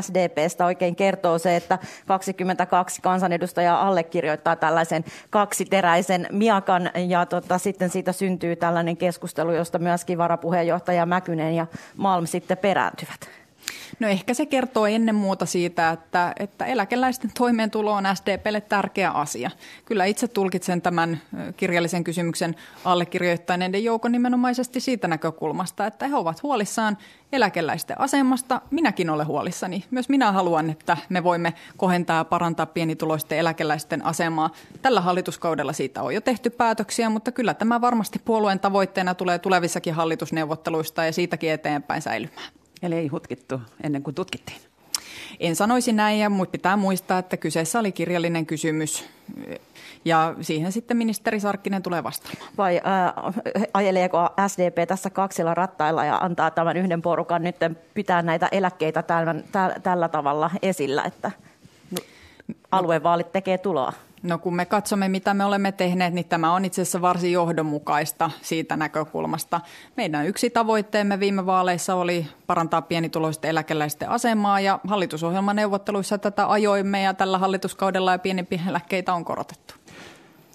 SDPstä 0.00 0.66
oikein 0.66 0.96
kertoo 0.96 1.38
se, 1.38 1.56
että 1.56 1.78
22 2.06 3.02
kansanedustajaa 3.02 3.86
allekirjoittaa 3.88 4.56
tällaisen 4.56 5.04
kaksiteräisen 5.30 6.26
miakan 6.32 6.90
ja 7.08 7.26
tota, 7.26 7.58
sitten 7.58 7.90
siitä 7.90 8.12
syntyy 8.12 8.56
tällainen 8.56 8.96
keskustelu, 8.96 9.52
josta 9.52 9.78
myöskin 9.78 10.18
varapuheenjohtaja 10.18 11.06
Mäkynen 11.06 11.54
ja 11.54 11.66
Malm 11.96 12.26
sitten 12.26 12.58
perääntyvät? 12.58 13.43
No 13.98 14.08
ehkä 14.08 14.34
se 14.34 14.46
kertoo 14.46 14.86
ennen 14.86 15.14
muuta 15.14 15.46
siitä, 15.46 15.90
että, 15.90 16.32
että 16.38 16.64
eläkeläisten 16.64 17.30
toimeentulo 17.38 17.92
on 17.92 18.04
SDPlle 18.14 18.60
tärkeä 18.60 19.10
asia. 19.10 19.50
Kyllä 19.84 20.04
itse 20.04 20.28
tulkitsen 20.28 20.82
tämän 20.82 21.20
kirjallisen 21.56 22.04
kysymyksen 22.04 22.56
allekirjoittaneiden 22.84 23.84
joukon 23.84 24.12
nimenomaisesti 24.12 24.80
siitä 24.80 25.08
näkökulmasta, 25.08 25.86
että 25.86 26.08
he 26.08 26.16
ovat 26.16 26.42
huolissaan 26.42 26.98
eläkeläisten 27.32 28.00
asemasta. 28.00 28.60
Minäkin 28.70 29.10
olen 29.10 29.26
huolissani. 29.26 29.84
Myös 29.90 30.08
minä 30.08 30.32
haluan, 30.32 30.70
että 30.70 30.96
me 31.08 31.24
voimme 31.24 31.54
kohentaa 31.76 32.16
ja 32.16 32.24
parantaa 32.24 32.66
pienituloisten 32.66 33.38
eläkeläisten 33.38 34.04
asemaa. 34.04 34.50
Tällä 34.82 35.00
hallituskaudella 35.00 35.72
siitä 35.72 36.02
on 36.02 36.14
jo 36.14 36.20
tehty 36.20 36.50
päätöksiä, 36.50 37.10
mutta 37.10 37.32
kyllä 37.32 37.54
tämä 37.54 37.80
varmasti 37.80 38.20
puolueen 38.24 38.60
tavoitteena 38.60 39.14
tulee 39.14 39.38
tulevissakin 39.38 39.94
hallitusneuvotteluista 39.94 41.04
ja 41.04 41.12
siitäkin 41.12 41.50
eteenpäin 41.50 42.02
säilymään. 42.02 42.63
Eli 42.84 42.94
ei 42.94 43.08
hutkittu 43.08 43.60
ennen 43.82 44.02
kuin 44.02 44.14
tutkittiin. 44.14 44.58
En 45.40 45.56
sanoisi 45.56 45.92
näin, 45.92 46.18
ja 46.18 46.30
pitää 46.50 46.76
muistaa, 46.76 47.18
että 47.18 47.36
kyseessä 47.36 47.78
oli 47.78 47.92
kirjallinen 47.92 48.46
kysymys. 48.46 49.04
Ja 50.04 50.34
siihen 50.40 50.72
sitten 50.72 50.96
ministeri 50.96 51.40
Sarkkinen 51.40 51.82
tulee 51.82 52.04
vastaamaan. 52.04 52.50
Vai 52.58 52.76
äh, 52.76 53.34
ajeleeko 53.74 54.28
SDP 54.48 54.88
tässä 54.88 55.10
kaksilla 55.10 55.54
rattailla 55.54 56.04
ja 56.04 56.16
antaa 56.16 56.50
tämän 56.50 56.76
yhden 56.76 57.02
porukan 57.02 57.42
nyt 57.42 57.56
pitää 57.94 58.22
näitä 58.22 58.48
eläkkeitä 58.52 59.02
tällä, 59.02 59.34
tällä 59.82 60.08
tavalla 60.08 60.50
esillä, 60.62 61.04
että 61.04 61.30
aluevaalit 62.72 63.32
tekee 63.32 63.58
tuloa? 63.58 63.92
No 64.24 64.38
kun 64.38 64.56
me 64.56 64.66
katsomme, 64.66 65.08
mitä 65.08 65.34
me 65.34 65.44
olemme 65.44 65.72
tehneet, 65.72 66.14
niin 66.14 66.28
tämä 66.28 66.54
on 66.54 66.64
itse 66.64 66.82
asiassa 66.82 67.00
varsin 67.00 67.32
johdonmukaista 67.32 68.30
siitä 68.42 68.76
näkökulmasta. 68.76 69.60
Meidän 69.96 70.26
yksi 70.26 70.50
tavoitteemme 70.50 71.20
viime 71.20 71.46
vaaleissa 71.46 71.94
oli 71.94 72.26
parantaa 72.46 72.82
pienituloisten 72.82 73.50
eläkeläisten 73.50 74.08
asemaa 74.08 74.60
ja 74.60 74.80
hallitusohjelmaneuvotteluissa 74.88 76.18
tätä 76.18 76.50
ajoimme 76.50 77.02
ja 77.02 77.14
tällä 77.14 77.38
hallituskaudella 77.38 78.12
ja 78.12 78.18
pienimpiä 78.18 78.60
eläkkeitä 78.68 79.14
on 79.14 79.24
korotettu. 79.24 79.74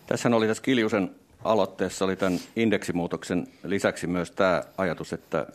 Tässä 0.07 0.29
oli 0.29 0.47
tässä 0.47 0.63
Kiljusen 0.63 1.11
aloitteessa 1.43 2.05
oli 2.05 2.15
tämän 2.15 2.39
indeksimuutoksen 2.55 3.47
lisäksi 3.63 4.07
myös 4.07 4.31
tämä 4.31 4.63
ajatus, 4.77 5.13
että 5.13 5.47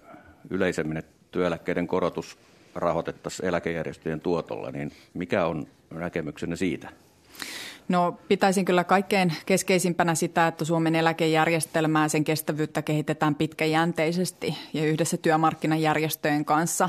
yleisemmin 0.51 0.97
että 0.97 1.13
työeläkkeiden 1.31 1.87
korotus 1.87 2.39
rahoitettaisiin 2.75 3.49
eläkejärjestöjen 3.49 4.21
tuotolla, 4.21 4.71
niin 4.71 4.93
mikä 5.15 5.47
on 5.47 5.67
näkemyksenne 5.91 6.57
siitä? 6.57 6.89
No 7.89 8.19
pitäisin 8.29 8.65
kyllä 8.65 8.85
kaikkein 8.85 9.33
keskeisimpänä 9.47 10.15
sitä, 10.15 10.47
että 10.47 10.65
Suomen 10.65 10.95
eläkejärjestelmää, 10.95 12.09
sen 12.09 12.25
kestävyyttä 12.25 12.83
kehitetään 12.83 13.35
pitkäjänteisesti 13.35 14.59
ja 14.73 14.85
yhdessä 14.85 15.17
työmarkkinajärjestöjen 15.17 16.45
kanssa. 16.45 16.89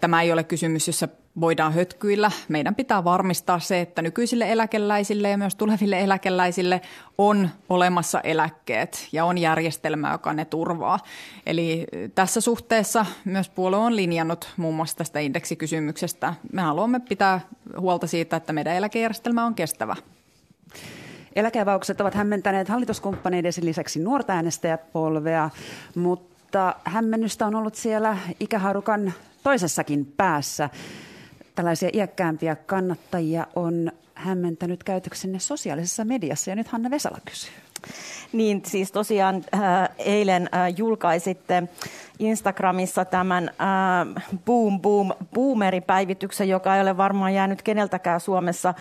Tämä 0.00 0.22
ei 0.22 0.32
ole 0.32 0.44
kysymys, 0.44 0.86
jossa 0.86 1.08
voidaan 1.40 1.72
hötkyillä. 1.72 2.30
Meidän 2.48 2.74
pitää 2.74 3.04
varmistaa 3.04 3.58
se, 3.58 3.80
että 3.80 4.02
nykyisille 4.02 4.52
eläkeläisille 4.52 5.30
ja 5.30 5.38
myös 5.38 5.54
tuleville 5.54 6.00
eläkeläisille 6.00 6.80
on 7.18 7.48
olemassa 7.68 8.20
eläkkeet 8.20 9.08
ja 9.12 9.24
on 9.24 9.38
järjestelmä, 9.38 10.12
joka 10.12 10.32
ne 10.32 10.44
turvaa. 10.44 10.98
Eli 11.46 11.86
tässä 12.14 12.40
suhteessa 12.40 13.06
myös 13.24 13.48
puolue 13.48 13.78
on 13.78 13.96
linjannut 13.96 14.48
muun 14.56 14.74
muassa 14.74 14.96
tästä 14.96 15.20
indeksikysymyksestä. 15.20 16.34
Me 16.52 16.62
haluamme 16.62 17.00
pitää 17.00 17.40
huolta 17.80 18.06
siitä, 18.06 18.36
että 18.36 18.52
meidän 18.52 18.76
eläkejärjestelmä 18.76 19.46
on 19.46 19.54
kestävä. 19.54 19.96
Eläkeavaukset 21.36 22.00
ovat 22.00 22.14
hämmentäneet 22.14 22.68
hallituskumppaneiden 22.68 23.52
lisäksi 23.60 23.98
nuorta 23.98 24.32
äänestäjäpolvea, 24.32 25.50
mutta 25.94 26.74
hämmennystä 26.84 27.46
on 27.46 27.54
ollut 27.54 27.74
siellä 27.74 28.16
ikäharukan 28.40 29.12
toisessakin 29.42 30.12
päässä 30.16 30.70
tällaisia 31.58 31.90
iäkkäämpiä 31.92 32.56
kannattajia 32.56 33.46
on 33.56 33.92
hämmentänyt 34.14 34.84
käytöksenne 34.84 35.38
sosiaalisessa 35.38 36.04
mediassa. 36.04 36.50
Ja 36.50 36.56
nyt 36.56 36.68
Hanna 36.68 36.90
Vesala 36.90 37.18
kysyy. 37.24 37.52
Niin, 38.32 38.62
siis 38.66 38.92
tosiaan 38.92 39.44
äh, 39.54 39.88
eilen 39.98 40.48
äh, 40.54 40.74
julkaisitte 40.76 41.62
Instagramissa 42.18 43.04
tämän 43.04 43.48
äh, 43.48 44.24
Boom 44.44 44.80
Boom 44.80 45.12
Boomeri-päivityksen, 45.34 46.48
joka 46.48 46.76
ei 46.76 46.82
ole 46.82 46.96
varmaan 46.96 47.34
jäänyt 47.34 47.62
keneltäkään 47.62 48.20
Suomessa 48.20 48.74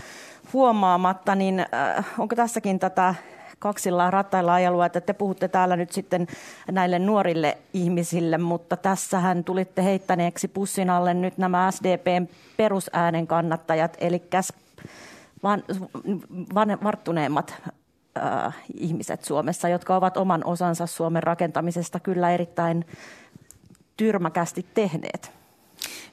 huomaamatta, 0.53 1.35
niin 1.35 1.59
äh, 1.59 2.05
onko 2.17 2.35
tässäkin 2.35 2.79
tätä 2.79 3.15
kaksilla 3.59 4.11
rattailla 4.11 4.53
ajelua, 4.53 4.85
että 4.85 5.01
te 5.01 5.13
puhutte 5.13 5.47
täällä 5.47 5.75
nyt 5.75 5.91
sitten 5.91 6.27
näille 6.71 6.99
nuorille 6.99 7.57
ihmisille, 7.73 8.37
mutta 8.37 8.77
tässähän 8.77 9.43
tulitte 9.43 9.83
heittäneeksi 9.83 10.47
pussin 10.47 10.89
alle 10.89 11.13
nyt 11.13 11.37
nämä 11.37 11.71
SDPn 11.71 12.27
perusäänen 12.57 13.27
kannattajat, 13.27 13.97
eli 13.99 14.23
van, 15.43 15.63
van, 16.55 16.77
varttuneemmat 16.83 17.55
äh, 18.17 18.55
ihmiset 18.73 19.23
Suomessa, 19.23 19.69
jotka 19.69 19.95
ovat 19.95 20.17
oman 20.17 20.45
osansa 20.45 20.85
Suomen 20.85 21.23
rakentamisesta 21.23 21.99
kyllä 21.99 22.31
erittäin 22.31 22.85
tyrmäkästi 23.97 24.65
tehneet. 24.73 25.31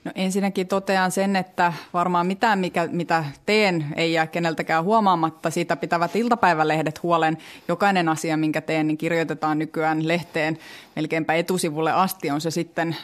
No 0.04 0.12
ensinnäkin 0.14 0.68
totean 0.68 1.10
sen, 1.10 1.36
että 1.36 1.72
varmaan 1.94 2.26
mitään, 2.26 2.58
mikä, 2.58 2.88
mitä 2.92 3.24
teen, 3.46 3.86
ei 3.96 4.12
jää 4.12 4.26
keneltäkään 4.26 4.84
huomaamatta. 4.84 5.50
Siitä 5.50 5.76
pitävät 5.76 6.16
iltapäivälehdet 6.16 7.02
huolen. 7.02 7.38
Jokainen 7.68 8.08
asia, 8.08 8.36
minkä 8.36 8.60
teen, 8.60 8.86
niin 8.86 8.98
kirjoitetaan 8.98 9.58
nykyään 9.58 10.08
lehteen 10.08 10.58
melkeinpä 10.96 11.34
etusivulle 11.34 11.92
asti. 11.92 12.30
On 12.30 12.40
se 12.40 12.50
sitten 12.50 12.96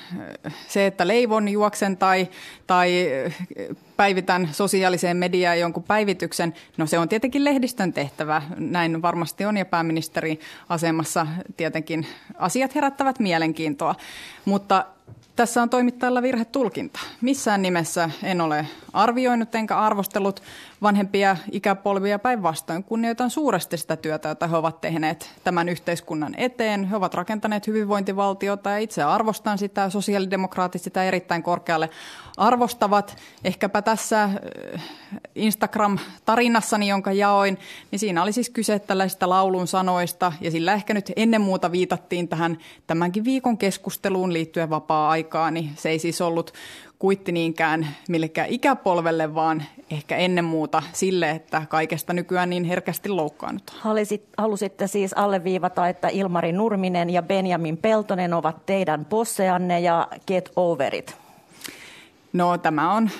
äh, 0.46 0.54
se, 0.68 0.86
että 0.86 1.06
leivon, 1.06 1.48
juoksen 1.48 1.96
tai, 1.96 2.28
tai 2.66 3.08
äh, 3.26 3.76
päivitän 3.96 4.48
sosiaaliseen 4.52 5.16
mediaan 5.16 5.60
jonkun 5.60 5.82
päivityksen. 5.82 6.54
No 6.76 6.86
se 6.86 6.98
on 6.98 7.08
tietenkin 7.08 7.44
lehdistön 7.44 7.92
tehtävä. 7.92 8.42
Näin 8.56 9.02
varmasti 9.02 9.44
on 9.44 9.56
ja 9.56 9.64
pääministeri 9.64 10.40
asemassa 10.68 11.26
tietenkin 11.56 12.06
asiat 12.38 12.74
herättävät 12.74 13.18
mielenkiintoa. 13.18 13.94
Mutta 14.44 14.84
tässä 15.36 15.62
on 15.62 15.70
toimittajalla 15.70 16.22
virhetulkinta. 16.22 17.00
Missään 17.20 17.62
nimessä 17.62 18.10
en 18.22 18.40
ole 18.40 18.66
arvioinut 18.92 19.54
enkä 19.54 19.78
arvostellut 19.78 20.42
vanhempia 20.82 21.36
ikäpolvia 21.52 22.18
päinvastoin. 22.18 22.84
Kunnioitan 22.84 23.30
suuresti 23.30 23.76
sitä 23.76 23.96
työtä, 23.96 24.28
jota 24.28 24.46
he 24.46 24.56
ovat 24.56 24.80
tehneet 24.80 25.30
tämän 25.44 25.68
yhteiskunnan 25.68 26.34
eteen. 26.36 26.84
He 26.84 26.96
ovat 26.96 27.14
rakentaneet 27.14 27.66
hyvinvointivaltiota 27.66 28.70
ja 28.70 28.78
itse 28.78 29.02
arvostan 29.02 29.58
sitä. 29.58 29.90
Sosiaalidemokraatit 29.90 30.82
sitä 30.82 31.04
erittäin 31.04 31.42
korkealle 31.42 31.90
arvostavat. 32.40 33.16
Ehkäpä 33.44 33.82
tässä 33.82 34.24
eh, 34.74 34.82
Instagram-tarinassani, 35.34 36.88
jonka 36.88 37.12
jaoin, 37.12 37.58
niin 37.90 37.98
siinä 37.98 38.22
oli 38.22 38.32
siis 38.32 38.50
kyse 38.50 38.78
tällaisista 38.78 39.28
laulun 39.28 39.66
sanoista 39.66 40.32
ja 40.40 40.50
sillä 40.50 40.72
ehkä 40.72 40.94
nyt 40.94 41.12
ennen 41.16 41.40
muuta 41.40 41.72
viitattiin 41.72 42.28
tähän 42.28 42.58
tämänkin 42.86 43.24
viikon 43.24 43.58
keskusteluun 43.58 44.32
liittyen 44.32 44.70
vapaa-aikaan. 44.70 45.54
Niin 45.54 45.70
se 45.76 45.88
ei 45.88 45.98
siis 45.98 46.20
ollut 46.20 46.52
kuitti 46.98 47.32
niinkään 47.32 47.88
millekään 48.08 48.48
ikäpolvelle, 48.48 49.34
vaan 49.34 49.62
ehkä 49.90 50.16
ennen 50.16 50.44
muuta 50.44 50.82
sille, 50.92 51.30
että 51.30 51.62
kaikesta 51.68 52.12
nykyään 52.12 52.50
niin 52.50 52.64
herkästi 52.64 53.08
loukkaannut. 53.08 53.76
Halusitte 54.38 54.86
siis 54.86 55.12
alleviivata, 55.12 55.88
että 55.88 56.08
Ilmari 56.08 56.52
Nurminen 56.52 57.10
ja 57.10 57.22
Benjamin 57.22 57.76
Peltonen 57.76 58.34
ovat 58.34 58.66
teidän 58.66 59.04
posseanne 59.04 59.80
ja 59.80 60.08
get 60.26 60.50
overit. 60.56 61.16
No 62.32 62.58
tämä 62.58 62.92
on 62.92 63.10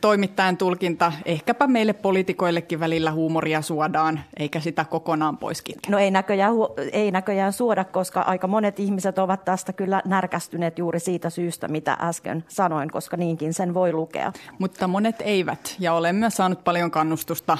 toimittajan 0.00 0.56
tulkinta. 0.56 1.12
Ehkäpä 1.24 1.66
meille 1.66 1.92
poliitikoillekin 1.92 2.80
välillä 2.80 3.12
huumoria 3.12 3.62
suodaan, 3.62 4.20
eikä 4.36 4.60
sitä 4.60 4.84
kokonaan 4.84 5.38
pois 5.38 5.62
kitkeä. 5.62 5.90
No 5.90 5.98
ei 5.98 6.10
näköjään, 6.10 6.52
ei 6.92 7.10
näköjään 7.10 7.52
suoda, 7.52 7.84
koska 7.84 8.20
aika 8.20 8.46
monet 8.46 8.80
ihmiset 8.80 9.18
ovat 9.18 9.44
tästä 9.44 9.72
kyllä 9.72 10.02
närkästyneet 10.04 10.78
juuri 10.78 11.00
siitä 11.00 11.30
syystä, 11.30 11.68
mitä 11.68 11.96
äsken 12.00 12.44
sanoin, 12.48 12.90
koska 12.90 13.16
niinkin 13.16 13.54
sen 13.54 13.74
voi 13.74 13.92
lukea. 13.92 14.32
Mutta 14.58 14.88
monet 14.88 15.16
eivät, 15.20 15.76
ja 15.78 15.92
olen 15.92 16.16
myös 16.16 16.34
saanut 16.34 16.64
paljon 16.64 16.90
kannustusta 16.90 17.58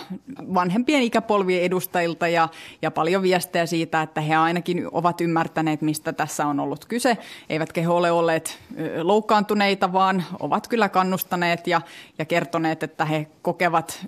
vanhempien 0.55 1.03
ikäpolvien 1.03 1.63
edustajilta 1.63 2.29
ja, 2.29 2.49
ja 2.83 2.91
paljon 2.91 3.23
viestejä 3.23 3.67
siitä, 3.67 4.03
että 4.03 4.21
he 4.21 4.37
ainakin 4.37 4.89
ovat 4.93 5.21
ymmärtäneet, 5.21 5.81
mistä 5.81 6.13
tässä 6.13 6.47
on 6.47 6.61
ollut 6.61 6.85
kyse. 6.85 7.19
Eivätkä 7.49 7.81
he 7.81 7.89
ole 7.89 8.11
olleet 8.11 8.59
loukkaantuneita, 9.03 9.93
vaan 9.93 10.25
ovat 10.41 10.69
kyllä 10.69 10.89
kannustaneet 11.01 11.67
ja, 11.67 11.81
ja 12.19 12.25
kertoneet, 12.25 12.83
että 12.83 13.05
he 13.05 13.27
kokevat 13.43 14.07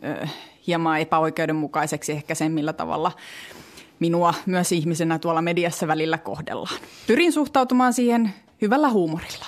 hieman 0.66 1.00
epäoikeudenmukaiseksi 1.00 2.12
ehkä 2.12 2.34
sen, 2.34 2.52
millä 2.52 2.72
tavalla 2.72 3.12
minua 4.00 4.34
myös 4.46 4.72
ihmisenä 4.72 5.18
tuolla 5.18 5.42
mediassa 5.42 5.86
välillä 5.86 6.18
kohdellaan. 6.18 6.80
Pyrin 7.06 7.32
suhtautumaan 7.32 7.92
siihen 7.92 8.34
hyvällä 8.62 8.88
huumorilla. 8.88 9.46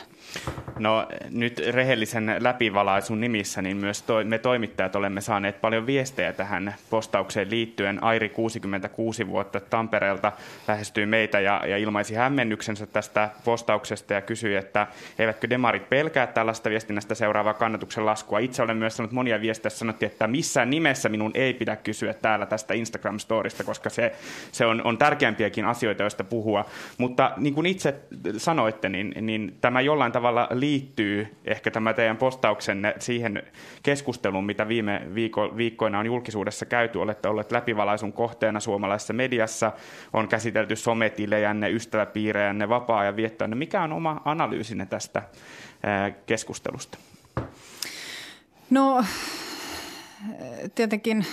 No 0.78 1.06
nyt 1.30 1.62
rehellisen 1.70 2.36
läpivalaisun 2.38 3.20
nimissä, 3.20 3.62
niin 3.62 3.76
myös 3.76 4.02
to, 4.02 4.24
me 4.24 4.38
toimittajat 4.38 4.96
olemme 4.96 5.20
saaneet 5.20 5.60
paljon 5.60 5.86
viestejä 5.86 6.32
tähän 6.32 6.74
postaukseen 6.90 7.50
liittyen. 7.50 8.02
Airi 8.02 8.28
66 8.28 9.28
vuotta 9.28 9.60
Tampereelta 9.60 10.32
lähestyi 10.68 11.06
meitä 11.06 11.40
ja, 11.40 11.62
ja 11.66 11.76
ilmaisi 11.76 12.14
hämmennyksensä 12.14 12.86
tästä 12.86 13.30
postauksesta 13.44 14.14
ja 14.14 14.20
kysyi, 14.20 14.56
että 14.56 14.86
eivätkö 15.18 15.50
demarit 15.50 15.88
pelkää 15.88 16.26
tällaista 16.26 16.70
viestinnästä 16.70 17.14
seuraavaa 17.14 17.54
kannatuksen 17.54 18.06
laskua. 18.06 18.38
Itse 18.38 18.62
olen 18.62 18.76
myös 18.76 18.96
sanonut 18.96 19.12
monia 19.12 19.40
viestejä, 19.40 19.70
sanottiin, 19.70 20.12
että 20.12 20.26
missään 20.26 20.70
nimessä 20.70 21.08
minun 21.08 21.30
ei 21.34 21.54
pidä 21.54 21.76
kysyä 21.76 22.14
täällä 22.14 22.46
tästä 22.46 22.74
Instagram-storista, 22.74 23.64
koska 23.64 23.90
se, 23.90 24.12
se 24.52 24.66
on, 24.66 24.82
on 24.84 24.98
tärkeämpiäkin 24.98 25.64
asioita, 25.64 26.02
joista 26.02 26.24
puhua. 26.24 26.64
Mutta 26.98 27.32
niin 27.36 27.54
kuin 27.54 27.66
itse 27.66 27.94
sanoitte, 28.36 28.88
niin, 28.88 29.14
niin 29.20 29.56
tämä 29.60 29.80
jollain 29.80 30.12
tavalla 30.12 30.23
liittyy 30.50 31.36
ehkä 31.44 31.70
tämä 31.70 31.94
teidän 31.94 32.16
postauksenne 32.16 32.94
siihen 32.98 33.42
keskusteluun, 33.82 34.46
mitä 34.46 34.68
viime 34.68 35.02
viiko, 35.14 35.56
viikkoina 35.56 35.98
on 35.98 36.06
julkisuudessa 36.06 36.66
käyty. 36.66 36.98
Olette 36.98 37.28
olleet 37.28 37.52
läpivalaisun 37.52 38.12
kohteena 38.12 38.60
suomalaisessa 38.60 39.12
mediassa, 39.12 39.72
on 40.12 40.28
käsitelty 40.28 40.76
sometilejänne, 40.76 41.70
ystäväpiirejänne, 41.70 42.68
vapaa-ajan 42.68 43.16
viettoanne. 43.16 43.56
Mikä 43.56 43.82
on 43.82 43.92
oma 43.92 44.20
analyysinne 44.24 44.86
tästä 44.86 45.22
keskustelusta? 46.26 46.98
No 48.70 49.04
tietenkin 50.74 51.26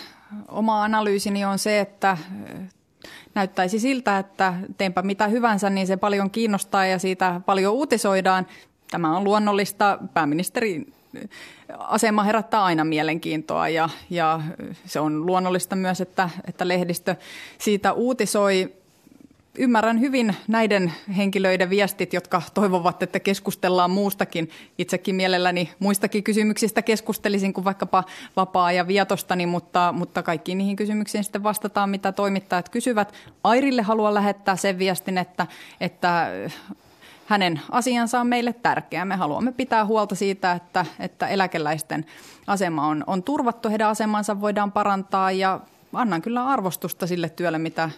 oma 0.48 0.84
analyysini 0.84 1.46
on 1.46 1.60
se, 1.60 1.80
että 1.80 2.18
näyttäisi 3.36 3.80
siltä, 3.80 4.18
että 4.18 4.54
teenpä 4.78 5.02
mitä 5.02 5.28
hyvänsä, 5.28 5.70
niin 5.70 5.88
se 5.88 5.98
paljon 5.98 6.32
kiinnostaa 6.32 6.86
ja 6.86 7.00
siitä 7.00 7.42
paljon 7.46 7.74
uutisoidaan. 7.74 8.48
Tämä 8.92 9.18
on 9.18 9.24
luonnollista. 9.24 9.98
Pääministeri 10.14 10.86
asema 11.78 12.24
herättää 12.24 12.64
aina 12.64 12.84
mielenkiintoa 12.84 13.70
ja, 13.70 13.90
ja 14.10 14.42
se 14.86 15.00
on 15.00 15.26
luonnollista 15.26 15.76
myös, 15.76 16.02
että, 16.02 16.30
että 16.48 16.68
lehdistö 16.68 17.16
siitä 17.58 17.94
uutisoi 17.94 18.74
ymmärrän 19.58 20.00
hyvin 20.00 20.36
näiden 20.48 20.94
henkilöiden 21.18 21.70
viestit, 21.70 22.14
jotka 22.14 22.42
toivovat, 22.54 23.04
että 23.04 23.20
keskustellaan 23.20 23.92
muustakin. 23.92 24.50
Itsekin 24.78 25.16
mielelläni 25.16 25.72
muistakin 25.80 26.24
kysymyksistä 26.24 26.82
keskustelisin 26.82 27.54
kuin 27.54 27.66
vaikkapa 27.66 28.04
vapaa- 28.36 28.72
ja 28.72 28.88
vietostani, 28.88 29.46
mutta, 29.46 29.94
mutta 29.98 30.24
kaikkiin 30.24 30.58
niihin 30.58 30.76
kysymyksiin 30.76 31.24
sitten 31.24 31.44
vastataan, 31.44 31.90
mitä 31.90 32.12
toimittajat 32.12 32.70
kysyvät. 32.70 33.14
Airille 33.44 33.82
haluan 33.82 34.14
lähettää 34.14 34.56
sen 34.56 34.80
viestin, 34.80 35.18
että, 35.18 35.48
että 35.82 36.28
hänen 37.32 37.62
asiansa 37.72 38.20
on 38.20 38.28
meille 38.28 38.54
tärkeä. 38.54 39.06
Me 39.06 39.16
haluamme 39.16 39.52
pitää 39.52 39.86
huolta 39.86 40.16
siitä, 40.16 40.52
että, 40.52 40.86
että 41.00 41.28
eläkeläisten 41.28 42.06
asema 42.48 42.88
on, 42.88 43.04
on 43.08 43.24
turvattu, 43.24 43.70
heidän 43.70 43.90
asemansa 43.90 44.42
voidaan 44.42 44.72
parantaa 44.72 45.32
ja 45.32 45.60
annan 45.94 46.22
kyllä 46.22 46.48
arvostusta 46.48 47.08
sille 47.08 47.30
työlle, 47.30 47.58
mitä 47.58 47.90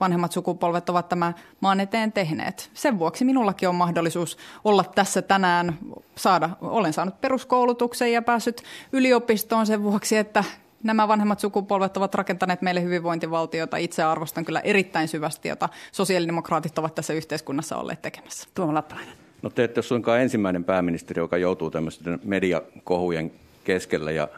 vanhemmat 0.00 0.32
sukupolvet 0.32 0.88
ovat 0.88 1.08
tämä 1.08 1.32
maan 1.60 1.80
eteen 1.80 2.12
tehneet. 2.12 2.70
Sen 2.74 2.98
vuoksi 2.98 3.24
minullakin 3.24 3.68
on 3.68 3.74
mahdollisuus 3.74 4.38
olla 4.64 4.84
tässä 4.84 5.22
tänään, 5.22 5.78
saada, 6.16 6.50
olen 6.60 6.92
saanut 6.92 7.20
peruskoulutuksen 7.20 8.12
ja 8.12 8.22
päässyt 8.22 8.62
yliopistoon 8.92 9.66
sen 9.66 9.82
vuoksi, 9.82 10.16
että 10.16 10.44
nämä 10.82 11.08
vanhemmat 11.08 11.40
sukupolvet 11.40 11.96
ovat 11.96 12.14
rakentaneet 12.14 12.62
meille 12.62 12.82
hyvinvointivaltiota. 12.82 13.76
Itse 13.76 14.02
arvostan 14.02 14.44
kyllä 14.44 14.60
erittäin 14.60 15.08
syvästi, 15.08 15.48
jota 15.48 15.68
sosiaalidemokraatit 15.92 16.78
ovat 16.78 16.94
tässä 16.94 17.12
yhteiskunnassa 17.12 17.76
olleet 17.76 18.02
tekemässä. 18.02 18.48
Tuomo 18.54 18.74
Lappalainen. 18.74 19.14
No 19.42 19.50
te 19.50 19.64
ette 19.64 19.78
ole 19.78 19.84
suinkaan 19.84 20.20
ensimmäinen 20.20 20.64
pääministeri, 20.64 21.20
joka 21.20 21.36
joutuu 21.36 21.70
tämmöisten 21.70 22.20
mediakohujen 22.24 23.32
keskelle 23.64 24.12
ja 24.12 24.28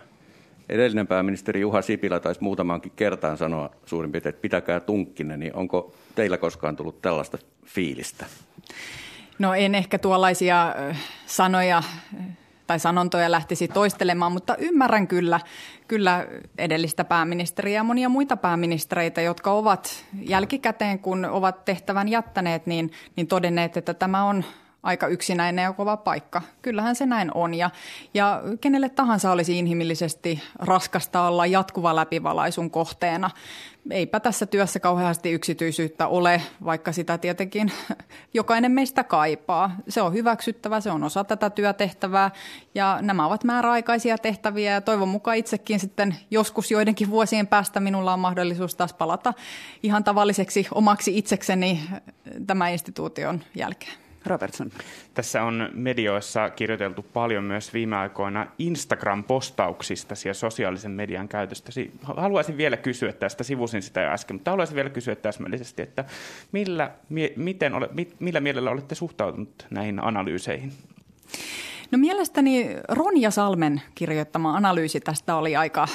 Edellinen 0.69 1.07
pääministeri 1.07 1.61
Juha 1.61 1.83
Sipilä 1.83 2.21
taisi 2.21 2.43
muutamaankin 2.43 2.93
kertaan 2.97 3.37
sanoa 3.37 3.71
suurin 3.87 4.13
piirtein, 4.13 4.31
että 4.31 4.43
pitäkää 4.43 4.81
tunkkinen, 4.81 5.41
niin 5.41 5.55
onko 5.55 5.95
teillä 6.15 6.39
koskaan 6.39 6.77
tullut 6.77 7.03
tällaista 7.03 7.39
fiilistä? 7.67 8.27
No 9.39 9.55
en 9.55 9.75
ehkä 9.75 9.99
tuollaisia 9.99 10.75
sanoja 11.27 11.83
tai 12.75 12.79
sanontoja 12.81 13.31
lähtisi 13.31 13.69
toistelemaan, 13.69 14.33
mutta 14.33 14.57
ymmärrän 14.57 15.09
kyllä, 15.09 15.41
kyllä 15.89 16.27
edellistä 16.59 17.05
pääministeriä 17.05 17.75
ja 17.75 17.85
monia 17.85 18.09
muita 18.09 18.37
pääministereitä, 18.37 19.21
jotka 19.21 19.53
ovat 19.53 20.05
jälkikäteen, 20.23 20.99
kun 20.99 21.25
ovat 21.25 21.65
tehtävän 21.65 22.09
jättäneet, 22.09 22.67
niin, 22.67 22.93
niin 23.17 23.27
todenneet, 23.27 23.77
että 23.77 23.95
tämä 23.95 24.25
on 24.25 24.45
aika 24.83 25.07
yksinäinen 25.07 25.63
ja 25.63 25.73
kova 25.73 25.97
paikka. 25.97 26.43
Kyllähän 26.63 26.97
se 26.97 27.07
näin 27.07 27.31
on 27.35 27.55
ja, 27.55 27.71
ja 28.15 28.43
kenelle 28.61 28.89
tahansa 28.89 29.31
olisi 29.31 29.59
inhimillisesti 29.59 30.43
raskasta 30.59 31.23
olla 31.23 31.47
jatkuva 31.47 31.97
läpivalaisun 31.97 32.71
kohteena. 32.71 33.31
Eipä 33.91 34.21
tässä 34.21 34.47
työssä 34.47 34.81
kauheasti 34.81 35.31
yksityisyyttä 35.33 36.07
ole, 36.07 36.43
vaikka 36.65 36.93
sitä 36.93 37.19
tietenkin 37.19 37.73
jokainen 38.35 38.73
meistä 38.73 39.05
kaipaa. 39.05 39.77
Se 39.89 40.03
on 40.03 40.13
hyväksyttävä, 40.13 40.81
se 40.81 40.91
on 40.91 41.05
osa 41.05 41.25
tätä 41.25 41.51
työtehtävää 41.51 42.31
ja 42.75 42.99
nämä 43.03 43.27
ovat 43.27 43.45
määräaikaisia 43.45 44.19
tehtäviä 44.19 44.73
ja 44.73 44.81
toivon 44.81 45.09
mukaan 45.09 45.37
itsekin 45.37 45.81
sitten 45.81 46.17
joskus 46.31 46.71
joidenkin 46.71 47.11
vuosien 47.11 47.47
päästä 47.47 47.81
minulla 47.81 48.13
on 48.13 48.21
mahdollisuus 48.21 48.75
taas 48.75 48.93
palata 48.93 49.35
ihan 49.83 50.05
tavalliseksi 50.05 50.67
omaksi 50.75 51.19
itsekseni 51.19 51.81
tämän 52.47 52.73
instituution 52.73 53.45
jälkeen. 53.55 54.04
Robertson. 54.27 54.71
Tässä 55.15 55.43
on 55.43 55.69
medioissa 55.73 56.51
kirjoiteltu 56.51 57.03
paljon 57.13 57.45
myös 57.45 57.73
viime 57.73 57.97
aikoina 57.97 58.47
Instagram-postauksista 58.59 60.15
ja 60.25 60.35
sosiaalisen 60.35 60.91
median 60.91 61.29
käytöstä. 61.29 61.73
Haluaisin 62.03 62.57
vielä 62.57 62.77
kysyä 62.77 63.13
tästä, 63.13 63.45
sivusin 63.45 63.83
sitä 63.83 64.01
jo 64.01 64.11
äsken, 64.11 64.37
mutta 64.37 64.51
haluaisin 64.51 64.77
vielä 64.77 64.91
kysyä 64.91 65.15
täsmällisesti, 65.15 65.83
että 65.83 66.05
millä, 66.53 66.91
miten 67.37 67.75
ole, 67.75 67.89
millä 68.19 68.41
mielellä 68.41 68.71
olette 68.71 68.95
suhtautunut 68.95 69.67
näihin 69.71 70.05
analyyseihin? 70.05 70.73
No 71.91 71.99
mielestäni 71.99 72.77
Ronja 72.89 73.31
Salmen 73.31 73.83
kirjoittama 73.95 74.57
analyysi 74.57 75.01
tästä 75.01 75.37
oli 75.37 75.57
aika, 75.57 75.89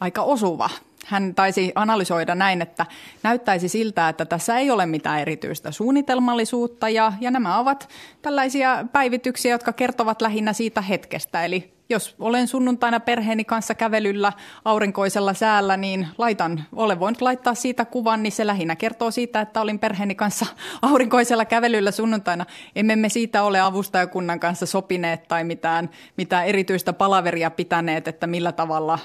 aika 0.00 0.22
osuva 0.22 0.70
hän 1.06 1.34
taisi 1.34 1.72
analysoida 1.74 2.34
näin, 2.34 2.62
että 2.62 2.86
näyttäisi 3.22 3.68
siltä, 3.68 4.08
että 4.08 4.24
tässä 4.24 4.58
ei 4.58 4.70
ole 4.70 4.86
mitään 4.86 5.20
erityistä 5.20 5.70
suunnitelmallisuutta 5.70 6.88
ja, 6.88 7.12
ja 7.20 7.30
nämä 7.30 7.58
ovat 7.58 7.88
tällaisia 8.22 8.84
päivityksiä, 8.92 9.52
jotka 9.52 9.72
kertovat 9.72 10.22
lähinnä 10.22 10.52
siitä 10.52 10.80
hetkestä. 10.80 11.44
Eli 11.44 11.79
jos 11.90 12.14
olen 12.18 12.48
sunnuntaina 12.48 13.00
perheeni 13.00 13.44
kanssa 13.44 13.74
kävelyllä 13.74 14.32
aurinkoisella 14.64 15.34
säällä, 15.34 15.76
niin 15.76 16.08
laitan, 16.18 16.64
olen 16.72 17.00
voinut 17.00 17.20
laittaa 17.20 17.54
siitä 17.54 17.84
kuvan, 17.84 18.22
niin 18.22 18.32
se 18.32 18.46
lähinnä 18.46 18.76
kertoo 18.76 19.10
siitä, 19.10 19.40
että 19.40 19.60
olin 19.60 19.78
perheeni 19.78 20.14
kanssa 20.14 20.46
aurinkoisella 20.82 21.44
kävelyllä 21.44 21.90
sunnuntaina. 21.90 22.46
Emme 22.76 22.96
me 22.96 23.08
siitä 23.08 23.42
ole 23.42 23.60
avustajakunnan 23.60 24.40
kanssa 24.40 24.66
sopineet 24.66 25.28
tai 25.28 25.44
mitään, 25.44 25.90
mitään 26.16 26.46
erityistä 26.46 26.92
palaveria 26.92 27.50
pitäneet, 27.50 28.08
että 28.08 28.26
millä 28.26 28.52
tavalla 28.52 28.98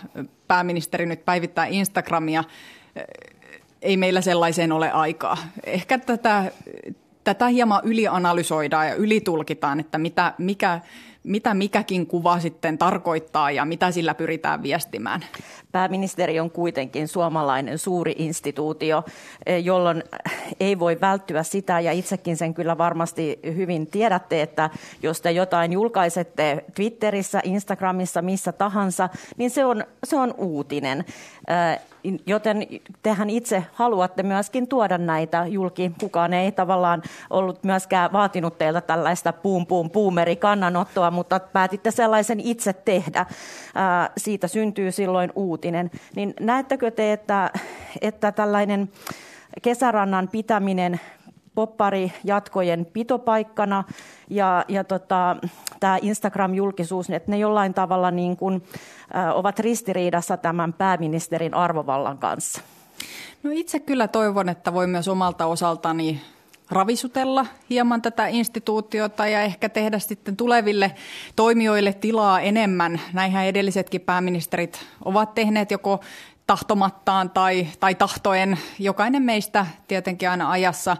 pääministeri 0.48 1.06
nyt 1.06 1.26
päivittää 1.26 1.66
Instagramia. 1.66 2.44
Ei 3.82 3.98
meillä 3.98 4.22
sellaiseen 4.22 4.72
ole 4.72 4.92
aikaa. 4.92 5.38
Ehkä 5.64 5.98
tätä, 5.98 6.52
tätä 7.24 7.48
hieman 7.48 7.82
ylianalysoidaan 7.84 8.88
ja 8.88 8.96
ylitulkitaan, 8.96 9.80
että 9.80 9.98
mitä, 9.98 10.34
mikä 10.38 10.82
mitä 11.26 11.54
mikäkin 11.54 12.08
kuva 12.08 12.40
sitten 12.40 12.78
tarkoittaa 12.78 13.52
ja 13.52 13.66
mitä 13.66 13.92
sillä 13.92 14.14
pyritään 14.14 14.64
viestimään? 14.64 15.26
Pääministeri 15.72 16.40
on 16.40 16.52
kuitenkin 16.52 17.08
suomalainen 17.08 17.78
suuri 17.78 18.16
instituutio, 18.18 19.04
eh, 19.46 19.64
jolloin 19.64 20.04
ei 20.60 20.80
voi 20.80 21.02
välttyä 21.02 21.44
sitä, 21.44 21.80
ja 21.80 21.92
itsekin 21.92 22.38
sen 22.38 22.54
kyllä 22.54 22.78
varmasti 22.78 23.40
hyvin 23.46 23.88
tiedätte, 23.88 24.42
että 24.42 24.70
jos 25.04 25.22
te 25.22 25.32
jotain 25.32 25.74
julkaisette 25.74 26.66
Twitterissä, 26.76 27.42
Instagramissa, 27.44 28.22
missä 28.22 28.52
tahansa, 28.52 29.10
niin 29.38 29.50
se 29.50 29.66
on, 29.66 29.84
se 30.04 30.16
on 30.16 30.34
uutinen. 30.38 31.06
Joten 32.26 32.68
tehän 33.04 33.30
itse 33.30 33.64
haluatte 33.74 34.24
myöskin 34.24 34.68
tuoda 34.68 34.98
näitä 34.98 35.46
julki. 35.48 35.92
Kukaan 36.00 36.34
ei 36.34 36.52
tavallaan 36.52 37.04
ollut 37.30 37.64
myöskään 37.64 38.14
vaatinut 38.14 38.58
teiltä 38.58 38.82
tällaista 38.82 39.34
puum 39.34 39.66
puum 39.66 39.90
puumeri 39.90 40.36
kannanottoa, 40.36 41.12
mutta 41.12 41.40
päätitte 41.40 41.92
sellaisen 41.92 42.40
itse 42.40 42.74
tehdä. 42.74 43.26
Siitä 44.18 44.48
syntyy 44.48 44.92
silloin 44.92 45.32
uutinen. 45.36 45.92
Niin 46.16 46.34
näettekö 46.40 46.92
te, 46.92 47.14
että, 47.14 47.52
että 48.02 48.32
tällainen 48.32 48.90
kesärannan 49.62 50.28
pitäminen 50.28 51.00
poppari 51.56 52.12
jatkojen 52.24 52.86
pitopaikkana 52.94 53.84
ja, 54.30 54.66
ja 54.68 54.84
tota, 54.84 55.36
tämä 55.80 55.98
Instagram-julkisuus, 56.02 57.10
että 57.10 57.32
ne 57.32 57.38
jollain 57.38 57.74
tavalla 57.74 58.12
niin 58.12 58.38
kuin, 58.38 58.64
ä, 59.16 59.34
ovat 59.34 59.60
ristiriidassa 59.60 60.38
tämän 60.38 60.74
pääministerin 60.74 61.54
arvovallan 61.54 62.18
kanssa? 62.18 62.62
No 63.44 63.52
itse 63.54 63.80
kyllä 63.80 64.08
toivon, 64.08 64.50
että 64.50 64.74
voi 64.74 64.88
myös 64.88 65.08
omalta 65.08 65.46
osaltani 65.46 66.22
ravisutella 66.72 67.46
hieman 67.70 68.02
tätä 68.02 68.28
instituutiota 68.28 69.28
ja 69.28 69.42
ehkä 69.42 69.70
tehdä 69.70 70.00
sitten 70.00 70.38
tuleville 70.38 70.96
toimijoille 71.36 71.94
tilaa 71.94 72.42
enemmän. 72.42 73.02
Näinhän 73.14 73.46
edellisetkin 73.46 74.02
pääministerit 74.02 74.86
ovat 75.06 75.36
tehneet 75.36 75.72
joko 75.72 76.00
tahtomattaan 76.48 77.30
tai, 77.30 77.68
tai 77.80 77.96
tahtoen. 77.96 78.58
Jokainen 78.80 79.24
meistä 79.24 79.66
tietenkin 79.88 80.30
aina 80.30 80.52
ajassa 80.52 80.98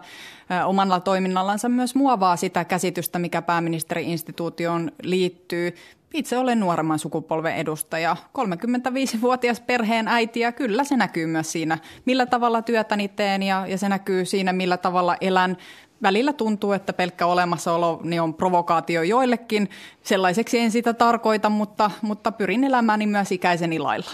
omalla 0.66 1.00
toiminnallansa 1.00 1.68
myös 1.68 1.94
muovaa 1.94 2.36
sitä 2.36 2.64
käsitystä, 2.64 3.18
mikä 3.18 3.42
pääministeri-instituutioon 3.42 4.92
liittyy. 5.02 5.74
Itse 6.14 6.38
olen 6.38 6.60
nuoremman 6.60 6.98
sukupolven 6.98 7.56
edustaja, 7.56 8.16
35-vuotias 8.38 9.60
perheen 9.60 10.08
äiti 10.08 10.40
ja 10.40 10.52
kyllä 10.52 10.84
se 10.84 10.96
näkyy 10.96 11.26
myös 11.26 11.52
siinä, 11.52 11.78
millä 12.04 12.26
tavalla 12.26 12.62
työtäni 12.62 13.08
teen 13.08 13.42
ja, 13.42 13.66
ja 13.66 13.78
se 13.78 13.88
näkyy 13.88 14.24
siinä, 14.24 14.52
millä 14.52 14.76
tavalla 14.76 15.16
elän. 15.20 15.56
Välillä 16.02 16.32
tuntuu, 16.32 16.72
että 16.72 16.92
pelkkä 16.92 17.26
olemassaolo 17.26 18.00
niin 18.04 18.22
on 18.22 18.34
provokaatio 18.34 19.02
joillekin. 19.02 19.70
Sellaiseksi 20.02 20.58
en 20.58 20.70
sitä 20.70 20.94
tarkoita, 20.94 21.50
mutta, 21.50 21.90
mutta 22.02 22.32
pyrin 22.32 22.64
elämääni 22.64 23.06
myös 23.06 23.32
ikäiseni 23.32 23.78
lailla. 23.78 24.10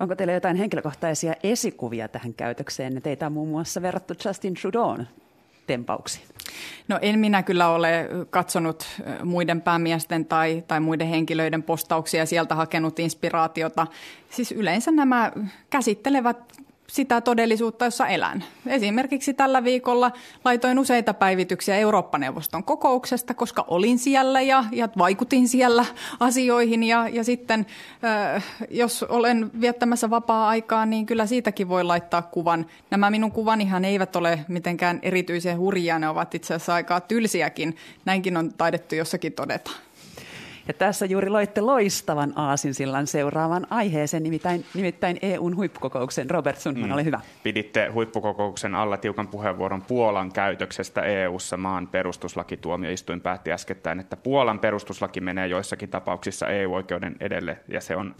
Onko 0.00 0.14
teillä 0.14 0.32
jotain 0.32 0.56
henkilökohtaisia 0.56 1.34
esikuvia 1.42 2.08
tähän 2.08 2.34
käytökseen? 2.34 3.02
Teitä 3.02 3.26
on 3.26 3.32
muun 3.32 3.48
muassa 3.48 3.82
verrattu 3.82 4.14
Justin 4.24 4.54
Trudeau'n 4.54 5.21
tempauksiin. 5.66 6.26
No 6.88 6.98
en 7.02 7.18
minä 7.18 7.42
kyllä 7.42 7.68
ole 7.68 8.08
katsonut 8.30 8.86
muiden 9.24 9.60
päämiesten 9.60 10.24
tai, 10.24 10.64
tai 10.68 10.80
muiden 10.80 11.08
henkilöiden 11.08 11.62
postauksia 11.62 12.20
ja 12.20 12.26
sieltä 12.26 12.54
hakenut 12.54 12.98
inspiraatiota. 12.98 13.86
Siis 14.30 14.52
yleensä 14.52 14.90
nämä 14.90 15.32
käsittelevät 15.70 16.36
sitä 16.92 17.20
todellisuutta, 17.20 17.84
jossa 17.84 18.06
elän. 18.06 18.44
Esimerkiksi 18.66 19.34
tällä 19.34 19.64
viikolla 19.64 20.12
laitoin 20.44 20.78
useita 20.78 21.14
päivityksiä 21.14 21.76
Eurooppa-neuvoston 21.76 22.64
kokouksesta, 22.64 23.34
koska 23.34 23.64
olin 23.68 23.98
siellä 23.98 24.40
ja, 24.40 24.64
ja 24.72 24.88
vaikutin 24.98 25.48
siellä 25.48 25.84
asioihin. 26.20 26.82
Ja, 26.82 27.08
ja 27.08 27.24
sitten 27.24 27.66
äh, 28.34 28.44
jos 28.70 29.02
olen 29.02 29.50
viettämässä 29.60 30.10
vapaa-aikaa, 30.10 30.86
niin 30.86 31.06
kyllä 31.06 31.26
siitäkin 31.26 31.68
voi 31.68 31.84
laittaa 31.84 32.22
kuvan. 32.22 32.66
Nämä 32.90 33.10
minun 33.10 33.32
kuvanihan 33.32 33.84
eivät 33.84 34.16
ole 34.16 34.44
mitenkään 34.48 34.98
erityisen 35.02 35.58
hurjia, 35.58 35.98
ne 35.98 36.08
ovat 36.08 36.34
itse 36.34 36.54
asiassa 36.54 36.74
aika 36.74 37.00
tylsiäkin. 37.00 37.76
Näinkin 38.04 38.36
on 38.36 38.52
taidettu 38.52 38.94
jossakin 38.94 39.32
todeta. 39.32 39.70
Ja 40.68 40.74
tässä 40.74 41.06
juuri 41.06 41.30
loitte 41.30 41.60
loistavan 41.60 42.32
aasinsillan 42.36 43.06
seuraavan 43.06 43.66
aiheeseen, 43.70 44.22
nimittäin, 44.22 44.64
nimittäin 44.74 45.18
EUn 45.22 45.56
huippukokouksen. 45.56 46.30
Robert 46.30 46.58
Sundman, 46.58 46.88
mm. 46.88 46.94
ole 46.94 47.04
hyvä. 47.04 47.20
Piditte 47.42 47.88
huippukokouksen 47.88 48.74
alla 48.74 48.96
tiukan 48.96 49.28
puheenvuoron 49.28 49.82
Puolan 49.82 50.32
käytöksestä 50.32 51.02
EUssa. 51.02 51.56
Maan 51.56 51.86
perustuslakituomioistuin 51.86 53.20
päätti 53.20 53.52
äskettäin, 53.52 54.00
että 54.00 54.16
Puolan 54.16 54.58
perustuslaki 54.58 55.20
menee 55.20 55.46
joissakin 55.46 55.88
tapauksissa 55.88 56.46
EU-oikeuden 56.46 57.16
edelle, 57.20 57.58
ja 57.68 57.80
se 57.80 57.96
on 57.96 58.14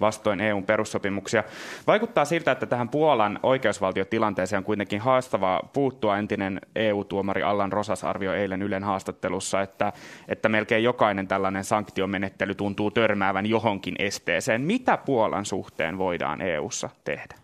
vastoin 0.00 0.40
EUn 0.40 0.64
perussopimuksia. 0.64 1.44
Vaikuttaa 1.86 2.24
siltä, 2.24 2.52
että 2.52 2.66
tähän 2.66 2.88
Puolan 2.88 3.38
oikeusvaltiotilanteeseen 3.42 4.58
on 4.58 4.64
kuitenkin 4.64 5.00
haastavaa 5.00 5.70
puuttua. 5.72 6.18
Entinen 6.18 6.60
EU-tuomari 6.76 7.42
Allan 7.42 7.72
Rosas 7.72 8.04
arvioi 8.04 8.38
eilen 8.38 8.62
Ylen 8.62 8.84
haastattelussa, 8.84 9.62
että, 9.62 9.92
että 10.28 10.48
melkein 10.48 10.84
jokainen 10.84 11.28
tällainen 11.28 11.64
sanktiomenettely 11.64 12.54
tuntuu 12.54 12.90
törmäävän 12.90 13.46
johonkin 13.46 13.94
esteeseen. 13.98 14.60
Mitä 14.60 14.96
Puolan 14.96 15.44
suhteen 15.44 15.98
voidaan 15.98 16.40
EUssa 16.40 16.90
tehdä? 17.04 17.34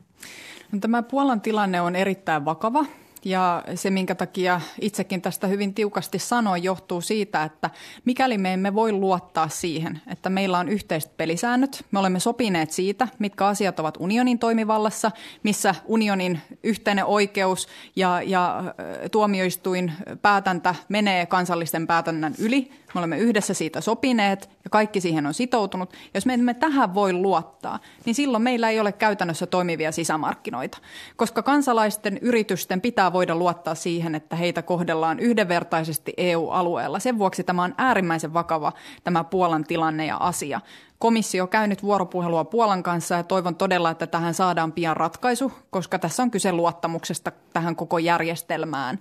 No, 0.73 0.79
tämä 0.81 1.03
Puolan 1.03 1.41
tilanne 1.41 1.81
on 1.81 1.97
erittäin 1.97 2.45
vakava 2.45 2.85
ja 3.25 3.63
se, 3.75 3.91
minkä 3.91 4.15
takia 4.15 4.61
itsekin 4.81 5.23
tästä 5.23 5.47
hyvin 5.47 5.75
tiukasti 5.75 6.19
sanoin, 6.19 6.63
johtuu 6.63 7.01
siitä, 7.01 7.43
että 7.43 7.71
mikäli 8.05 8.39
me 8.39 8.53
emme 8.53 8.75
voi 8.75 8.93
luottaa 8.93 9.49
siihen, 9.49 10.01
että 10.07 10.31
meillä 10.31 10.59
on 10.59 10.69
yhteiset 10.69 11.17
pelisäännöt, 11.17 11.85
me 11.91 11.99
olemme 11.99 12.21
sopineet 12.21 12.71
siitä, 12.71 13.09
mitkä 13.19 13.47
asiat 13.47 13.81
ovat 13.81 13.97
unionin 13.99 14.39
toimivallassa, 14.39 15.11
missä 15.43 15.75
unionin 15.85 16.41
yhteinen 16.63 17.05
oikeus 17.05 17.69
ja, 17.97 18.23
ja 18.23 18.75
tuomioistuin 19.11 19.93
päätäntä 20.23 20.75
menee 20.89 21.27
kansallisten 21.27 21.87
päätännän 21.87 22.35
yli, 22.39 22.71
me 22.95 22.99
olemme 22.99 23.19
yhdessä 23.19 23.55
siitä 23.55 23.81
sopineet 23.81 24.51
ja 24.65 24.71
kaikki 24.71 25.01
siihen 25.01 25.27
on 25.27 25.35
sitoutunut. 25.35 25.93
Jos 26.15 26.27
me 26.27 26.35
emme 26.35 26.55
tähän 26.55 26.95
voi 26.95 27.13
luottaa, 27.13 27.79
niin 28.05 28.15
silloin 28.15 28.43
meillä 28.43 28.71
ei 28.71 28.81
ole 28.81 28.93
käytännössä 28.93 29.47
toimivia 29.47 29.93
sisämarkkinoita, 29.93 30.79
koska 31.17 31.43
kansalaisten 31.43 32.19
yritysten 32.19 32.81
pitää 32.81 33.13
voida 33.13 33.35
luottaa 33.35 33.75
siihen, 33.75 34.15
että 34.15 34.37
heitä 34.37 34.63
kohdellaan 34.63 35.21
yhdenvertaisesti 35.21 36.15
EU-alueella. 36.17 36.99
Sen 36.99 37.19
vuoksi 37.19 37.45
tämä 37.45 37.63
on 37.63 37.75
äärimmäisen 37.79 38.35
vakava 38.35 38.73
tämä 39.05 39.25
Puolan 39.25 39.65
tilanne 39.65 40.07
ja 40.07 40.17
asia. 40.17 40.61
Komissio 40.99 41.47
käy 41.47 41.67
nyt 41.67 41.83
vuoropuhelua 41.83 42.45
Puolan 42.45 42.83
kanssa 42.83 43.15
ja 43.15 43.23
toivon 43.23 43.57
todella, 43.57 43.91
että 43.91 44.07
tähän 44.07 44.35
saadaan 44.35 44.73
pian 44.73 44.97
ratkaisu, 44.97 45.53
koska 45.71 45.99
tässä 45.99 46.23
on 46.23 46.31
kyse 46.31 46.53
luottamuksesta 46.53 47.33
tähän 47.53 47.77
koko 47.77 47.99
järjestelmään. 47.99 48.99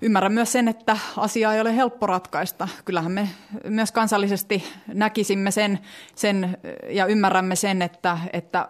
Ymmärrän 0.00 0.32
myös 0.32 0.52
sen, 0.52 0.68
että 0.68 0.96
asia 1.16 1.54
ei 1.54 1.60
ole 1.60 1.76
helppo 1.76 2.06
ratkaista. 2.06 2.68
Kyllähän 2.84 3.12
me 3.12 3.28
myös 3.64 3.92
kansallisesti 3.92 4.64
näkisimme 4.86 5.50
sen, 5.50 5.78
sen 6.14 6.58
ja 6.88 7.06
ymmärrämme 7.06 7.56
sen, 7.56 7.82
että, 7.82 8.18
että 8.32 8.68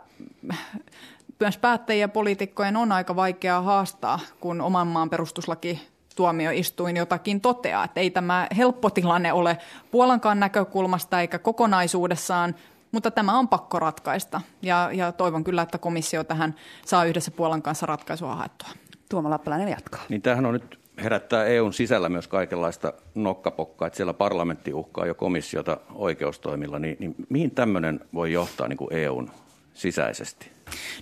myös 1.40 1.58
päättäjien 1.58 2.00
ja 2.00 2.08
poliitikkojen 2.08 2.76
on 2.76 2.92
aika 2.92 3.16
vaikeaa 3.16 3.62
haastaa, 3.62 4.18
kun 4.40 4.60
oman 4.60 4.86
maan 4.86 5.10
perustuslaki 5.10 5.88
tuomioistuin 6.16 6.96
jotakin 6.96 7.40
toteaa. 7.40 7.84
Että 7.84 8.00
ei 8.00 8.10
tämä 8.10 8.46
helppo 8.56 8.90
tilanne 8.90 9.32
ole 9.32 9.58
Puolankaan 9.90 10.40
näkökulmasta 10.40 11.20
eikä 11.20 11.38
kokonaisuudessaan, 11.38 12.54
mutta 12.92 13.10
tämä 13.10 13.38
on 13.38 13.48
pakko 13.48 13.78
ratkaista. 13.78 14.40
Ja, 14.62 14.90
ja 14.92 15.12
toivon 15.12 15.44
kyllä, 15.44 15.62
että 15.62 15.78
komissio 15.78 16.24
tähän 16.24 16.54
saa 16.84 17.04
yhdessä 17.04 17.30
Puolan 17.30 17.62
kanssa 17.62 17.86
ratkaisua 17.86 18.34
haettua. 18.34 18.68
Tuomo 19.08 19.30
Lappalainen 19.30 19.68
jatkaa. 19.68 20.02
Niin 20.08 20.22
tämähän 20.22 20.46
on 20.46 20.52
nyt 20.52 20.85
herättää 21.02 21.44
EUn 21.44 21.72
sisällä 21.72 22.08
myös 22.08 22.28
kaikenlaista 22.28 22.92
nokkapokkaa, 23.14 23.86
että 23.86 23.96
siellä 23.96 24.14
parlamentti 24.14 24.74
uhkaa 24.74 25.06
jo 25.06 25.14
komissiota 25.14 25.76
oikeustoimilla, 25.94 26.78
niin, 26.78 26.96
niin 27.00 27.14
mihin 27.28 27.50
tämmöinen 27.50 28.00
voi 28.14 28.32
johtaa 28.32 28.68
niin 28.68 28.76
kuin 28.76 28.92
EUn 28.92 29.30
sisäisesti? 29.74 30.50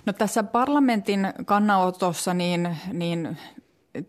No 0.05 0.13
tässä 0.13 0.43
parlamentin 0.43 1.27
kannanotossa 1.45 2.33
niin, 2.33 2.77
niin 2.93 3.37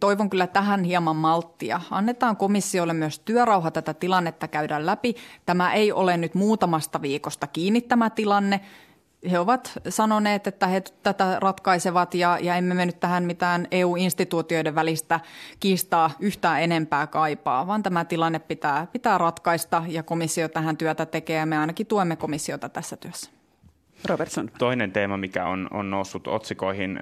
toivon 0.01 0.31
kyllä 0.31 0.47
tähän 0.47 0.85
hieman 0.85 1.17
malttia. 1.17 1.81
Annetaan 1.91 2.37
komissiolle 2.37 2.93
myös 2.93 3.19
työrauha 3.19 3.71
tätä 3.71 3.95
tilannetta 3.95 4.49
käydä 4.49 4.87
läpi. 4.87 5.17
Tämä 5.47 5.73
ei 5.73 5.93
ole 5.93 6.17
nyt 6.17 6.35
muutamasta 6.35 7.03
viikosta 7.03 7.47
kiinni 7.47 7.81
tämä 7.81 8.11
tilanne 8.11 8.61
he 9.31 9.39
ovat 9.39 9.73
sanoneet, 9.89 10.47
että 10.47 10.67
he 10.67 10.83
tätä 11.03 11.37
ratkaisevat 11.41 12.15
ja, 12.15 12.39
ja 12.41 12.57
emme 12.57 12.75
me 12.75 12.87
nyt 12.87 13.01
tähän 13.01 13.25
mitään 13.25 13.69
EU-instituutioiden 13.71 14.75
välistä 14.75 15.21
kiistaa 15.61 16.11
yhtään 16.21 16.63
enempää 16.63 17.07
kaipaa, 17.07 17.67
vaan 17.67 17.83
tämä 17.83 18.05
tilanne 18.05 18.39
pitää, 18.39 18.87
pitää 18.93 19.19
ratkaista 19.19 19.83
ja 19.89 20.03
komissio 20.03 20.49
tähän 20.49 20.77
työtä 20.77 21.07
tekee 21.07 21.39
ja 21.39 21.47
me 21.47 21.59
ainakin 21.59 21.87
tuemme 21.87 22.17
komissiota 22.17 22.69
tässä 22.69 22.97
työssä. 22.97 23.31
Robertson. 24.05 24.51
Toinen 24.59 24.93
teema, 24.93 25.17
mikä 25.17 25.47
on, 25.47 25.69
on 25.71 25.91
noussut 25.91 26.27
otsikoihin 26.27 27.01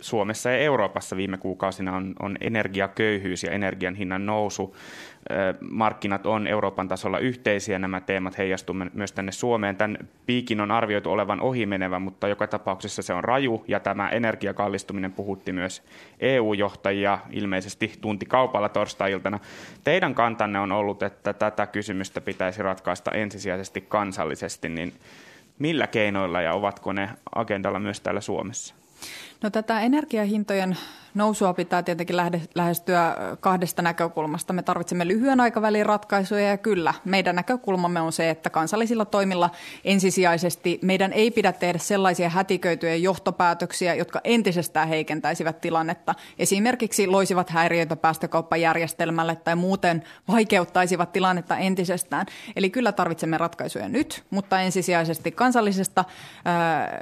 Suomessa 0.00 0.50
ja 0.50 0.58
Euroopassa 0.58 1.16
viime 1.16 1.38
kuukausina 1.38 1.96
on, 1.96 2.14
on 2.22 2.36
energiaköyhyys 2.40 3.42
ja 3.42 3.50
energian 3.50 3.94
hinnan 3.94 4.26
nousu. 4.26 4.76
Markkinat 5.70 6.26
on 6.26 6.46
Euroopan 6.46 6.88
tasolla 6.88 7.18
yhteisiä, 7.18 7.78
nämä 7.78 8.00
teemat 8.00 8.38
heijastuvat 8.38 8.94
myös 8.94 9.12
tänne 9.12 9.32
Suomeen. 9.32 9.76
Tämän 9.76 9.98
piikin 10.26 10.60
on 10.60 10.70
arvioitu 10.70 11.10
olevan 11.10 11.40
ohimenevä, 11.40 11.98
mutta 11.98 12.28
joka 12.28 12.46
tapauksessa 12.46 13.02
se 13.02 13.12
on 13.12 13.24
raju 13.24 13.64
ja 13.68 13.80
tämä 13.80 14.08
energiakallistuminen 14.08 15.12
puhutti 15.12 15.52
myös 15.52 15.82
EU-johtajia 16.20 17.18
ilmeisesti 17.30 17.92
tunti 18.00 18.26
kaupalla 18.26 18.68
torstai-iltana. 18.68 19.38
Teidän 19.84 20.14
kantanne 20.14 20.58
on 20.58 20.72
ollut, 20.72 21.02
että 21.02 21.32
tätä 21.32 21.66
kysymystä 21.66 22.20
pitäisi 22.20 22.62
ratkaista 22.62 23.10
ensisijaisesti 23.10 23.80
kansallisesti, 23.80 24.68
niin 24.68 24.92
millä 25.58 25.86
keinoilla 25.86 26.40
ja 26.40 26.52
ovatko 26.52 26.92
ne 26.92 27.10
agendalla 27.34 27.78
myös 27.78 28.00
täällä 28.00 28.20
Suomessa? 28.20 28.85
No 29.42 29.50
tätä 29.50 29.80
energiahintojen 29.80 30.76
nousua 31.16 31.54
pitää 31.54 31.82
tietenkin 31.82 32.16
lähestyä 32.54 33.16
kahdesta 33.40 33.82
näkökulmasta. 33.82 34.52
Me 34.52 34.62
tarvitsemme 34.62 35.08
lyhyen 35.08 35.40
aikavälin 35.40 35.86
ratkaisuja 35.86 36.48
ja 36.48 36.56
kyllä, 36.56 36.94
meidän 37.04 37.36
näkökulmamme 37.36 38.00
on 38.00 38.12
se, 38.12 38.30
että 38.30 38.50
kansallisilla 38.50 39.04
toimilla 39.04 39.50
ensisijaisesti 39.84 40.78
meidän 40.82 41.12
ei 41.12 41.30
pidä 41.30 41.52
tehdä 41.52 41.78
sellaisia 41.78 42.28
hätiköityjä 42.28 42.94
johtopäätöksiä, 42.94 43.94
jotka 43.94 44.20
entisestään 44.24 44.88
heikentäisivät 44.88 45.60
tilannetta. 45.60 46.14
Esimerkiksi 46.38 47.06
loisivat 47.06 47.50
häiriöitä 47.50 47.96
päästökauppajärjestelmälle 47.96 49.36
tai 49.36 49.56
muuten 49.56 50.02
vaikeuttaisivat 50.28 51.12
tilannetta 51.12 51.56
entisestään. 51.56 52.26
Eli 52.56 52.70
kyllä 52.70 52.92
tarvitsemme 52.92 53.38
ratkaisuja 53.38 53.88
nyt, 53.88 54.24
mutta 54.30 54.60
ensisijaisesti 54.60 55.32
kansallisesta 55.32 56.04
ää, 56.44 56.98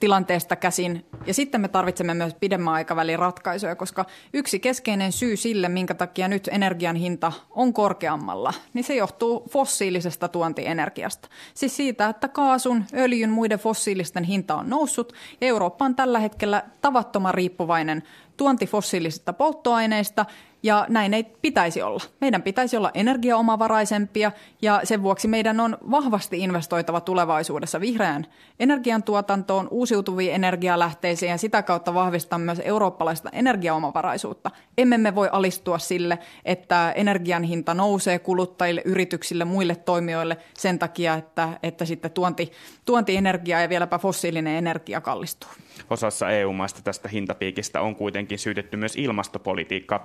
tilanteesta 0.00 0.56
käsin. 0.56 1.06
Ja 1.26 1.34
sitten 1.34 1.60
me 1.60 1.68
tarvitsemme 1.68 2.14
myös 2.14 2.34
pidemmän 2.34 2.74
aikavälin 2.74 3.18
ratkaisuja 3.18 3.37
ratkaisuja, 3.38 3.76
koska 3.76 4.04
yksi 4.32 4.58
keskeinen 4.60 5.12
syy 5.12 5.36
sille, 5.36 5.68
minkä 5.68 5.94
takia 5.94 6.28
nyt 6.28 6.48
energian 6.52 6.96
hinta 6.96 7.32
on 7.50 7.72
korkeammalla, 7.72 8.54
niin 8.74 8.84
se 8.84 8.94
johtuu 8.94 9.44
fossiilisesta 9.50 10.28
tuontienergiasta. 10.28 11.28
Siis 11.54 11.76
siitä, 11.76 12.08
että 12.08 12.28
kaasun, 12.28 12.84
öljyn, 12.94 13.30
muiden 13.30 13.58
fossiilisten 13.58 14.24
hinta 14.24 14.56
on 14.56 14.70
noussut 14.70 15.12
ja 15.40 15.46
Eurooppa 15.46 15.84
on 15.84 15.94
tällä 15.94 16.18
hetkellä 16.18 16.62
tavattoman 16.80 17.34
riippuvainen 17.34 18.02
tuontifossiilisista 18.36 19.32
polttoaineista 19.32 20.26
ja 20.62 20.86
näin 20.88 21.14
ei 21.14 21.24
pitäisi 21.42 21.82
olla. 21.82 22.04
Meidän 22.20 22.42
pitäisi 22.42 22.76
olla 22.76 22.90
energiaomavaraisempia 22.94 24.32
ja 24.62 24.80
sen 24.84 25.02
vuoksi 25.02 25.28
meidän 25.28 25.60
on 25.60 25.78
vahvasti 25.90 26.38
investoitava 26.38 27.00
tulevaisuudessa 27.00 27.80
vihreään 27.80 28.26
energiantuotantoon, 28.60 29.68
uusiutuviin 29.70 30.34
energialähteisiin 30.34 31.30
ja 31.30 31.38
sitä 31.38 31.62
kautta 31.62 31.94
vahvistaa 31.94 32.38
myös 32.38 32.60
eurooppalaista 32.64 33.30
energiaomavaraisuutta. 33.32 34.50
Emme 34.78 34.98
me 34.98 35.14
voi 35.14 35.28
alistua 35.32 35.78
sille, 35.78 36.18
että 36.44 36.92
energian 36.92 37.42
hinta 37.42 37.74
nousee 37.74 38.18
kuluttajille, 38.18 38.82
yrityksille, 38.84 39.44
muille 39.44 39.76
toimijoille 39.76 40.36
sen 40.54 40.78
takia, 40.78 41.14
että, 41.14 41.48
että 41.62 41.84
sitten 41.84 42.10
tuonti, 42.10 42.52
tuontienergia 42.84 43.60
ja 43.60 43.68
vieläpä 43.68 43.98
fossiilinen 43.98 44.56
energia 44.56 45.00
kallistuu. 45.00 45.50
Osassa 45.90 46.30
EU-maista 46.30 46.82
tästä 46.82 47.08
hintapiikistä 47.08 47.80
on 47.80 47.96
kuitenkin 47.96 48.38
syytetty 48.38 48.76
myös 48.76 48.96
ilmastopolitiikkaa. 48.96 49.98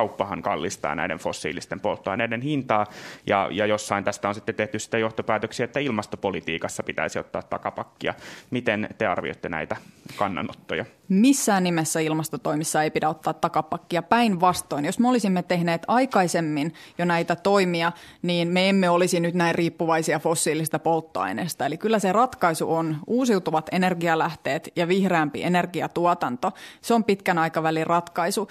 Päästökauppahan 0.00 0.42
kallistaa 0.42 0.94
näiden 0.94 1.18
fossiilisten 1.18 1.80
polttoaineiden 1.80 2.42
hintaa, 2.42 2.86
ja, 3.26 3.48
ja 3.50 3.66
jossain 3.66 4.04
tästä 4.04 4.28
on 4.28 4.34
sitten 4.34 4.54
tehty 4.54 4.78
sitä 4.78 4.98
johtopäätöksiä, 4.98 5.64
että 5.64 5.80
ilmastopolitiikassa 5.80 6.82
pitäisi 6.82 7.18
ottaa 7.18 7.42
takapakkia. 7.42 8.14
Miten 8.50 8.88
te 8.98 9.06
arvioitte 9.06 9.48
näitä 9.48 9.76
kannanottoja? 10.16 10.84
Missään 11.08 11.64
nimessä 11.64 12.00
ilmastotoimissa 12.00 12.82
ei 12.82 12.90
pidä 12.90 13.08
ottaa 13.08 13.34
takapakkia. 13.34 14.02
Päinvastoin, 14.02 14.84
jos 14.84 14.98
me 14.98 15.08
olisimme 15.08 15.42
tehneet 15.42 15.82
aikaisemmin 15.88 16.74
jo 16.98 17.04
näitä 17.04 17.36
toimia, 17.36 17.92
niin 18.22 18.48
me 18.48 18.68
emme 18.68 18.90
olisi 18.90 19.20
nyt 19.20 19.34
näin 19.34 19.54
riippuvaisia 19.54 20.18
fossiilista 20.18 20.78
polttoaineista. 20.78 21.66
Eli 21.66 21.76
kyllä 21.78 21.98
se 21.98 22.12
ratkaisu 22.12 22.74
on 22.74 22.96
uusiutuvat 23.06 23.68
energialähteet 23.72 24.68
ja 24.76 24.88
vihreämpi 24.88 25.42
energiatuotanto. 25.42 26.52
Se 26.80 26.94
on 26.94 27.04
pitkän 27.04 27.38
aikavälin 27.38 27.86
ratkaisu. 27.86 28.48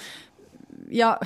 Ja 0.90 1.18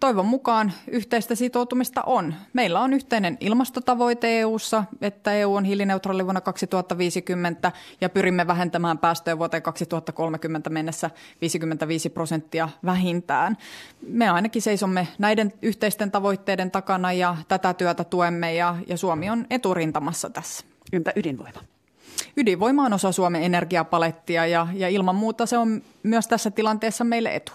toivon 0.00 0.26
mukaan 0.26 0.72
yhteistä 0.86 1.34
sitoutumista 1.34 2.02
on. 2.06 2.34
Meillä 2.52 2.80
on 2.80 2.92
yhteinen 2.92 3.36
ilmastotavoite 3.40 4.40
EU:ssa, 4.40 4.84
että 5.00 5.32
EU 5.32 5.54
on 5.54 5.64
hiilineutraali 5.64 6.24
vuonna 6.24 6.40
2050 6.40 7.72
ja 8.00 8.08
pyrimme 8.08 8.46
vähentämään 8.46 8.98
päästöjä 8.98 9.38
vuoteen 9.38 9.62
2030 9.62 10.70
mennessä 10.70 11.10
55 11.40 12.10
prosenttia 12.10 12.68
vähintään. 12.84 13.56
Me 14.06 14.30
ainakin 14.30 14.62
seisomme 14.62 15.08
näiden 15.18 15.52
yhteisten 15.62 16.10
tavoitteiden 16.10 16.70
takana 16.70 17.12
ja 17.12 17.36
tätä 17.48 17.74
työtä 17.74 18.04
tuemme 18.04 18.54
ja, 18.54 18.76
ja 18.86 18.96
Suomi 18.96 19.30
on 19.30 19.46
eturintamassa 19.50 20.30
tässä. 20.30 20.64
Entä 20.92 21.12
ydinvoima? 21.16 21.60
Ydinvoima 22.36 22.84
on 22.84 22.92
osa 22.92 23.12
Suomen 23.12 23.42
energiapalettia 23.42 24.46
ja, 24.46 24.66
ja 24.74 24.88
ilman 24.88 25.14
muuta 25.14 25.46
se 25.46 25.58
on 25.58 25.82
myös 26.02 26.28
tässä 26.28 26.50
tilanteessa 26.50 27.04
meille 27.04 27.34
etu. 27.34 27.52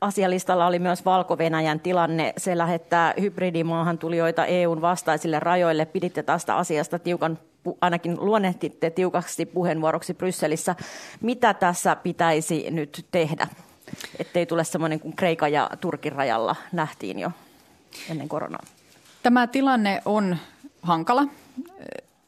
Asialistalla 0.00 0.66
oli 0.66 0.78
myös 0.78 1.04
Valko-Venäjän 1.04 1.80
tilanne. 1.80 2.32
Se 2.36 2.58
lähettää 2.58 3.14
hybridimaahantulijoita 3.20 4.46
EUn 4.46 4.80
vastaisille 4.80 5.40
rajoille. 5.40 5.86
Piditte 5.86 6.22
tästä 6.22 6.56
asiasta 6.56 6.98
tiukan, 6.98 7.38
ainakin 7.80 8.16
luonnehtitte 8.20 8.90
tiukaksi 8.90 9.46
puheenvuoroksi 9.46 10.14
Brysselissä. 10.14 10.76
Mitä 11.20 11.54
tässä 11.54 11.96
pitäisi 11.96 12.70
nyt 12.70 13.06
tehdä, 13.10 13.48
ettei 14.18 14.46
tule 14.46 14.64
semmoinen 14.64 15.00
kuin 15.00 15.16
Kreikan 15.16 15.52
ja 15.52 15.70
Turkin 15.80 16.12
rajalla 16.12 16.56
nähtiin 16.72 17.18
jo 17.18 17.30
ennen 18.10 18.28
koronaa? 18.28 18.62
Tämä 19.22 19.46
tilanne 19.46 20.02
on 20.04 20.36
hankala 20.82 21.24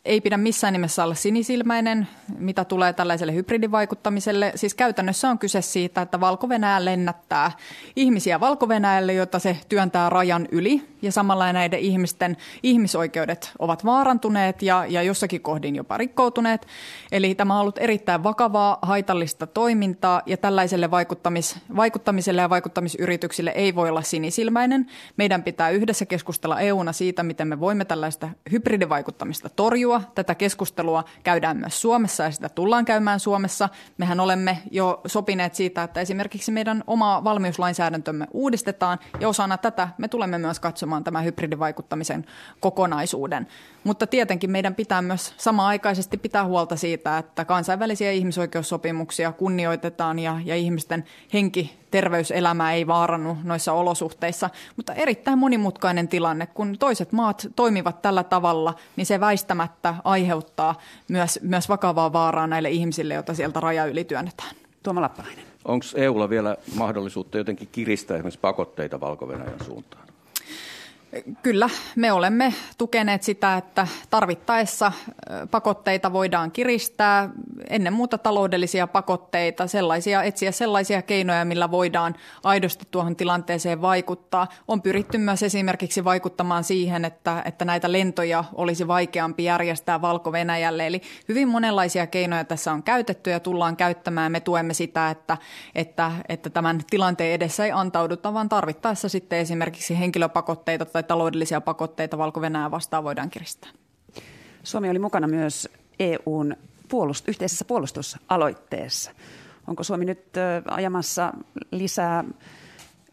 ei 0.05 0.21
pidä 0.21 0.37
missään 0.37 0.73
nimessä 0.73 1.05
olla 1.05 1.15
sinisilmäinen, 1.15 2.09
mitä 2.39 2.65
tulee 2.65 2.93
tällaiselle 2.93 3.35
hybridivaikuttamiselle. 3.35 4.53
Siis 4.55 4.75
käytännössä 4.75 5.31
on 5.31 5.39
kyse 5.39 5.63
siitä, 5.63 6.03
että 6.03 6.21
valko 6.21 6.49
lennättää 6.85 7.53
ihmisiä 7.97 8.41
valko 8.41 8.69
jotta 9.15 9.39
se 9.39 9.57
työntää 9.69 10.11
rajan 10.11 10.49
yli. 10.51 10.91
Ja 11.03 11.13
samalla 11.13 11.53
näiden 11.53 11.81
ihmisten 11.81 12.37
ihmisoikeudet 12.63 13.53
ovat 13.59 13.85
vaarantuneet 13.85 14.63
ja, 14.63 14.87
ja 14.89 15.03
jossakin 15.03 15.41
kohdin 15.41 15.77
jopa 15.77 15.97
rikkoutuneet. 15.97 16.67
Eli 17.13 17.35
tämä 17.35 17.55
on 17.55 17.61
ollut 17.61 17.79
erittäin 17.79 18.23
vakavaa, 18.23 18.79
haitallista 18.83 19.47
toimintaa 19.47 20.23
ja 20.27 20.37
tällaiselle 20.37 20.91
vaikuttamis, 20.91 21.59
vaikuttamiselle 21.77 22.41
ja 22.43 22.51
vaikuttamisyrityksille 22.51 23.51
ei 23.51 23.75
voi 23.75 23.89
olla 23.89 24.03
sinisilmäinen. 24.03 24.87
Meidän 25.17 25.43
pitää 25.43 25.71
yhdessä 25.71 26.07
keskustella 26.07 26.61
EUna 26.61 26.93
siitä, 26.93 27.23
miten 27.23 27.49
me 27.49 27.61
voimme 27.61 27.85
tällaista 27.85 28.29
hybridivaikuttamista 28.53 29.49
torjua 29.49 29.90
torjua. 29.91 30.13
Tätä 30.15 30.35
keskustelua 30.35 31.05
käydään 31.23 31.57
myös 31.57 31.81
Suomessa 31.81 32.25
ja 32.25 32.31
sitä 32.31 32.49
tullaan 32.49 32.85
käymään 32.85 33.21
Suomessa. 33.21 33.69
Mehän 33.99 34.21
olemme 34.21 34.59
jo 34.71 35.01
sopineet 35.07 35.55
siitä, 35.55 35.83
että 35.83 36.01
esimerkiksi 36.01 36.53
meidän 36.53 36.85
oma 36.87 37.25
valmiuslainsäädäntömme 37.25 38.27
uudistetaan 38.33 38.99
ja 39.21 39.29
osana 39.29 39.59
tätä 39.59 39.89
me 39.99 40.09
tulemme 40.09 40.39
myös 40.39 40.61
katsomaan 40.61 41.05
tämän 41.05 41.25
hybridivaikuttamisen 41.25 42.27
kokonaisuuden. 42.61 43.47
Mutta 43.85 44.07
tietenkin 44.07 44.51
meidän 44.51 44.75
pitää 44.75 45.03
myös 45.03 45.35
samaaikaisesti 45.37 46.17
pitää 46.17 46.45
huolta 46.45 46.77
siitä, 46.77 47.19
että 47.19 47.45
kansainvälisiä 47.45 48.13
ihmisoikeussopimuksia 48.13 49.33
kunnioitetaan 49.33 50.19
ja, 50.19 50.41
ja 50.45 50.57
ihmisten 50.57 51.05
henki, 51.33 51.81
terveyselämä 51.91 52.73
ei 52.73 52.87
vaarannu 52.87 53.37
noissa 53.45 53.73
olosuhteissa. 53.73 54.51
Mutta 54.77 54.95
erittäin 54.95 55.39
monimutkainen 55.39 56.09
tilanne, 56.09 56.47
kun 56.47 56.79
toiset 56.79 57.13
maat 57.13 57.47
toimivat 57.57 58.03
tällä 58.03 58.25
tavalla, 58.25 58.75
niin 58.97 59.07
se 59.07 59.21
väistämättä 59.21 59.80
aiheuttaa 60.05 60.79
myös, 61.09 61.39
myös 61.43 61.69
vakavaa 61.69 62.13
vaaraa 62.13 62.47
näille 62.47 62.71
ihmisille, 62.71 63.15
joita 63.15 63.35
sieltä 63.35 63.61
raja 63.61 63.87
yli 63.87 64.05
työnnetään. 64.05 64.55
Tuoma 64.83 65.01
Lappalainen. 65.01 65.45
Onko 65.65 65.87
EUlla 65.95 66.31
vielä 66.31 66.57
mahdollisuutta 66.75 67.39
jotenkin 67.39 67.69
kiristää 67.73 68.17
esimerkiksi 68.17 68.41
pakotteita 68.41 69.01
valko 69.01 69.29
suuntaan? 69.67 70.10
Kyllä, 71.43 71.69
me 71.97 72.13
olemme 72.13 72.55
tukeneet 72.79 73.23
sitä, 73.23 73.57
että 73.57 73.87
tarvittaessa 74.11 74.93
pakotteita 75.51 76.13
voidaan 76.13 76.51
kiristää, 76.51 77.31
ennen 77.71 77.93
muuta 77.93 78.19
taloudellisia 78.19 78.87
pakotteita, 78.87 79.67
sellaisia, 79.67 80.23
etsiä 80.23 80.53
sellaisia 80.53 81.03
keinoja, 81.03 81.45
millä 81.45 81.71
voidaan 81.71 82.15
aidosti 82.45 82.89
tuohon 82.91 83.17
tilanteeseen 83.17 83.83
vaikuttaa. 83.83 84.49
On 84.69 84.83
pyritty 84.83 85.19
myös 85.19 85.43
esimerkiksi 85.43 86.05
vaikuttamaan 86.05 86.65
siihen, 86.65 87.05
että, 87.05 87.43
että 87.45 87.65
näitä 87.65 87.93
lentoja 87.93 88.45
olisi 88.55 88.89
vaikeampi 88.89 89.45
järjestää 89.45 90.03
Valko-Venäjälle. 90.03 90.87
Eli 90.87 91.03
hyvin 91.29 91.49
monenlaisia 91.49 92.07
keinoja 92.07 92.45
tässä 92.45 92.73
on 92.73 92.83
käytetty 92.83 93.31
ja 93.31 93.41
tullaan 93.41 93.77
käyttämään. 93.77 94.33
Me 94.33 94.41
tuemme 94.41 94.75
sitä, 94.75 95.11
että, 95.11 95.37
että, 95.75 96.13
että 96.29 96.51
tämän 96.51 96.81
tilanteen 96.91 97.35
edessä 97.35 97.65
ei 97.65 97.73
antauduta, 97.73 98.35
vaan 98.35 98.49
tarvittaessa 98.49 99.09
sitten 99.09 99.39
esimerkiksi 99.39 99.99
henkilöpakotteita 99.99 100.85
tai 100.85 101.00
taloudellisia 101.03 101.61
pakotteita 101.61 102.19
valko 102.19 102.41
vastaan 102.71 103.05
voidaan 103.05 103.31
kiristää. 103.31 103.71
Suomi 104.63 104.91
oli 104.91 104.99
mukana 104.99 105.27
myös 105.27 105.69
EUn 105.99 106.57
puolust- 106.89 107.29
yhteisessä 107.29 107.65
puolustusaloitteessa. 107.65 109.11
Onko 109.67 109.83
Suomi 109.83 110.05
nyt 110.05 110.25
ajamassa 110.71 111.33
lisää 111.71 112.25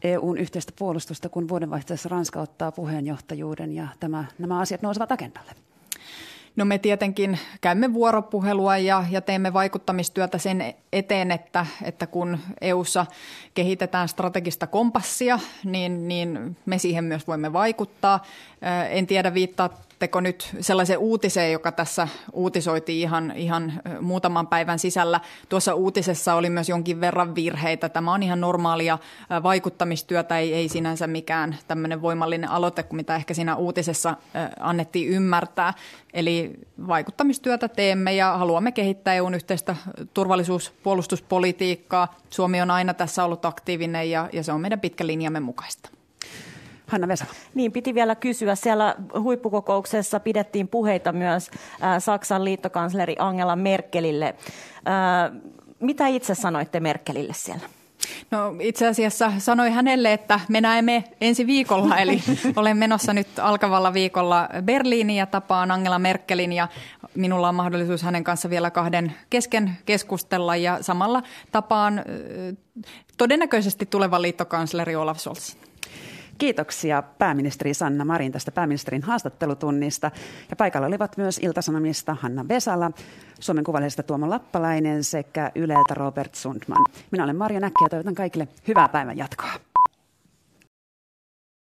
EUn 0.03 0.37
yhteistä 0.37 0.73
puolustusta, 0.79 1.29
kun 1.29 1.49
vuodenvaihteessa 1.49 2.09
Ranska 2.09 2.41
ottaa 2.41 2.71
puheenjohtajuuden 2.71 3.73
ja 3.73 3.87
tämä, 3.99 4.25
nämä 4.39 4.59
asiat 4.59 4.81
nousevat 4.81 5.11
agendalle? 5.11 5.66
No 6.57 6.65
me 6.65 6.77
tietenkin 6.77 7.39
käymme 7.61 7.93
vuoropuhelua 7.93 8.77
ja, 8.77 9.05
ja 9.09 9.21
teemme 9.21 9.53
vaikuttamistyötä 9.53 10.37
sen 10.37 10.73
eteen, 10.93 11.31
että, 11.31 11.65
että 11.83 12.07
kun 12.07 12.39
EUssa 12.61 13.05
kehitetään 13.53 14.09
strategista 14.09 14.67
kompassia, 14.67 15.39
niin, 15.63 16.07
niin 16.07 16.57
me 16.65 16.77
siihen 16.77 17.03
myös 17.03 17.27
voimme 17.27 17.53
vaikuttaa. 17.53 18.25
En 18.89 19.07
tiedä, 19.07 19.33
viittaa 19.33 19.69
Teko 19.99 20.21
nyt 20.21 20.49
sellaisen 20.61 20.97
uutiseen, 20.97 21.51
joka 21.51 21.71
tässä 21.71 22.07
uutisoitiin 22.33 23.01
ihan, 23.01 23.33
ihan 23.35 23.73
muutaman 24.01 24.47
päivän 24.47 24.79
sisällä. 24.79 25.19
Tuossa 25.49 25.73
uutisessa 25.73 26.33
oli 26.33 26.49
myös 26.49 26.69
jonkin 26.69 27.01
verran 27.01 27.35
virheitä. 27.35 27.89
Tämä 27.89 28.13
on 28.13 28.23
ihan 28.23 28.41
normaalia 28.41 28.97
vaikuttamistyötä, 29.43 30.37
ei, 30.37 30.53
ei 30.53 30.69
sinänsä 30.69 31.07
mikään 31.07 31.57
tämmöinen 31.67 32.01
voimallinen 32.01 32.49
aloite 32.49 32.83
kuin 32.83 32.95
mitä 32.95 33.15
ehkä 33.15 33.33
siinä 33.33 33.55
uutisessa 33.55 34.15
annettiin 34.59 35.09
ymmärtää. 35.09 35.73
Eli 36.13 36.53
vaikuttamistyötä 36.87 37.67
teemme 37.67 38.15
ja 38.15 38.37
haluamme 38.37 38.71
kehittää 38.71 39.13
EUn 39.13 39.33
yhteistä 39.33 39.75
turvallisuuspuolustuspolitiikkaa. 40.13 42.15
Suomi 42.29 42.61
on 42.61 42.71
aina 42.71 42.93
tässä 42.93 43.23
ollut 43.23 43.45
aktiivinen 43.45 44.11
ja, 44.11 44.29
ja 44.33 44.43
se 44.43 44.51
on 44.51 44.61
meidän 44.61 44.79
pitkä 44.79 45.07
linjamme 45.07 45.39
mukaista. 45.39 45.89
Hanna 46.87 47.07
Vesala. 47.07 47.31
Niin, 47.53 47.71
piti 47.71 47.95
vielä 47.95 48.15
kysyä. 48.15 48.55
Siellä 48.55 48.95
huippukokouksessa 49.19 50.19
pidettiin 50.19 50.67
puheita 50.67 51.11
myös 51.11 51.51
äh, 51.83 52.03
Saksan 52.03 52.45
liittokansleri 52.45 53.15
Angela 53.19 53.55
Merkelille. 53.55 54.25
Äh, 54.25 55.41
mitä 55.79 56.07
itse 56.07 56.35
sanoitte 56.35 56.79
Merkelille 56.79 57.33
siellä? 57.33 57.69
No 58.31 58.55
itse 58.59 58.87
asiassa 58.87 59.31
sanoi 59.37 59.71
hänelle, 59.71 60.13
että 60.13 60.39
me 60.49 60.61
näemme 60.61 61.03
ensi 61.21 61.47
viikolla, 61.47 61.97
eli 61.97 62.23
olen 62.55 62.77
menossa 62.77 63.13
nyt 63.13 63.39
alkavalla 63.39 63.93
viikolla 63.93 64.49
Berliiniin 64.61 65.17
ja 65.17 65.25
tapaan 65.25 65.71
Angela 65.71 65.99
Merkelin 65.99 66.53
ja 66.53 66.67
minulla 67.15 67.49
on 67.49 67.55
mahdollisuus 67.55 68.03
hänen 68.03 68.23
kanssa 68.23 68.49
vielä 68.49 68.71
kahden 68.71 69.13
kesken 69.29 69.77
keskustella 69.85 70.55
ja 70.55 70.77
samalla 70.81 71.23
tapaan 71.51 72.03
todennäköisesti 73.17 73.85
tulevan 73.85 74.21
liittokansleri 74.21 74.95
Olaf 74.95 75.17
Scholzin. 75.17 75.66
Kiitoksia 76.37 77.01
pääministeri 77.01 77.73
Sanna 77.73 78.05
Marin 78.05 78.31
tästä 78.31 78.51
pääministerin 78.51 79.03
haastattelutunnista. 79.03 80.11
Ja 80.49 80.55
paikalla 80.55 80.87
olivat 80.87 81.17
myös 81.17 81.39
Iltasanomista 81.43 82.17
Hanna 82.21 82.47
Vesala, 82.47 82.91
Suomen 83.39 83.63
Kuvallisesta 83.63 84.03
Tuomo 84.03 84.29
Lappalainen 84.29 85.03
sekä 85.03 85.51
Yleltä 85.55 85.93
Robert 85.93 86.35
Sundman. 86.35 86.85
Minä 87.11 87.23
olen 87.23 87.35
Marja 87.35 87.59
Näkki 87.59 87.83
ja 87.83 87.89
toivotan 87.89 88.15
kaikille 88.15 88.47
hyvää 88.67 88.89
päivän 88.89 89.17
jatkoa. 89.17 89.66